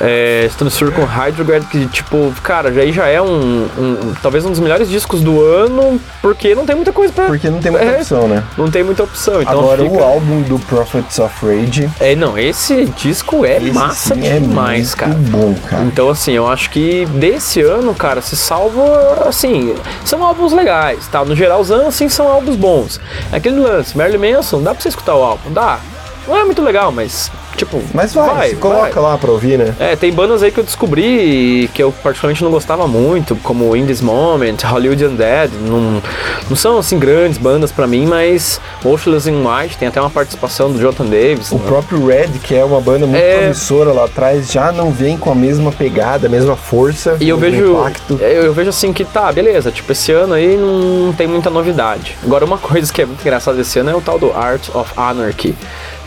[0.01, 4.45] É, Stone Sur com Hydrograd, que tipo, cara, já aí já é um, um- talvez
[4.45, 7.25] um dos melhores discos do ano, porque não tem muita coisa pra.
[7.25, 8.43] Porque não tem muita É, opção, né?
[8.57, 9.41] Não tem muita opção.
[9.41, 9.95] Então Agora, fica...
[9.95, 11.89] o álbum do Prophets of Rage.
[11.99, 15.13] É, não, esse disco é esse massa é demais, muito cara.
[15.13, 15.83] bom, cara.
[15.83, 21.23] Então, assim, eu acho que desse ano, cara, se salva, assim, são álbuns legais, tá?
[21.25, 22.99] No geral, os anos, assim, são álbuns bons.
[23.31, 25.51] É Aquele lance, Marilyn Manson, dá pra você escutar o álbum?
[25.51, 25.79] Dá.
[26.27, 29.75] Não é muito legal, mas, tipo, Mas vai, se coloca lá pra ouvir, né?
[29.79, 33.85] É, tem bandas aí que eu descobri que eu particularmente não gostava muito, como In
[33.85, 36.01] This Moment, Hollywood Undead, não,
[36.49, 40.71] não são assim grandes bandas pra mim, mas Motionless in White tem até uma participação
[40.71, 41.51] do Jonathan Davis.
[41.51, 41.61] O né?
[41.67, 43.37] próprio Red, que é uma banda muito É.
[43.39, 47.17] promissora lá atrás, já não vem com a mesma pegada, a mesma força.
[47.19, 48.17] E eu vejo, impacto.
[48.19, 52.15] eu, eu vejo assim que tá, beleza, tipo, esse ano aí não tem muita novidade.
[52.23, 54.91] Agora, uma coisa que é muito engraçada esse ano é o tal do Art of
[54.97, 55.55] Anarchy,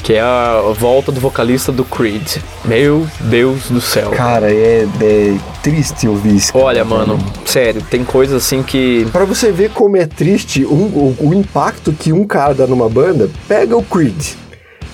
[0.02, 2.36] que é a volta do vocalista do Creed.
[2.64, 4.10] Meu Deus do céu.
[4.10, 6.56] Cara, é, é triste ouvir isso.
[6.56, 9.06] Olha, mano, sério, tem coisas assim que.
[9.12, 12.88] Pra você ver como é triste um- o, o impacto que um cara dá numa
[12.88, 14.34] banda, pega o Creed.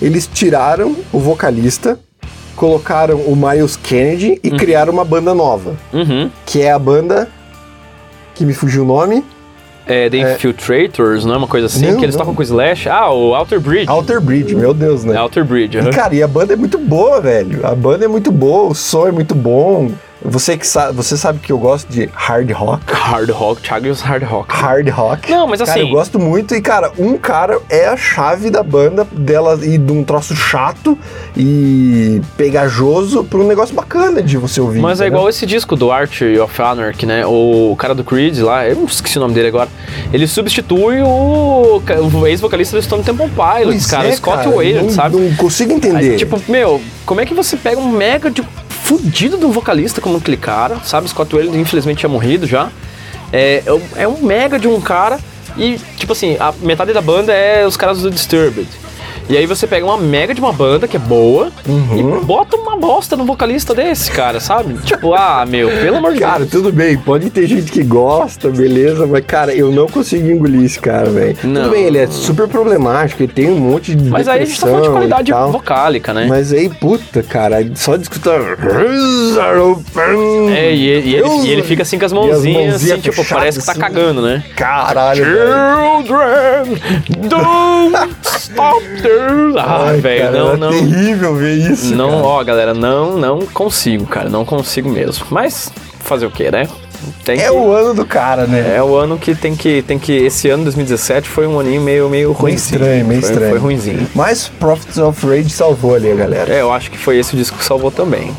[0.03, 1.99] Eles tiraram o vocalista,
[2.57, 6.31] colocaram o Miles Kennedy e criaram uma banda nova, Uhum.
[6.45, 7.29] que é a banda
[8.35, 9.25] que me fugiu o nome,
[9.87, 11.91] É, The Infiltrators, não é uma coisa assim?
[11.91, 12.21] Não, que eles não.
[12.21, 12.89] tocam com o Slash?
[12.89, 13.89] Ah, o Outer Bridge.
[13.89, 15.21] Alter Bridge, meu Deus, né?
[15.21, 15.91] Outer Bridge, E, aham.
[15.91, 17.61] cara, e a banda é muito boa, velho.
[17.67, 19.91] A banda é muito boa, o som é muito bom.
[20.25, 22.83] Você que sabe, você sabe que eu gosto de hard rock.
[22.91, 24.55] Hard Rock, Thiago e os Hard Rock.
[24.55, 25.31] Hard rock.
[25.31, 28.63] Não, mas Cara, assim- eu gosto muito e, cara, um cara é a chave da
[28.63, 30.99] banda dela e de um troço chato
[31.37, 34.81] e pegajoso pra um negócio bacana de você ouvir.
[34.81, 35.19] Mas é entendeu?
[35.19, 37.27] igual esse disco do Art of Anarchy, né?
[37.27, 39.69] O cara do Creed lá, eu esqueci o nome dele agora.
[40.13, 45.17] Ele substitui o, o ex-vocalista do Stone Temple Pilots, Pois cara, é, Scott cara, sabe?
[45.17, 46.13] Não consigo entender.
[46.13, 48.43] Aí, tipo, meu, como é que você pega um mega de
[48.85, 51.09] fudido de um vocalista como aquele cara, sabe?
[51.09, 52.71] Scott Weiland infelizmente tinha morrido já.
[53.33, 55.19] É, é é um mega de um cara
[55.57, 58.69] e, tipo assim, a metade da banda é os caras do Disturbed.
[59.29, 62.21] E aí você pega uma mega de uma banda que é boa Uhum.
[62.21, 64.75] e bota uma bosta no vocalista desse, cara, sabe?
[64.85, 66.51] Tipo, ah, meu, pelo amor de Cara, Deus.
[66.51, 70.79] tudo bem, pode ter gente que gosta, beleza, mas, cara, eu não consigo engolir esse
[70.79, 71.37] cara, velho.
[71.37, 74.11] Tudo bem, ele é super problemático, ele tem um monte de.
[74.11, 76.27] Mas aí a gente tá falando de qualidade vocálica, né?
[76.29, 78.39] Mas aí, puta, cara, só de escutar.
[80.55, 82.89] É, e, ele- e ele, e ele fica assim com as E as mãozinhas, assim,
[82.89, 83.81] mãozinhas tipo, parece que tá assim.
[83.81, 84.43] cagando, né?
[84.57, 85.25] Caralho.
[85.25, 86.81] Children,
[87.29, 89.14] don't stop the...
[89.59, 90.71] Ah, velho, cara, não, é não...
[90.71, 91.95] terrível ver isso.
[91.95, 92.23] Não, cara.
[92.25, 95.27] ó, galera, não, não consigo, cara, não consigo mesmo.
[95.31, 95.71] Mas
[96.01, 96.69] fazer o que, né?
[97.23, 98.75] Tem É que- o ano do cara, né?
[98.77, 102.09] É o ano que tem que tem que esse ano 2017 foi um aninho meio
[102.09, 102.53] meio ruim.
[102.53, 103.51] Meio estranho, meio foi, estranho.
[103.51, 104.09] Foi ruimzinho.
[104.15, 106.53] Mas Prophets of Rage salvou ali a galera.
[106.55, 108.35] É, eu acho que foi esse o disco que salvou também.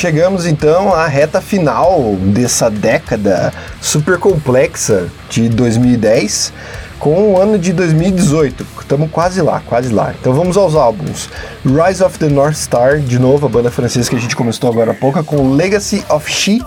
[0.00, 3.52] Chegamos então à reta final dessa década
[3.82, 6.54] super complexa de 2010
[6.98, 8.66] com o ano de 2018.
[8.80, 10.14] Estamos quase lá, quase lá.
[10.18, 11.28] Então vamos aos álbuns.
[11.66, 14.92] Rise of the North Star, de novo, a banda francesa que a gente começou agora
[14.92, 16.62] há pouco, com Legacy of She.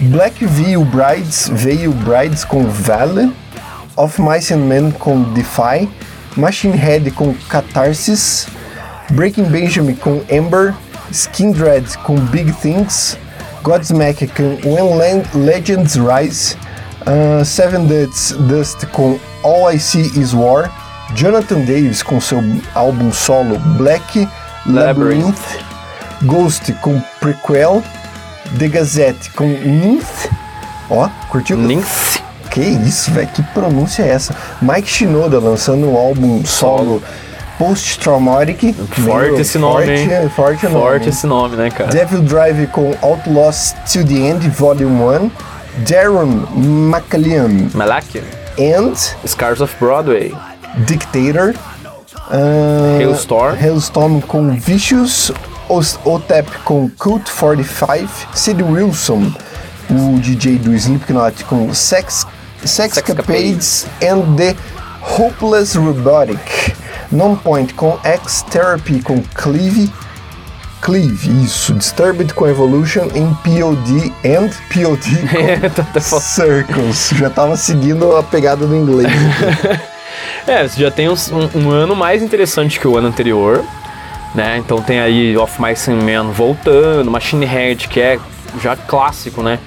[0.00, 3.30] Black Veil Brides, Veil Brides com Vale.
[3.94, 5.86] Of Mice and Men com Defy.
[6.34, 8.46] Machine Head com Catharsis.
[9.10, 10.74] Breaking Benjamin com Ember,
[11.14, 13.16] Skin Dread com Big Things,
[13.62, 16.56] Godsmack com When Legends Rise,
[17.06, 20.70] uh, Seven Dust, Dust com All I See Is War,
[21.14, 22.42] Jonathan Davis com seu
[22.74, 24.28] álbum solo Black
[24.66, 25.38] Labyrinth,
[26.22, 27.82] Ghost com Prequel,
[28.58, 30.26] The Gazette com Nymph,
[30.90, 31.56] ó, curtiu?
[31.56, 32.14] Nymph.
[32.50, 34.34] Que isso, velho, que pronúncia é essa?
[34.62, 37.33] Mike Shinoda lançando um álbum solo Post
[38.00, 38.72] Traumatic.
[38.72, 40.30] Forte esse nome, forte, hein?
[40.30, 40.80] Forte, nome.
[40.80, 41.90] Forte esse nome, né, cara?
[41.90, 45.30] Devil Drive com Outlaws Till the End, Volume 1.
[45.82, 48.22] Darren McCallion Malak,
[48.58, 48.94] and
[49.26, 50.32] Scars of Broadway,
[50.86, 51.54] Dictator.
[52.30, 53.56] Uh, Hailstorm.
[53.56, 55.32] Hailstorm com Vicious.
[56.04, 58.28] Otep com Cult 45.
[58.34, 59.32] Sid Wilson,
[59.90, 62.26] o DJ do Slipknot com Sex,
[62.64, 64.54] Sexcapades and the
[65.18, 66.74] Hopeless Robotic.
[67.10, 69.92] Non-Point com X Therapy com Cleave.
[70.80, 71.72] Cleave, isso.
[71.74, 76.24] Disturbed com Evolution em POD and POD com Tá até falando.
[76.24, 77.10] Circles.
[77.14, 79.12] Já tava seguindo a pegada do inglês.
[80.46, 81.14] É, você já tem um,
[81.54, 83.64] um ano mais interessante que o ano anterior,
[84.34, 84.58] né?
[84.58, 88.18] Então tem aí Of Mice and Men voltando, Machine Head, que é
[88.62, 89.58] já clássico, né?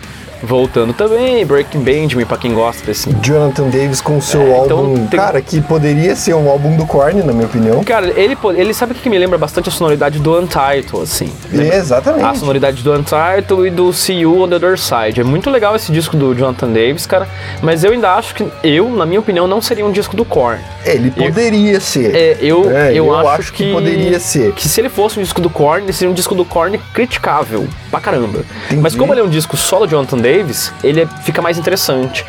[0.44, 3.10] Voltando também, Breaking Benjamin, pra quem gosta desse.
[3.22, 6.86] Jonathan Davis com seu É, então álbum, tem- cara, que poderia ser um álbum do
[6.86, 7.84] Korn, na minha opinião.
[7.84, 11.32] Cara, ele, ele sabe o que que me lembra bastante a sonoridade do Untitled, assim.
[11.52, 12.26] Exatamente.
[12.26, 15.20] A sonoridade do Untitled e do See You on the Other Side.
[15.20, 17.28] É muito legal esse disco do Jonathan Davis, cara.
[17.62, 20.60] Mas eu ainda acho que, eu, na minha opinião, não seria um disco do Korn.
[20.86, 22.16] É, Ele poderia ser.
[22.16, 24.54] É, eu, É, eu, eu acho, acho que poderia ser.
[24.54, 27.68] Que se ele fosse um disco do Korn, ele seria um disco do Korn criticável,
[27.90, 28.40] pra caramba.
[28.66, 28.82] Entendi.
[28.82, 30.27] Mas como ele é um disco solo de Jonathan Davis,
[30.84, 32.26] ele é- fica mais interessante.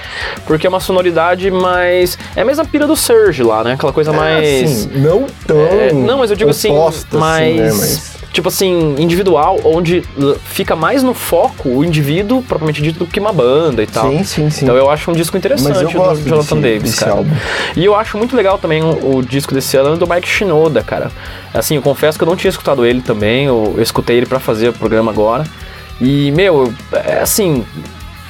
[0.46, 2.18] Porque é uma sonoridade mais.
[2.36, 3.72] É a mesma pira do Surge lá, né?
[3.74, 4.70] Aquela coisa mais.
[4.70, 5.58] Assim, não tão.
[5.58, 6.70] É, não, mas eu digo assim,
[7.12, 10.02] mais, né, mas- tipo assim, individual, onde
[10.44, 14.08] fica mais no foco o indivíduo, propriamente dito, do que uma banda e tal.
[14.10, 14.64] Sim, sim, sim.
[14.64, 17.12] Então eu acho um disco interessante do Jonathan desse- Davis, desse cara.
[17.12, 17.34] álbum.
[17.76, 21.10] E eu acho muito legal também o, o disco desse ano do Mike Shinoda, cara.
[21.52, 24.38] Assim, eu confesso que eu não tinha escutado ele também, eu, eu escutei ele pra
[24.38, 25.44] fazer o programa agora.
[26.00, 27.64] E, meu, é assim,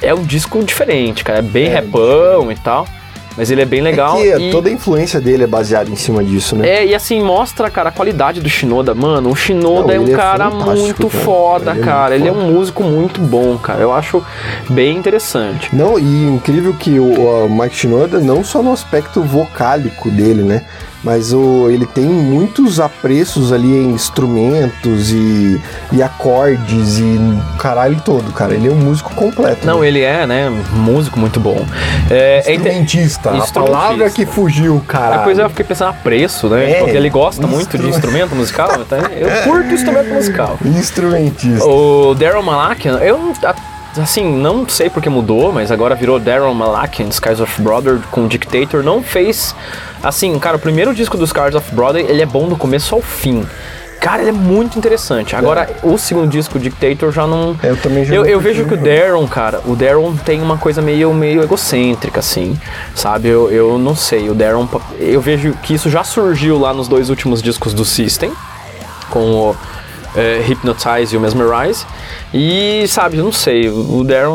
[0.01, 1.39] é um disco diferente, cara.
[1.39, 2.87] É bem repão e tal.
[3.37, 4.19] Mas ele é bem legal.
[4.19, 4.51] É que e...
[4.51, 6.67] toda a influência dele é baseada em cima disso, né?
[6.67, 8.93] É, e assim, mostra, cara, a qualidade do Shinoda.
[8.93, 11.23] Mano, o Shinoda Não, é um é cara fantástico, muito cara.
[11.23, 12.09] foda, Ele é cara.
[12.09, 12.45] muito Ele é foda.
[12.45, 13.79] um músico muito bom, cara.
[13.79, 14.21] Eu acho
[14.69, 15.73] bem interessante.
[15.73, 20.65] Não, e incrível que o, o Mike Shinoda, não só no aspecto vocálico dele, né?
[21.03, 25.61] Mas o, ele tem muitos apreços ali em instrumentos e,
[25.93, 27.17] e acordes e
[27.57, 28.53] caralho todo, cara.
[28.53, 29.65] Ele é um músico completo.
[29.65, 29.87] Não, né?
[29.87, 31.65] ele é, né, músico muito bom.
[32.09, 33.59] É, é inter- Instrumentista, a Instrumentista.
[33.61, 35.17] palavra que fugiu, cara.
[35.19, 36.69] Depois eu fiquei pensando a preço, né?
[36.71, 38.35] É, Porque ele gosta muito de instrumento.
[38.35, 38.69] musical.
[38.81, 40.57] Então eu curto instrumento musical.
[40.65, 41.65] Instrumentista.
[41.65, 43.55] O Daryl Malakian, eu não- a-
[44.01, 48.83] assim, não sei porque mudou, mas agora virou Daryl Malakian, Skies of Brother com Dictator,
[48.83, 49.55] não fez
[50.03, 53.01] assim, cara, o primeiro disco dos Skies of Brother, ele é bom do começo ao
[53.01, 53.45] fim.
[53.99, 55.35] Cara, ele é muito interessante.
[55.35, 57.55] Agora, o segundo disco, Dictator, já não.
[57.61, 58.77] Eu também já Eu, eu vejo que o.
[58.77, 62.57] Daron, cara, o Daron tem uma coisa meio, meio egocêntrica, assim,
[62.95, 63.27] sabe?
[63.27, 64.69] Eu, eu não sei, o Daron.
[64.97, 68.31] Eu vejo que isso já surgiu lá nos dois últimos discos do System,
[69.09, 69.55] com o
[70.15, 71.85] é, Hypnotize e o Mesmerize.
[72.33, 74.29] E, sabe, eu não sei, o Darren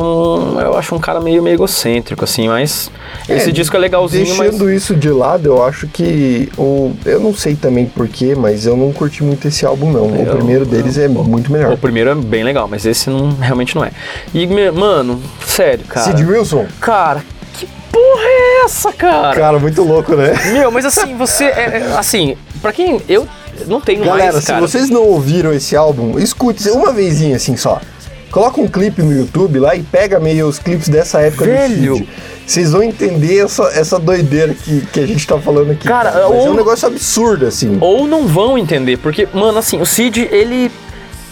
[0.61, 2.91] eu acho um cara meio, meio egocêntrico, assim, mas
[3.29, 4.51] esse disco é legalzinho, mas...
[4.51, 8.77] Deixando isso de lado, eu acho que o eu não sei também porquê, mas eu
[8.77, 10.07] não curti muito esse álbum não.
[10.07, 11.73] O Eu- primeiro deles é muito melhor.
[11.73, 13.91] O primeiro é bem legal, mas esse não, realmente não é.
[14.33, 16.07] E, mano, sério, cara.
[16.07, 17.23] Sid Wilson, Cara,
[17.55, 19.35] que porra é essa, cara?
[19.37, 20.33] cara, muito louco, né?
[20.53, 21.45] Meu, mas assim, você.
[21.45, 23.01] É, é, assim, pra quem.
[23.09, 23.27] Eu
[23.67, 24.61] não tenho Galera, mais, se cara.
[24.61, 27.81] vocês não ouviram esse álbum, escute uma vezinha assim só.
[28.31, 31.93] Coloca um clipe no YouTube lá e pega meio os clipes dessa época Velho.
[31.93, 32.09] do Cid.
[32.45, 35.87] Vocês vão entender essa, essa doideira que, que a gente tá falando aqui.
[35.87, 37.79] Cara, Mas é ou- um negócio absurdo, assim.
[37.81, 40.69] Ou não vão entender, porque, mano, assim, o Cid, ele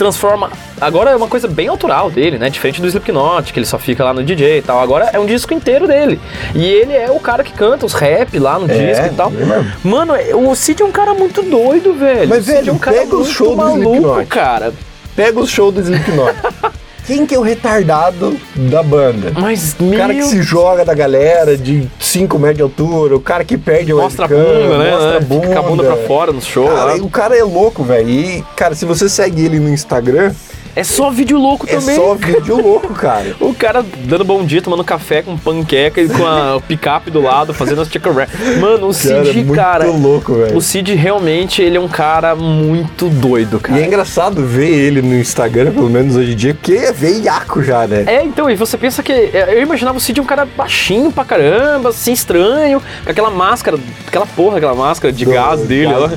[0.03, 0.51] transforma.
[0.81, 2.51] Agora é uma coisa bem autoral dele, né?
[2.51, 4.81] Diferente do Slipknot, que ele só fica lá no DJ e tal.
[4.81, 6.21] Agora é um disco inteiro dele.
[6.55, 9.31] E ele é o cara que canta os rap lá no É, disco e tal.
[9.31, 9.73] mesmo.
[9.85, 12.29] Mano, é- o Cid é um cara muito doido, velho.
[12.29, 14.27] Mas, o Cid é um cara pega o muito show do maluco, Slipknot.
[14.27, 14.73] cara.
[15.15, 16.35] Pega o show do Slipknot.
[17.07, 19.33] Quem que é o retardado da banda?
[19.37, 23.45] Mas, O cara que se joga da galera de 5 metros de altura, o cara
[23.45, 24.91] que perde Mostra a bunda, né?
[24.93, 25.47] Mostra a Fica bunda.
[25.49, 26.69] com a bunda pra fora no show.
[26.69, 28.09] Cara, o cara é louco, velho.
[28.09, 30.33] E, cara, se você segue ele no Instagram,
[30.75, 31.97] É só vídeo louco é também.
[31.97, 33.35] só vídeo louco, cara.
[33.41, 37.53] O cara dando bom dia, tomando café com panqueca e com a picape do lado,
[37.53, 38.31] fazendo as chicken wrap.
[38.61, 39.85] Mano, o Cara, Cid, muito cara.
[39.91, 40.57] louco, velho.
[40.57, 43.81] O Cid realmente, ele é um cara muito doido, E cara.
[43.81, 47.87] é engraçado ver ele no Instagram, pelo menos hoje em dia, porque é veiaco já,
[47.87, 48.05] né?
[48.07, 49.13] É, então, e você pensa que.
[49.13, 54.27] Eu imaginava o Cid um cara baixinho pra caramba, assim, estranho, com aquela máscara, aquela
[54.27, 55.93] porra, aquela máscara de gás dele.
[55.93, 56.13] gás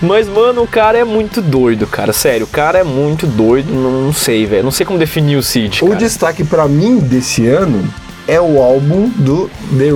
[0.00, 2.12] Mas, mano, o cara é muito doido, cara.
[2.12, 4.62] Sério, o cara é muito doido, não, sei, velho.
[4.62, 5.82] Não sei como definir o Cid.
[5.82, 5.98] O cara.
[5.98, 7.82] destaque pra mim desse ano
[8.26, 9.90] é o álbum do The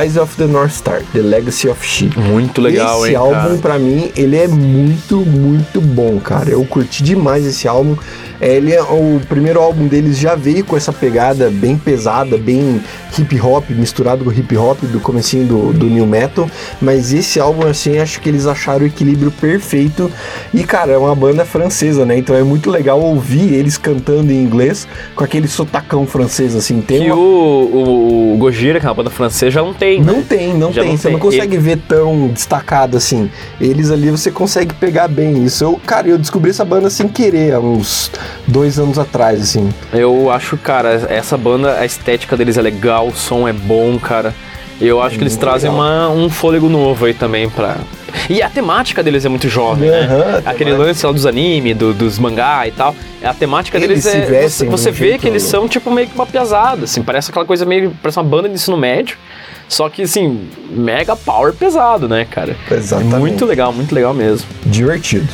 [0.00, 2.10] Rise of the North Star, The Legacy of She.
[2.16, 3.58] Muito legal, esse hein, álbum, cara.
[3.58, 6.50] pra mim, ele é muito, muito bom, cara.
[6.50, 7.96] Eu curti demais esse álbum.
[8.44, 12.80] Ele é o primeiro álbum deles já veio com essa pegada bem pesada, bem
[13.18, 16.48] hip hop, misturado com hip hop do comecinho do, do new metal.
[16.80, 20.10] Mas esse álbum, assim, acho que eles acharam o equilíbrio perfeito.
[20.52, 22.18] E, cara, é uma banda francesa, né?
[22.18, 26.82] Então é muito legal ouvir eles cantando em inglês com aquele sotacão francês, assim.
[26.82, 27.16] Tem Que uma...
[27.16, 30.00] o, o, Gojira, que é uma banda francesa, já não tem.
[30.02, 30.12] né?
[30.12, 30.90] Não tem, não Já tem.
[30.90, 31.12] não você tem.
[31.12, 33.30] não consegue ver tão destacado assim.
[33.58, 35.64] Eles ali você consegue pegar bem isso.
[35.64, 38.10] Eu, cara, eu descobri essa banda sem querer há uns
[38.46, 39.68] dois anos atrás, assim.
[39.92, 44.34] Eu acho, cara, essa banda, a estética deles é legal, o som é bom, cara.
[44.80, 47.76] Eu acho que eles trazem uma- um fôlego novo aí também pra.
[48.28, 50.42] E a temática deles é muito jovem, Aham, né?
[50.44, 50.78] Aquele temática.
[50.88, 52.94] lance lá dos anime, do- dos mangá e tal.
[53.22, 54.48] A temática Eles deles é.
[54.48, 57.44] Você, você vê jeito- que eles são tipo meio que uma piazada, assim, parece aquela
[57.44, 57.92] coisa meio.
[58.02, 59.16] Parece uma banda de ensino médio.
[59.68, 62.54] Só que, assim, mega power pesado, né, cara?
[62.70, 63.16] Exatamente.
[63.16, 64.46] Muito legal, muito legal mesmo.
[64.66, 65.32] Divertido.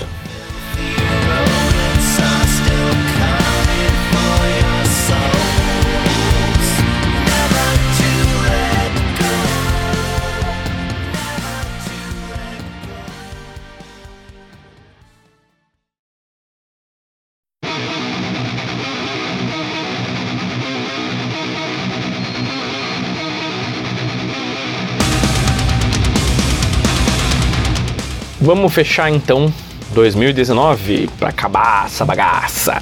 [28.60, 29.50] Vamos fechar então
[29.94, 32.78] 2019 pra acabar essa bagaça.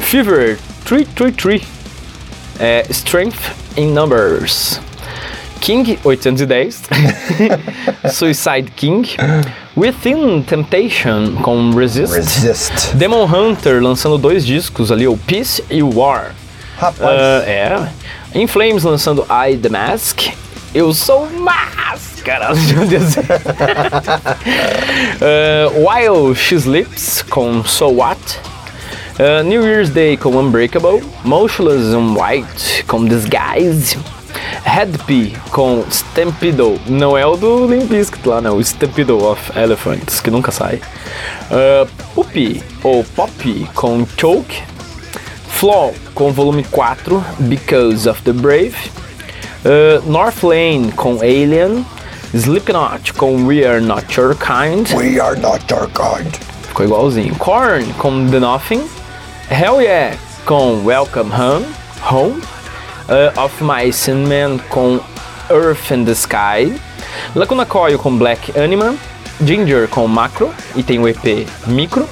[0.00, 1.60] Fever 333
[2.58, 4.80] é Strength in Numbers.
[5.60, 6.84] King 810
[8.10, 9.14] Suicide King
[9.76, 12.14] Within Temptation com Resist.
[12.14, 12.94] Resist.
[12.94, 16.34] Demon Hunter lançando dois discos ali, o Peace e o War.
[16.78, 17.88] Rapaz, Ah, é.
[18.34, 20.28] In Flames lançando I The Mask.
[20.78, 22.54] Eu sou máscara.
[22.72, 23.16] Meu Deus.
[25.20, 28.38] Ah, While She Sleeps com So What.
[29.18, 31.02] Ah, New Year's Day com Unbreakable.
[31.24, 33.98] Motionless in White com Disguise.
[34.62, 36.80] Headpie com Stampedo.
[36.86, 38.58] Não é o do Limp Bizkit lá, não.
[38.58, 40.80] O Stampedo of Elephants, que nunca sai.
[41.50, 44.62] Uh, Puppy ou Poppy com Choke.
[45.48, 48.76] Flaw com volume 4, Because of the Brave.
[49.68, 51.84] Uh, North Lane com Alien.
[52.32, 54.88] Slipknot com We Are Not Your Kind.
[54.94, 56.34] we are not your kind.
[56.62, 57.34] Ficou igualzinho.
[57.36, 58.88] Korn com The Nothing.
[59.50, 60.16] Hell Yeah
[60.46, 61.66] com Welcome Home.
[62.00, 62.40] Home.
[63.08, 65.00] Uh, of Mice and Men com
[65.50, 66.72] Earth and the Sky.
[67.34, 68.94] Lacuna Coil com Black Anima.
[69.44, 70.50] Ginger com Macro.
[70.76, 72.08] E tem o EP Micro.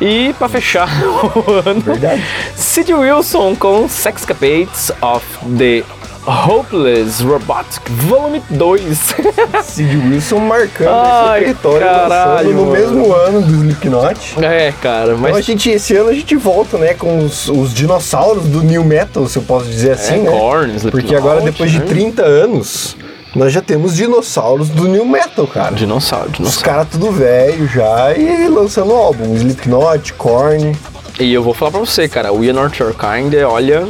[0.00, 2.24] E pra fechar o ano, Verdade.
[2.56, 5.24] Sid Wilson com Sexcapates of
[5.56, 5.84] the
[6.28, 8.98] Hopeless Robotic Volume 2.
[9.64, 12.72] Sid Wilson marcando Ai, esse território caralho, no mano.
[12.72, 14.44] mesmo ano do Slipknot.
[14.44, 17.72] é, cara, mas Então a gente, esse ano a gente volta, né, com os, os
[17.72, 20.30] dinossauros do New Metal, se eu posso dizer assim, é, né?
[20.30, 21.86] Korn, Porque agora, depois de né?
[21.86, 22.94] 30 anos,
[23.34, 25.74] nós já temos dinossauros do New Metal, cara.
[25.74, 26.64] Dinossauro, Os dinossauro.
[26.68, 29.34] caras tudo velho já e lançando álbum.
[29.34, 30.76] Slipknot, Korn.
[31.18, 33.88] E eu vou falar pra você, cara, o We Are Not Your Kind, olha,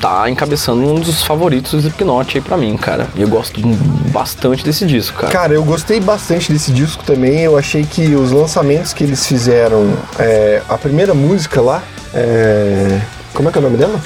[0.00, 3.06] tá encabeçando um dos favoritos do Slipknot aí pra mim, cara.
[3.14, 3.60] E eu gosto
[4.10, 5.32] bastante desse disco, cara.
[5.32, 7.40] Cara, eu gostei bastante desse disco também.
[7.40, 11.82] Eu achei que os lançamentos que eles fizeram, é, a primeira música lá,
[12.14, 13.00] é,
[13.34, 14.00] como é que é o nome dela?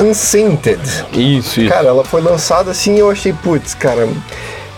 [0.00, 0.80] Unsainted.
[1.12, 1.68] Isso, isso.
[1.68, 4.08] Cara, ela foi lançada assim e eu achei, putz, cara,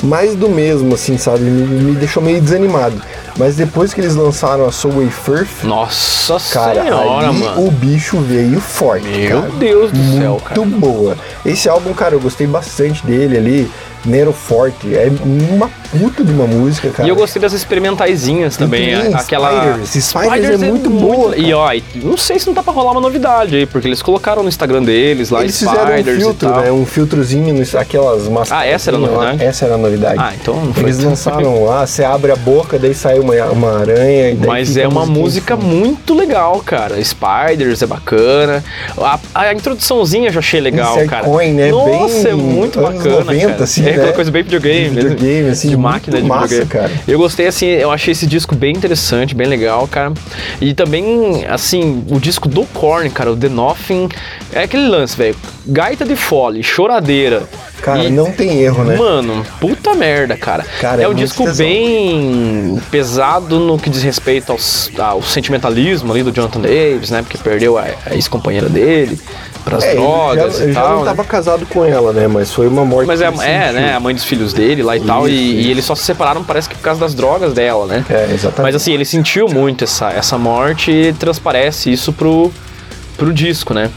[0.03, 1.43] mais do mesmo, assim, sabe?
[1.45, 3.01] Me, me deixou meio desanimado.
[3.39, 7.67] Mas depois que eles lançaram a Soul Firth, Nossa cara, senhora, aí mano.
[7.67, 9.53] o bicho veio forte, Meu cara.
[9.59, 10.61] Deus do céu, Muito cara.
[10.67, 11.17] boa.
[11.47, 13.71] Esse álbum, cara, eu gostei bastante dele ali.
[14.05, 14.95] Nero Forte.
[14.97, 17.07] É uma puta de uma música, cara.
[17.07, 18.95] E eu gostei das experimentaizinhas também.
[18.95, 19.79] a- aquela.
[19.85, 20.05] Spiders.
[20.07, 21.69] Spiders é muito boa, E ó,
[22.03, 24.83] não sei se não tá pra rolar uma novidade aí, porque eles colocaram no Instagram
[24.83, 26.73] deles lá Eles fizeram um Spiders filtro, né?
[26.73, 28.51] Um filtrozinho, no, aquelas mascarinhas.
[28.53, 29.07] Ah, essa era a lá.
[29.09, 29.45] novidade?
[29.45, 30.17] Essa era a novidade.
[30.19, 33.81] Ah, então não foi Eles lançaram lá, você abre a boca, daí sai uma, uma
[33.81, 34.31] aranha.
[34.31, 35.67] E Mas é uma música fundo.
[35.67, 37.03] muito legal, cara.
[37.03, 38.65] Spiders é bacana.
[38.99, 41.25] A, a introduçãozinha eu já achei legal, Insert cara.
[41.25, 41.71] Coin, né?
[41.71, 43.19] Nossa, Bem é muito bacana.
[43.25, 43.65] 90, cara.
[43.65, 44.13] assim, é aquela né?
[44.15, 46.89] coisa bem videogame, De videogame, assim, de máquina de massa, videogame.
[46.89, 46.93] cara.
[47.07, 50.13] Eu gostei, assim, eu achei esse disco bem interessante, bem legal, cara.
[50.61, 54.09] E também, assim, o disco do Korn, cara, o The Nothing,
[54.53, 55.37] é aquele lance, velho.
[55.67, 57.43] Gaita de fole, choradeira.
[57.83, 58.97] Cara, E- não tem erro, né?
[58.97, 60.65] Mano, puta merda, cara.
[60.81, 61.67] Cara, é é um disco tesão.
[61.67, 67.23] bem pesado no que diz respeito aos- ao sentimentalismo ali do Jonathan Davis, né?
[67.23, 69.19] Porque perdeu a, a ex-companheira dele
[69.65, 70.91] pras É, ele drogas já, e ele tal.
[70.91, 71.05] não né?
[71.07, 72.27] tava casado com ela, né?
[72.29, 73.95] Mas foi uma morte Mas é, ele é, né?
[73.95, 75.27] A mãe dos filhos dele lá e tal.
[75.29, 75.69] Isso, E, isso.
[75.69, 78.05] e eles só se separaram, parece que por causa das drogas dela, né?
[78.09, 78.63] É, exatamente.
[78.63, 82.53] Mas assim, ele sentiu muito essa, essa morte e transparece isso pro,
[83.17, 83.91] pro disco, né?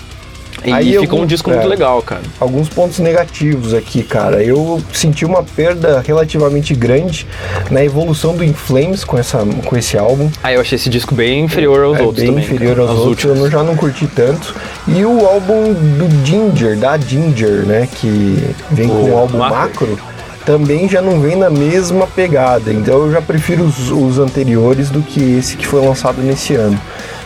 [0.65, 1.53] E Aí ficou algum- um disco é.
[1.55, 2.21] muito legal, cara.
[2.39, 4.43] Alguns pontos negativos aqui, cara.
[4.43, 7.27] Eu senti uma perda relativamente grande
[7.69, 10.29] na evolução do In Flames com, essa, com esse álbum.
[10.41, 12.43] Ah, eu achei esse disco bem inferior aos é outros bem também.
[12.45, 14.55] inferior cara, aos outros, eu não- já não curti tanto.
[14.87, 18.37] E o álbum do Ginger, da Ginger, né, que
[18.71, 19.57] vem com o álbum Macro.
[19.87, 19.99] Macro,
[20.45, 22.71] também já não vem na mesma pegada.
[22.71, 26.79] Então eu já prefiro os, os anteriores do que esse que foi lançado nesse ano.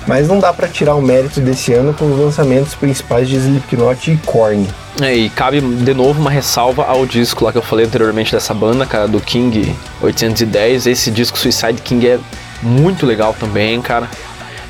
[0.10, 4.10] Mas não dá pra tirar o mérito desse ano com os lançamentos principais de Slipknot
[4.10, 4.68] e Korn.
[5.00, 8.52] É, e cabe de novo uma ressalva ao disco lá que eu falei anteriormente dessa
[8.52, 10.88] banda, cara, do King 810.
[10.88, 12.20] Esse disco Suicide King é
[12.64, 14.10] muito legal também, cara.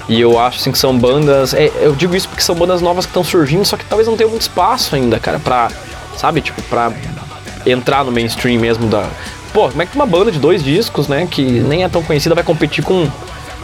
[0.09, 1.53] E eu acho assim que são bandas.
[1.53, 4.17] é, eu digo isso porque são bandas novas que estão surgindo, só que talvez não
[4.17, 5.71] tenham muito espaço ainda, cara, pra.
[6.17, 6.91] Sabe, tipo, pra
[7.65, 9.07] entrar no mainstream mesmo da.
[9.53, 12.35] Pô, como é que uma banda de dois discos, né, que nem é tão conhecida,
[12.35, 13.09] vai competir com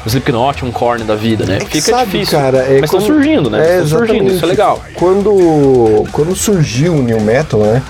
[0.05, 1.57] um Slipknot, um Korn da vida, né?
[1.57, 2.37] É Fica sabe, difícil.
[2.39, 3.59] cara, é Mas estão como- surgindo, né?
[3.59, 4.83] É, Estão surgindo, isso é legal.
[4.93, 7.81] Quando, quando surgiu o New Metal, né?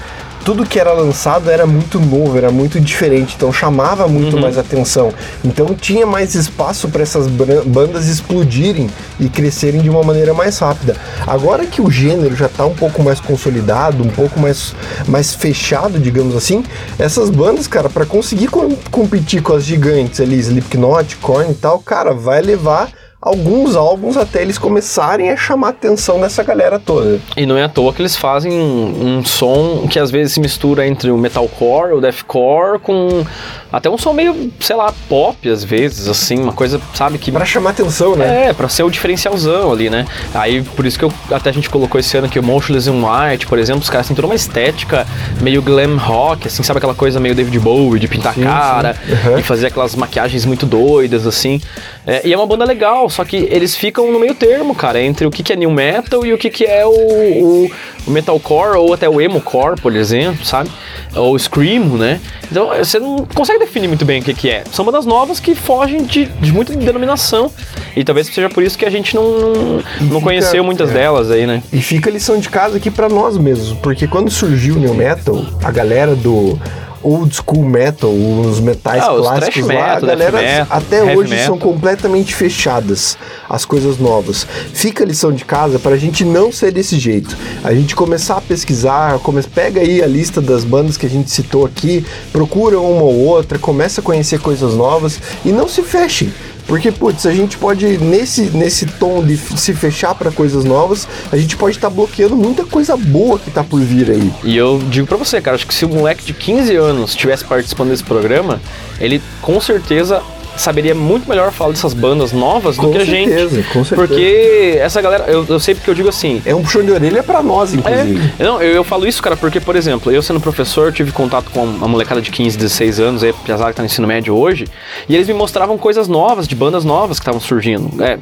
[0.46, 4.12] Tudo que era lançado era muito novo, era muito diferente, então chamava Uhum.
[4.12, 5.12] muito mais atenção.
[5.44, 8.88] Então tinha mais espaço para essas bandas explodirem
[9.20, 10.96] e crescerem de uma maneira mais rápida.
[11.26, 14.76] Agora que o gênero já está um pouco mais consolidado, um pouco mais,
[15.08, 16.64] mais fechado, digamos assim,
[17.00, 21.80] essas bandas, cara, para conseguir com- competir com as gigantes ali, Slipknot, Korn e tal,
[21.80, 22.90] cara, vai levar
[23.26, 27.20] alguns álbuns até eles começarem a chamar a atenção dessa galera toda.
[27.36, 30.40] E não é à toa que eles fazem um, um som que às vezes se
[30.40, 33.26] mistura entre o metalcore, o deathcore, com
[33.74, 37.32] até um som meio, sei lá, pop às vezes, assim, uma coisa, sabe, que...
[37.32, 38.50] Pra chamar atenção, né?
[38.50, 40.06] É, pra ser o diferencialzão ali, né?
[40.34, 43.04] Aí, por isso que eu, até a gente colocou esse ano aqui o Motionless in
[43.04, 45.06] White, por exemplo, os caras têm toda uma estética
[45.42, 48.94] meio glam rock, assim, sabe aquela coisa meio David Bowie, de pintar a Sim, cara
[48.94, 49.30] sim.
[49.30, 49.40] Uhum.
[49.40, 51.60] e fazer aquelas maquiagens muito doidas, assim.
[52.08, 55.26] É, e é uma banda legal, só que eles ficam no meio termo, cara, entre
[55.26, 57.72] o que, que é new metal e o que, que é o, o,
[58.08, 60.70] o metalcore ou até o emocore, por exemplo, sabe?
[61.16, 62.20] Ou o screamo, né?
[62.52, 64.64] Então você não consegue definir muito bem o que, que é.
[64.72, 67.52] São bandas novas que fogem de, de muita denominação.
[67.96, 70.94] E talvez seja por isso que a gente não, não, não fica- conheceu muitas é.
[70.94, 71.64] delas aí, né?
[71.74, 74.94] E fica a lição de casa aqui pra nós mesmos, porque quando surgiu o New
[74.94, 76.60] Metal, a galera do
[77.06, 81.30] old school metal, os metais Ah, os clássicos lá, metal, a galera metal, até hoje
[81.30, 81.46] metal.
[81.46, 83.18] são completamente fechadas
[83.48, 84.48] as coisas novas.
[84.74, 87.38] Fica a lição de casa pra gente não ser desse jeito.
[87.64, 89.44] A gente começar a pesquisar, come...
[89.44, 93.60] pega aí a lista das bandas que a gente citou aqui, procura uma ou outra,
[93.60, 96.34] começa a conhecer coisas novas e não se fechem.
[96.68, 101.38] Porque, putz, a gente pode, nesse, nesse tom de se fechar pra coisas novas, a
[101.38, 104.34] gente pode estar bloqueando muita coisa boa que tá por vir aí.
[104.44, 107.46] E eu digo pra você, cara, acho que se um moleque de 15 anos estivesse
[107.46, 108.60] participando desse programa,
[109.00, 110.22] ele com certeza
[110.58, 113.74] saberia muito melhor falar dessas bandas novas do Com que a certeza, gente.
[113.74, 114.08] com certeza.
[114.08, 116.42] Porque essa galera, eu, eu sei porque eu digo assim.
[116.46, 118.32] É um puxão de orelha pra nós, inclusive.
[118.40, 121.50] É, não, eu, eu falo isso, cara, porque, por exemplo, eu sendo professor, tive contato
[121.52, 124.66] com uma molecada de 15, 16 anos, aí, apesar que tá no ensino médio hoje,
[125.08, 128.04] e eles me mostravam coisas novas, de bandas novas que estavam surgindo.
[128.04, 128.18] É,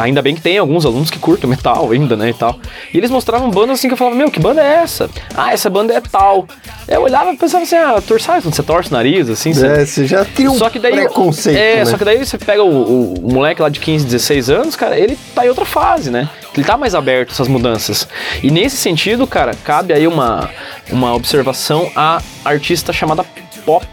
[0.00, 2.58] ainda bem que tem alguns alunos que curtem metal ainda, né, e tal.
[2.92, 5.10] E eles mostravam bandas assim que eu falava, meu, que banda é essa?
[5.34, 6.46] Ah, essa banda é tal.
[6.88, 9.66] Eu olhava e pensava assim, ah, torçar, quando você torce o nariz, assim, você...
[9.66, 11.06] É, você já cria um Só que daí.
[11.32, 11.84] Preconceito, É, né?
[11.84, 15.18] só que daí você pega o, o- moleque lá de 15, 16 anos, cara, ele
[15.34, 16.28] tá em outra fase, né?
[16.54, 18.06] Ele tá mais aberto a essas mudanças.
[18.42, 20.50] E nesse sentido, cara, cabe aí uma,
[20.90, 23.24] uma observação a artista chamada
[23.64, 23.86] Pop,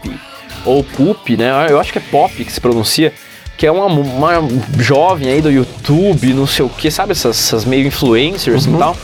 [0.64, 1.66] ou Pup, né?
[1.70, 3.12] Eu acho que é Pop que se pronuncia.
[3.56, 4.32] Que é uma, uma
[4.78, 7.12] jovem aí do YouTube, não sei o que, sabe?
[7.12, 8.76] Essas, essas meio influencers Uhum.
[8.76, 8.96] e tal.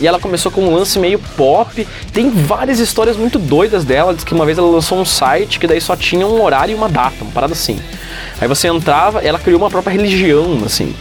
[0.00, 1.86] E ela começou com um lance meio pop.
[2.12, 4.12] Tem várias histórias muito doidas dela.
[4.12, 6.74] Diz que uma vez ela lançou um site que daí só tinha um horário e
[6.74, 7.78] uma data, uma parada assim.
[8.40, 10.94] Aí você entrava, ela criou uma própria religião, assim.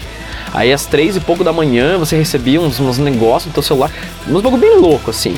[0.54, 3.92] Aí às três e pouco da manhã você recebia uns, uns negócios no teu celular,
[4.28, 5.36] uns bagulho bem louco, assim.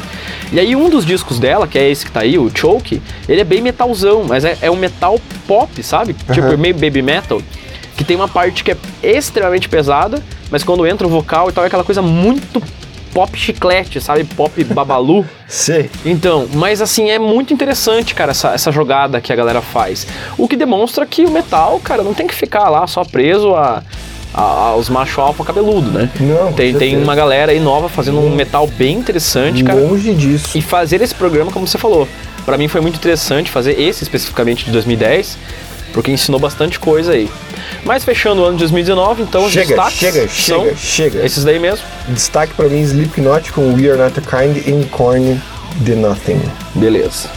[0.52, 3.40] E aí um dos discos dela, que é esse que tá aí, o Choke, ele
[3.40, 5.18] é bem metalzão, mas é, é um metal
[5.48, 6.14] pop, sabe?
[6.34, 7.42] Tipo, meio baby metal.
[7.96, 10.22] Que tem uma parte que é extremamente pesada,
[10.52, 12.62] mas quando entra o vocal e tal, é aquela coisa muito
[13.16, 14.26] pop chiclete, sabe?
[14.26, 15.26] Pop babalu.
[15.48, 15.90] Sei.
[16.06, 20.06] Então, mas assim, é muito interessante, cara, essa, essa jogada que a galera faz.
[20.38, 23.82] O que demonstra que o metal, cara, não tem que ficar lá só preso a,
[24.34, 26.10] aos macho alfa cabeludo, né?
[26.20, 29.80] Não, tem, tem uma galera aí nova fazendo um metal bem interessante, cara.
[29.80, 30.58] Longe disso.
[30.58, 32.06] E fazer esse programa, como você falou,
[32.46, 35.38] pra mim foi muito interessante fazer esse especificamente de 2010,
[35.94, 37.30] porque ensinou bastante coisa aí.
[37.84, 41.26] Mas fechando o ano de 2019, então os Chega, destaques chega, chega, chega.
[41.26, 41.86] esses daí mesmo.
[42.10, 45.40] Destaque pra mim, Slipknot com We Are Not the Kind e Korn
[45.86, 46.42] The Nothing.
[46.76, 47.30] Beleza.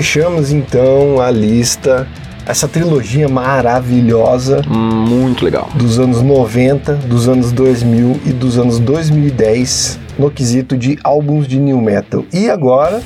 [0.00, 2.08] Fechamos então a lista,
[2.46, 5.68] essa trilogia maravilhosa Muito legal.
[5.74, 11.58] dos anos 90, dos anos 2000 e dos anos 2010 no quesito de álbuns de
[11.58, 12.24] new metal.
[12.32, 13.02] E agora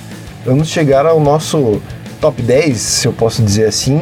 [0.46, 1.82] vamos chegar ao nosso
[2.20, 4.00] top 10, se eu posso dizer assim,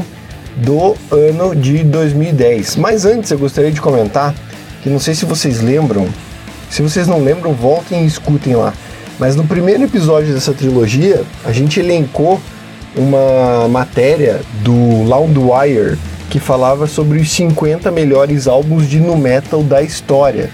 [0.58, 2.76] do ano de 2010.
[2.76, 4.34] Mas antes eu gostaria de comentar
[4.82, 6.06] que não sei se vocês lembram,
[6.68, 8.74] se vocês não lembram, voltem e escutem lá.
[9.18, 12.38] Mas no primeiro episódio dessa trilogia, a gente elencou
[12.96, 15.98] uma matéria do Loudwire
[16.28, 20.50] que falava sobre os 50 melhores álbuns de nu metal da história.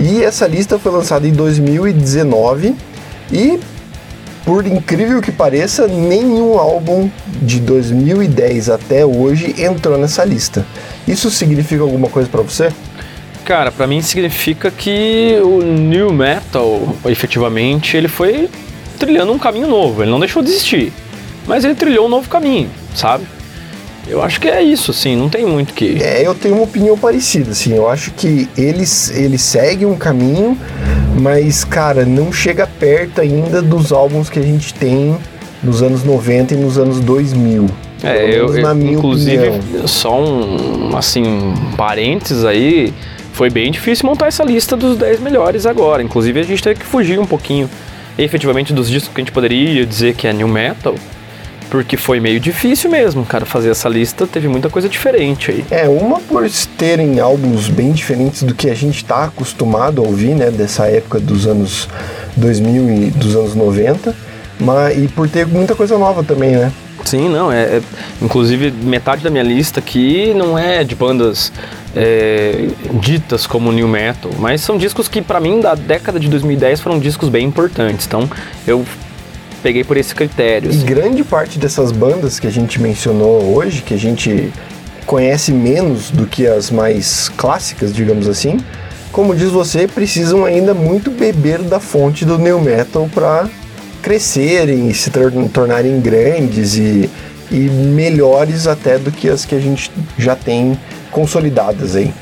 [0.00, 2.74] E essa lista foi lançada em 2019
[3.32, 3.60] e
[4.44, 7.08] por incrível que pareça, nenhum álbum
[7.40, 10.66] de 2010 até hoje entrou nessa lista.
[11.06, 12.72] Isso significa alguma coisa pra você?
[13.44, 18.48] Cara, pra mim significa que o new metal, efetivamente, ele foi
[18.98, 20.02] trilhando um caminho novo.
[20.02, 20.92] Ele não deixou de existir,
[21.50, 23.24] mas ele trilhou um novo caminho, sabe?
[24.06, 26.00] Eu acho que é isso, assim, não tem muito que.
[26.00, 27.74] É, eu tenho uma opinião parecida, assim.
[27.74, 30.56] Eu acho que eles, eles seguem um caminho,
[31.20, 35.16] mas, cara, não chega perto ainda dos álbuns que a gente tem
[35.60, 37.66] nos anos 90 e nos anos 2000.
[38.04, 38.46] É, eu,
[38.80, 39.88] inclusive, opinião.
[39.88, 42.94] só um, assim, um parênteses aí,
[43.32, 46.00] foi bem difícil montar essa lista dos 10 melhores agora.
[46.00, 47.68] Inclusive, a gente teve que fugir um pouquinho,
[48.16, 50.94] efetivamente, dos discos que a gente poderia dizer que é new metal,
[51.70, 55.64] porque foi meio difícil mesmo, cara, fazer essa lista, teve muita coisa diferente aí.
[55.70, 56.44] É, uma por
[56.76, 61.20] terem álbuns bem diferentes do que a gente tá acostumado a ouvir, né, dessa época
[61.20, 61.88] dos anos
[62.36, 64.14] 2000 e dos anos 90,
[64.58, 66.72] mas, e por ter muita coisa nova também, né?
[67.04, 67.82] Sim, não, é, é-
[68.20, 71.50] Inclusive, metade da minha lista aqui não é de bandas
[71.96, 72.68] é,
[73.00, 76.98] ditas como new metal, mas são discos que, pra mim, da década de 2010 foram
[76.98, 78.06] discos bem importantes.
[78.06, 78.28] Então,
[78.66, 78.84] eu
[79.62, 80.70] peguei por esse critério.
[80.70, 80.84] E assim.
[80.84, 84.52] grande parte dessas bandas que a gente mencionou hoje, que a gente
[85.06, 88.58] conhece menos do que as mais clássicas, digamos assim,
[89.10, 93.48] como diz você, precisam ainda muito beber da fonte do new metal para
[94.02, 97.10] crescerem e se tor- tornarem grandes e,
[97.50, 100.78] e melhores até do que as que a gente já tem
[101.10, 102.12] consolidadas aí.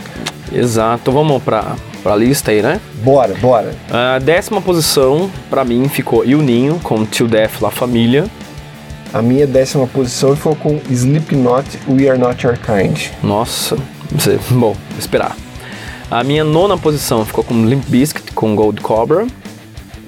[0.53, 1.13] Exato.
[1.13, 2.81] Vamos pra, pra lista aí, né?
[3.03, 3.75] Bora, bora.
[3.91, 8.27] A décima posição, pra mim, ficou Juninho, com Till Death La Família.
[9.13, 13.09] A minha décima posição ficou com Slipknot, We Are Not Your Kind.
[13.23, 13.77] Nossa,
[14.51, 15.37] bom, vou esperar.
[16.11, 19.27] A minha nona posição ficou com Limp Bizkit, com Gold Cobra.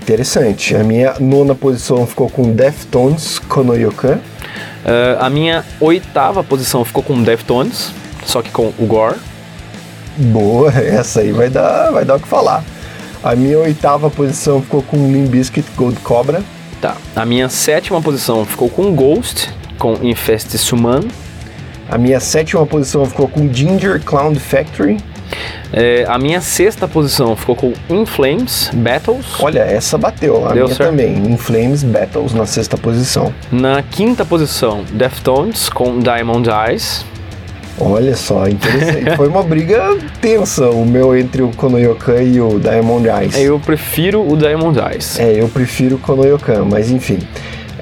[0.01, 0.75] Interessante.
[0.75, 4.17] A minha nona posição ficou com Deftones, Konoyokan.
[4.17, 7.93] Uh, a minha oitava posição ficou com Deftones,
[8.25, 9.17] só que com o Gore.
[10.21, 12.63] Boa, essa aí vai dar, vai dar o que falar.
[13.23, 16.43] A minha oitava posição ficou com Limp Bizkit, Gold Cobra.
[16.81, 16.97] Tá.
[17.15, 21.03] A minha sétima posição ficou com Ghost, com Infest Suman.
[21.89, 24.99] A minha sétima posição ficou com Ginger Clown Factory.
[25.73, 29.27] É, a minha sexta posição ficou com In Flames Battles.
[29.39, 30.47] Olha, essa bateu.
[30.47, 30.91] A Deu minha certo.
[30.91, 31.17] também.
[31.17, 33.33] In Flames Battles na sexta posição.
[33.53, 37.05] Na quinta posição, Deftones com Diamond Eyes.
[37.81, 39.15] Olha só, interessante.
[39.17, 43.39] Foi uma briga tensa o meu entre o Konoyokan e o Diamond Eyes.
[43.39, 45.19] Eu prefiro o Diamond Eyes.
[45.19, 47.19] É, eu prefiro o Konoyokan, mas enfim.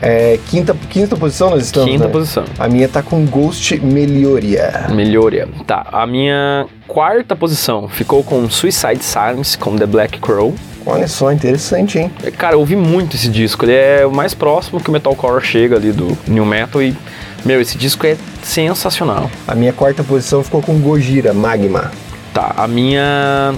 [0.03, 2.11] É, quinta, quinta posição nós estamos, Quinta né?
[2.11, 2.45] posição.
[2.59, 4.87] A minha tá com Ghost Melioria.
[4.91, 5.49] Melhoria.
[5.67, 5.87] Tá.
[5.93, 10.55] A minha quarta posição ficou com Suicide Silence com The Black Crow.
[10.87, 12.11] Olha só, interessante, hein?
[12.39, 13.65] Cara, eu ouvi muito esse disco.
[13.65, 16.97] Ele é o mais próximo que o metalcore chega ali do new metal e
[17.45, 19.31] meu, esse disco é sensacional.
[19.47, 21.93] A minha quarta posição ficou com Gojira, Magma.
[22.33, 23.55] Tá, a minha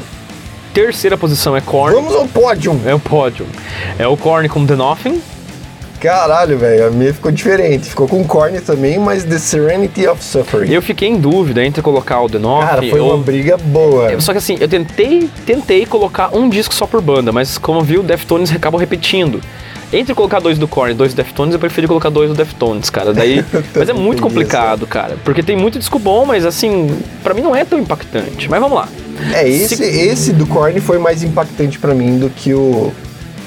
[0.75, 1.95] terceira posição é Korn.
[1.95, 2.79] Vamos ao pódio!
[2.85, 3.47] É o pódio.
[3.99, 5.21] É o Korn com The Nothing.
[6.01, 7.91] Caralho, velho, a minha ficou diferente.
[7.91, 10.73] Ficou com Korn também, mas The Serenity of Suffering.
[10.73, 13.15] Eu fiquei em dúvida entre colocar o The Nothing Cara, foi ou...
[13.15, 14.19] uma briga boa.
[14.21, 18.01] Só que assim, eu tentei, tentei colocar um disco só por banda, mas como viu,
[18.01, 19.41] o Deftones acabam repetindo.
[19.93, 22.89] Entre colocar dois do Korn e dois do Deftones, eu preferi colocar dois do Deftones,
[22.89, 23.13] cara.
[23.13, 23.45] Daí,
[23.75, 27.55] mas é muito complicado, cara, porque tem muito disco bom, mas assim, pra mim não
[27.55, 28.49] é tão impactante.
[28.49, 28.89] Mas vamos lá.
[29.35, 32.93] É, esse, Se- esse do Korn foi mais impactante pra mim do que o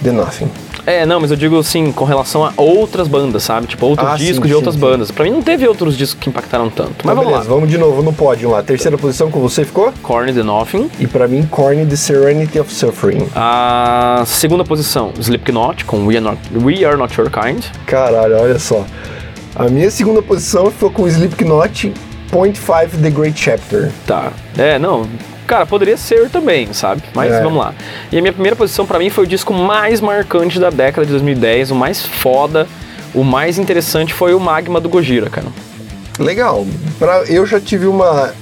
[0.03, 0.49] The Nothing.
[0.85, 3.67] É, não, mas eu digo assim, com relação a outras bandas, sabe?
[3.67, 4.81] Tipo, outros Ah, sim, discos de sim, outras sim.
[4.81, 5.11] bandas.
[5.11, 6.91] Pra mim não teve outros discos que impactaram tanto.
[7.05, 7.55] Mas Então, vamos beleza, lá.
[7.55, 8.61] vamos de novo no pódio lá.
[8.61, 9.93] Terceira posição com você ficou?
[10.01, 10.89] Korn The Nothing.
[10.99, 13.27] E pra mim, Korn The Serenity of Suffering.
[13.35, 17.63] A segunda posição, Slipknot, com We Are Not, We Are Not Your Kind.
[17.85, 18.85] Caralho, olha só.
[19.55, 21.93] A minha segunda posição ficou com Slipknot
[22.29, 23.91] Point 5 The Great Chapter.
[24.05, 24.31] Tá.
[24.57, 25.05] É, não.
[25.53, 27.03] Cara, poderia ser também, sabe?
[27.13, 27.39] Mas É.
[27.43, 27.75] vamos lá.
[28.11, 31.11] E a minha primeira posição pra mim foi o disco mais marcante da década de
[31.11, 32.67] 2010, o mais foda,
[33.13, 35.45] o mais interessante foi o Magma do Gojira, cara.
[36.17, 36.65] Legal.
[36.97, 38.33] Pra, eu já tive uma,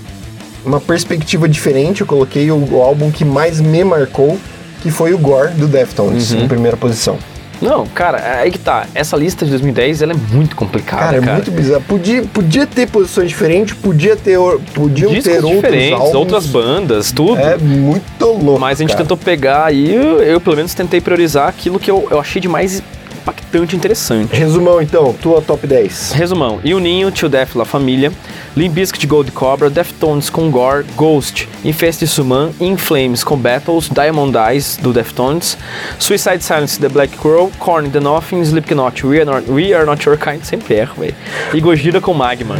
[0.66, 2.00] uma perspectiva diferente.
[2.00, 4.40] Eu coloquei o, o álbum que mais me marcou,
[4.82, 6.44] que foi o Gore do Deftones, Uhum.
[6.44, 7.18] em primeira posição.
[7.62, 8.88] Não, cara, aí que tá.
[8.96, 11.32] Essa lista de 2010, ela é muito complicada, Cara, cara.
[11.32, 11.84] é muito bizarro.
[11.88, 14.38] Podia, podia ter posições diferentes, podia ter,
[14.74, 16.16] podiam Discos ter outros álbuns.
[16.16, 17.40] outras bandas, tudo.
[17.40, 18.60] É muito louco.
[18.60, 19.04] Mas a gente cara.
[19.04, 22.48] tentou pegar aí, eu, eu, pelo menos tentei priorizar aquilo que eu, eu achei de
[22.48, 22.82] mais
[23.22, 24.36] impactante e interessante.
[24.36, 26.14] Resumão então, tua top 10.
[26.14, 28.12] Resumão, Juninho, Till Death La Família,
[28.56, 34.36] Limp Bizkit Gold Cobra, Deftones com Gore, Ghost, Infest Suman, In Flames com Battles, Diamond
[34.36, 35.58] Eyes do Deftones,
[36.00, 40.06] Suicide Silence The Black Crow, Korn The Nothing, Slipknot We Are Not, We Are Not
[40.06, 41.16] Your Kind, sempre erro, velho.
[41.54, 42.56] E Gojira com Magma.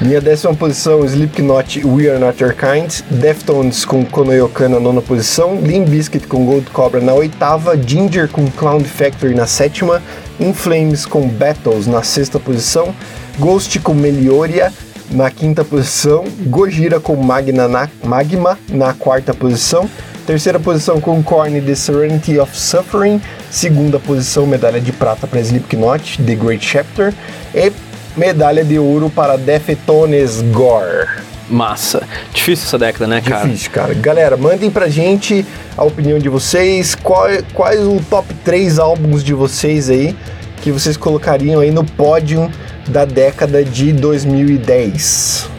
[0.00, 5.60] Minha décima posição, Slipknot We Are Not Your Kind, Deftones com Konoyokan na nona posição,
[5.60, 10.02] Limp Bizkit com Gold Cobra na oitava, Ginger com Clown Factory na sétima,
[10.40, 12.94] In Flames com Battles na sexta posição,
[13.38, 14.72] Ghost com Melioria
[15.10, 19.88] na quinta posição, Gojira com Magna na, Magma na quarta posição,
[20.26, 23.20] terceira posição com Korn The Serenity of Suffering,
[23.50, 27.14] segunda posição, medalha de prata para Slipknot The Great Chapter
[27.54, 27.72] e
[28.16, 31.33] medalha de ouro para Deftones Gore.
[31.48, 32.06] Massa.
[32.32, 33.46] Difícil essa década, né, cara?
[33.46, 33.94] Difícil, cara.
[33.94, 35.44] Galera, mandem pra gente
[35.76, 40.16] a opinião de vocês, qual, quais o top 3 álbuns de vocês aí
[40.64, 42.50] que vocês colocariam aí no pódio
[42.88, 45.53] da década de 2010.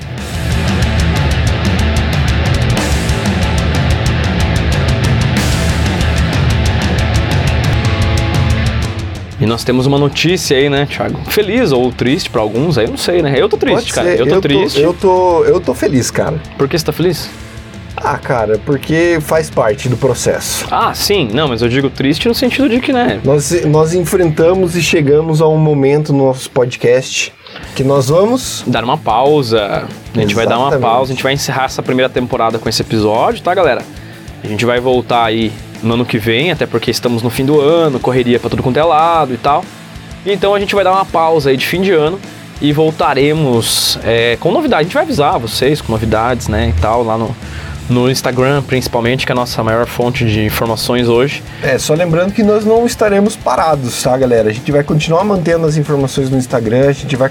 [9.45, 11.19] E nós temos uma notícia aí, né, Thiago?
[11.27, 13.35] Feliz ou triste pra alguns, aí eu não sei, né?
[13.38, 14.17] Eu tô triste, Pode cara.
[14.17, 14.81] ser, Eu tô triste.
[14.81, 16.41] eu tô, eu tô feliz, cara.
[16.57, 17.30] Por que você tá feliz?
[17.95, 20.65] Ah, cara, porque faz parte do processo.
[20.72, 21.30] Ah, sim.
[21.31, 23.22] Não, mas eu digo triste no sentido de que, né?
[23.23, 27.31] Nós, nós enfrentamos e chegamos a um momento no nosso podcast
[27.76, 29.88] que nós vamos Dar uma pausa.
[30.15, 30.89] A gente vai dar uma Exatamente.
[30.89, 31.11] pausa.
[31.11, 33.84] A gente vai encerrar essa primeira temporada com esse episódio, tá, galera?
[34.43, 35.51] A gente vai voltar aí
[35.86, 38.78] no ano que vem, até porque estamos no fim do ano, correria pra tudo quanto
[38.78, 39.64] é lado e tal.
[40.26, 42.20] Então a gente vai dar uma pausa aí de fim de ano
[42.62, 44.82] e voltaremos é, com novidades.
[44.82, 47.36] A gente vai avisar vocês com novidades, né, e tal, lá no,
[47.90, 51.44] no Instagram, principalmente, que é a nossa maior fonte de informações hoje.
[51.62, 54.49] É, só lembrando que nós não estaremos parados, tá, galera?
[54.49, 57.30] A gente vai continuar mantendo as informações no Instagram, a gente vai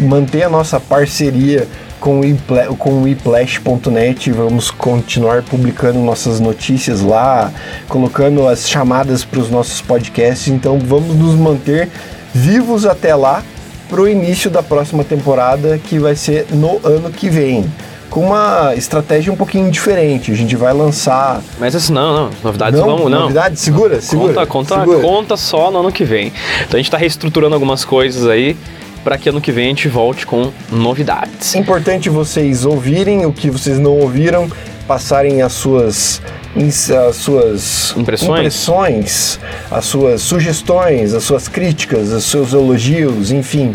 [0.00, 1.66] manter a nossa parceria
[2.00, 7.50] com o iPla- com o iplash.net, vamos continuar publicando nossas notícias lá,
[7.88, 11.88] colocando as chamadas para os nossos podcasts, então vamos nos manter
[12.32, 13.42] vivos até lá
[13.88, 17.64] para o início da próxima temporada, que vai ser no ano que vem.
[18.10, 20.32] Com uma estratégia um pouquinho diferente.
[20.32, 23.20] A gente vai lançar Mas assim, não, não, novidades não, vamos, não.
[23.22, 23.58] novidade?
[23.60, 24.34] Segura, segura.
[24.34, 25.00] Conta, conta, segura.
[25.00, 26.32] conta só no ano que vem.
[26.66, 28.56] Então a gente tá reestruturando algumas coisas aí
[29.04, 31.54] para que ano que vem a gente volte com novidades.
[31.54, 34.50] É importante vocês ouvirem o que vocês não ouviram,
[34.86, 36.20] passarem as suas,
[36.56, 38.38] as suas Impressões?
[38.38, 39.40] impressões,
[39.70, 43.72] as suas sugestões, as suas críticas, os seus elogios, enfim,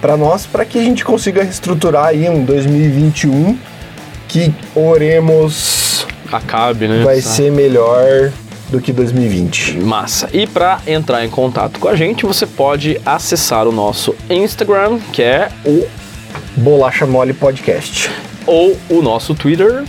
[0.00, 3.58] para nós, para que a gente consiga reestruturar aí um 2021
[4.28, 7.02] que oremos Acabe, né?
[7.04, 7.28] vai Tá.
[7.30, 8.30] ser melhor
[8.70, 9.78] do que 2020.
[9.78, 10.28] Massa.
[10.32, 15.22] E para entrar em contato com a gente, você pode acessar o nosso Instagram, que
[15.22, 15.86] é o
[16.56, 18.10] Bolacha Mole Podcast.
[18.46, 19.84] ou o nosso Twitter,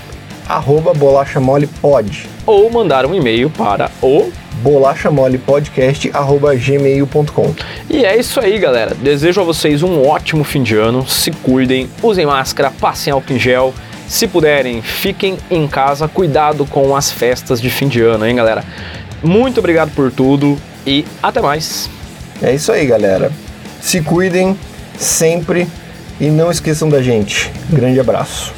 [0.48, 2.28] Arroba Bolacha Mole Pod.
[2.46, 4.32] ou mandar um e-mail para o
[4.64, 7.56] bolachamolepodcast.gmail.com
[7.90, 8.96] E é isso aí, galera.
[8.96, 11.08] Desejo a vocês um ótimo fim de ano.
[11.08, 13.72] Se cuidem, usem máscara, passem álcool em gel.
[14.08, 16.08] Se puderem, fiquem em casa.
[16.08, 18.64] Cuidado com as festas de fim de ano, hein, galera?
[19.24, 21.90] Muito obrigado por tudo e até mais.
[22.42, 23.32] É isso aí, galera.
[23.82, 24.58] Se cuidem
[24.98, 25.68] sempre
[26.20, 27.52] e não esqueçam da gente.
[27.70, 28.54] Grande abraço.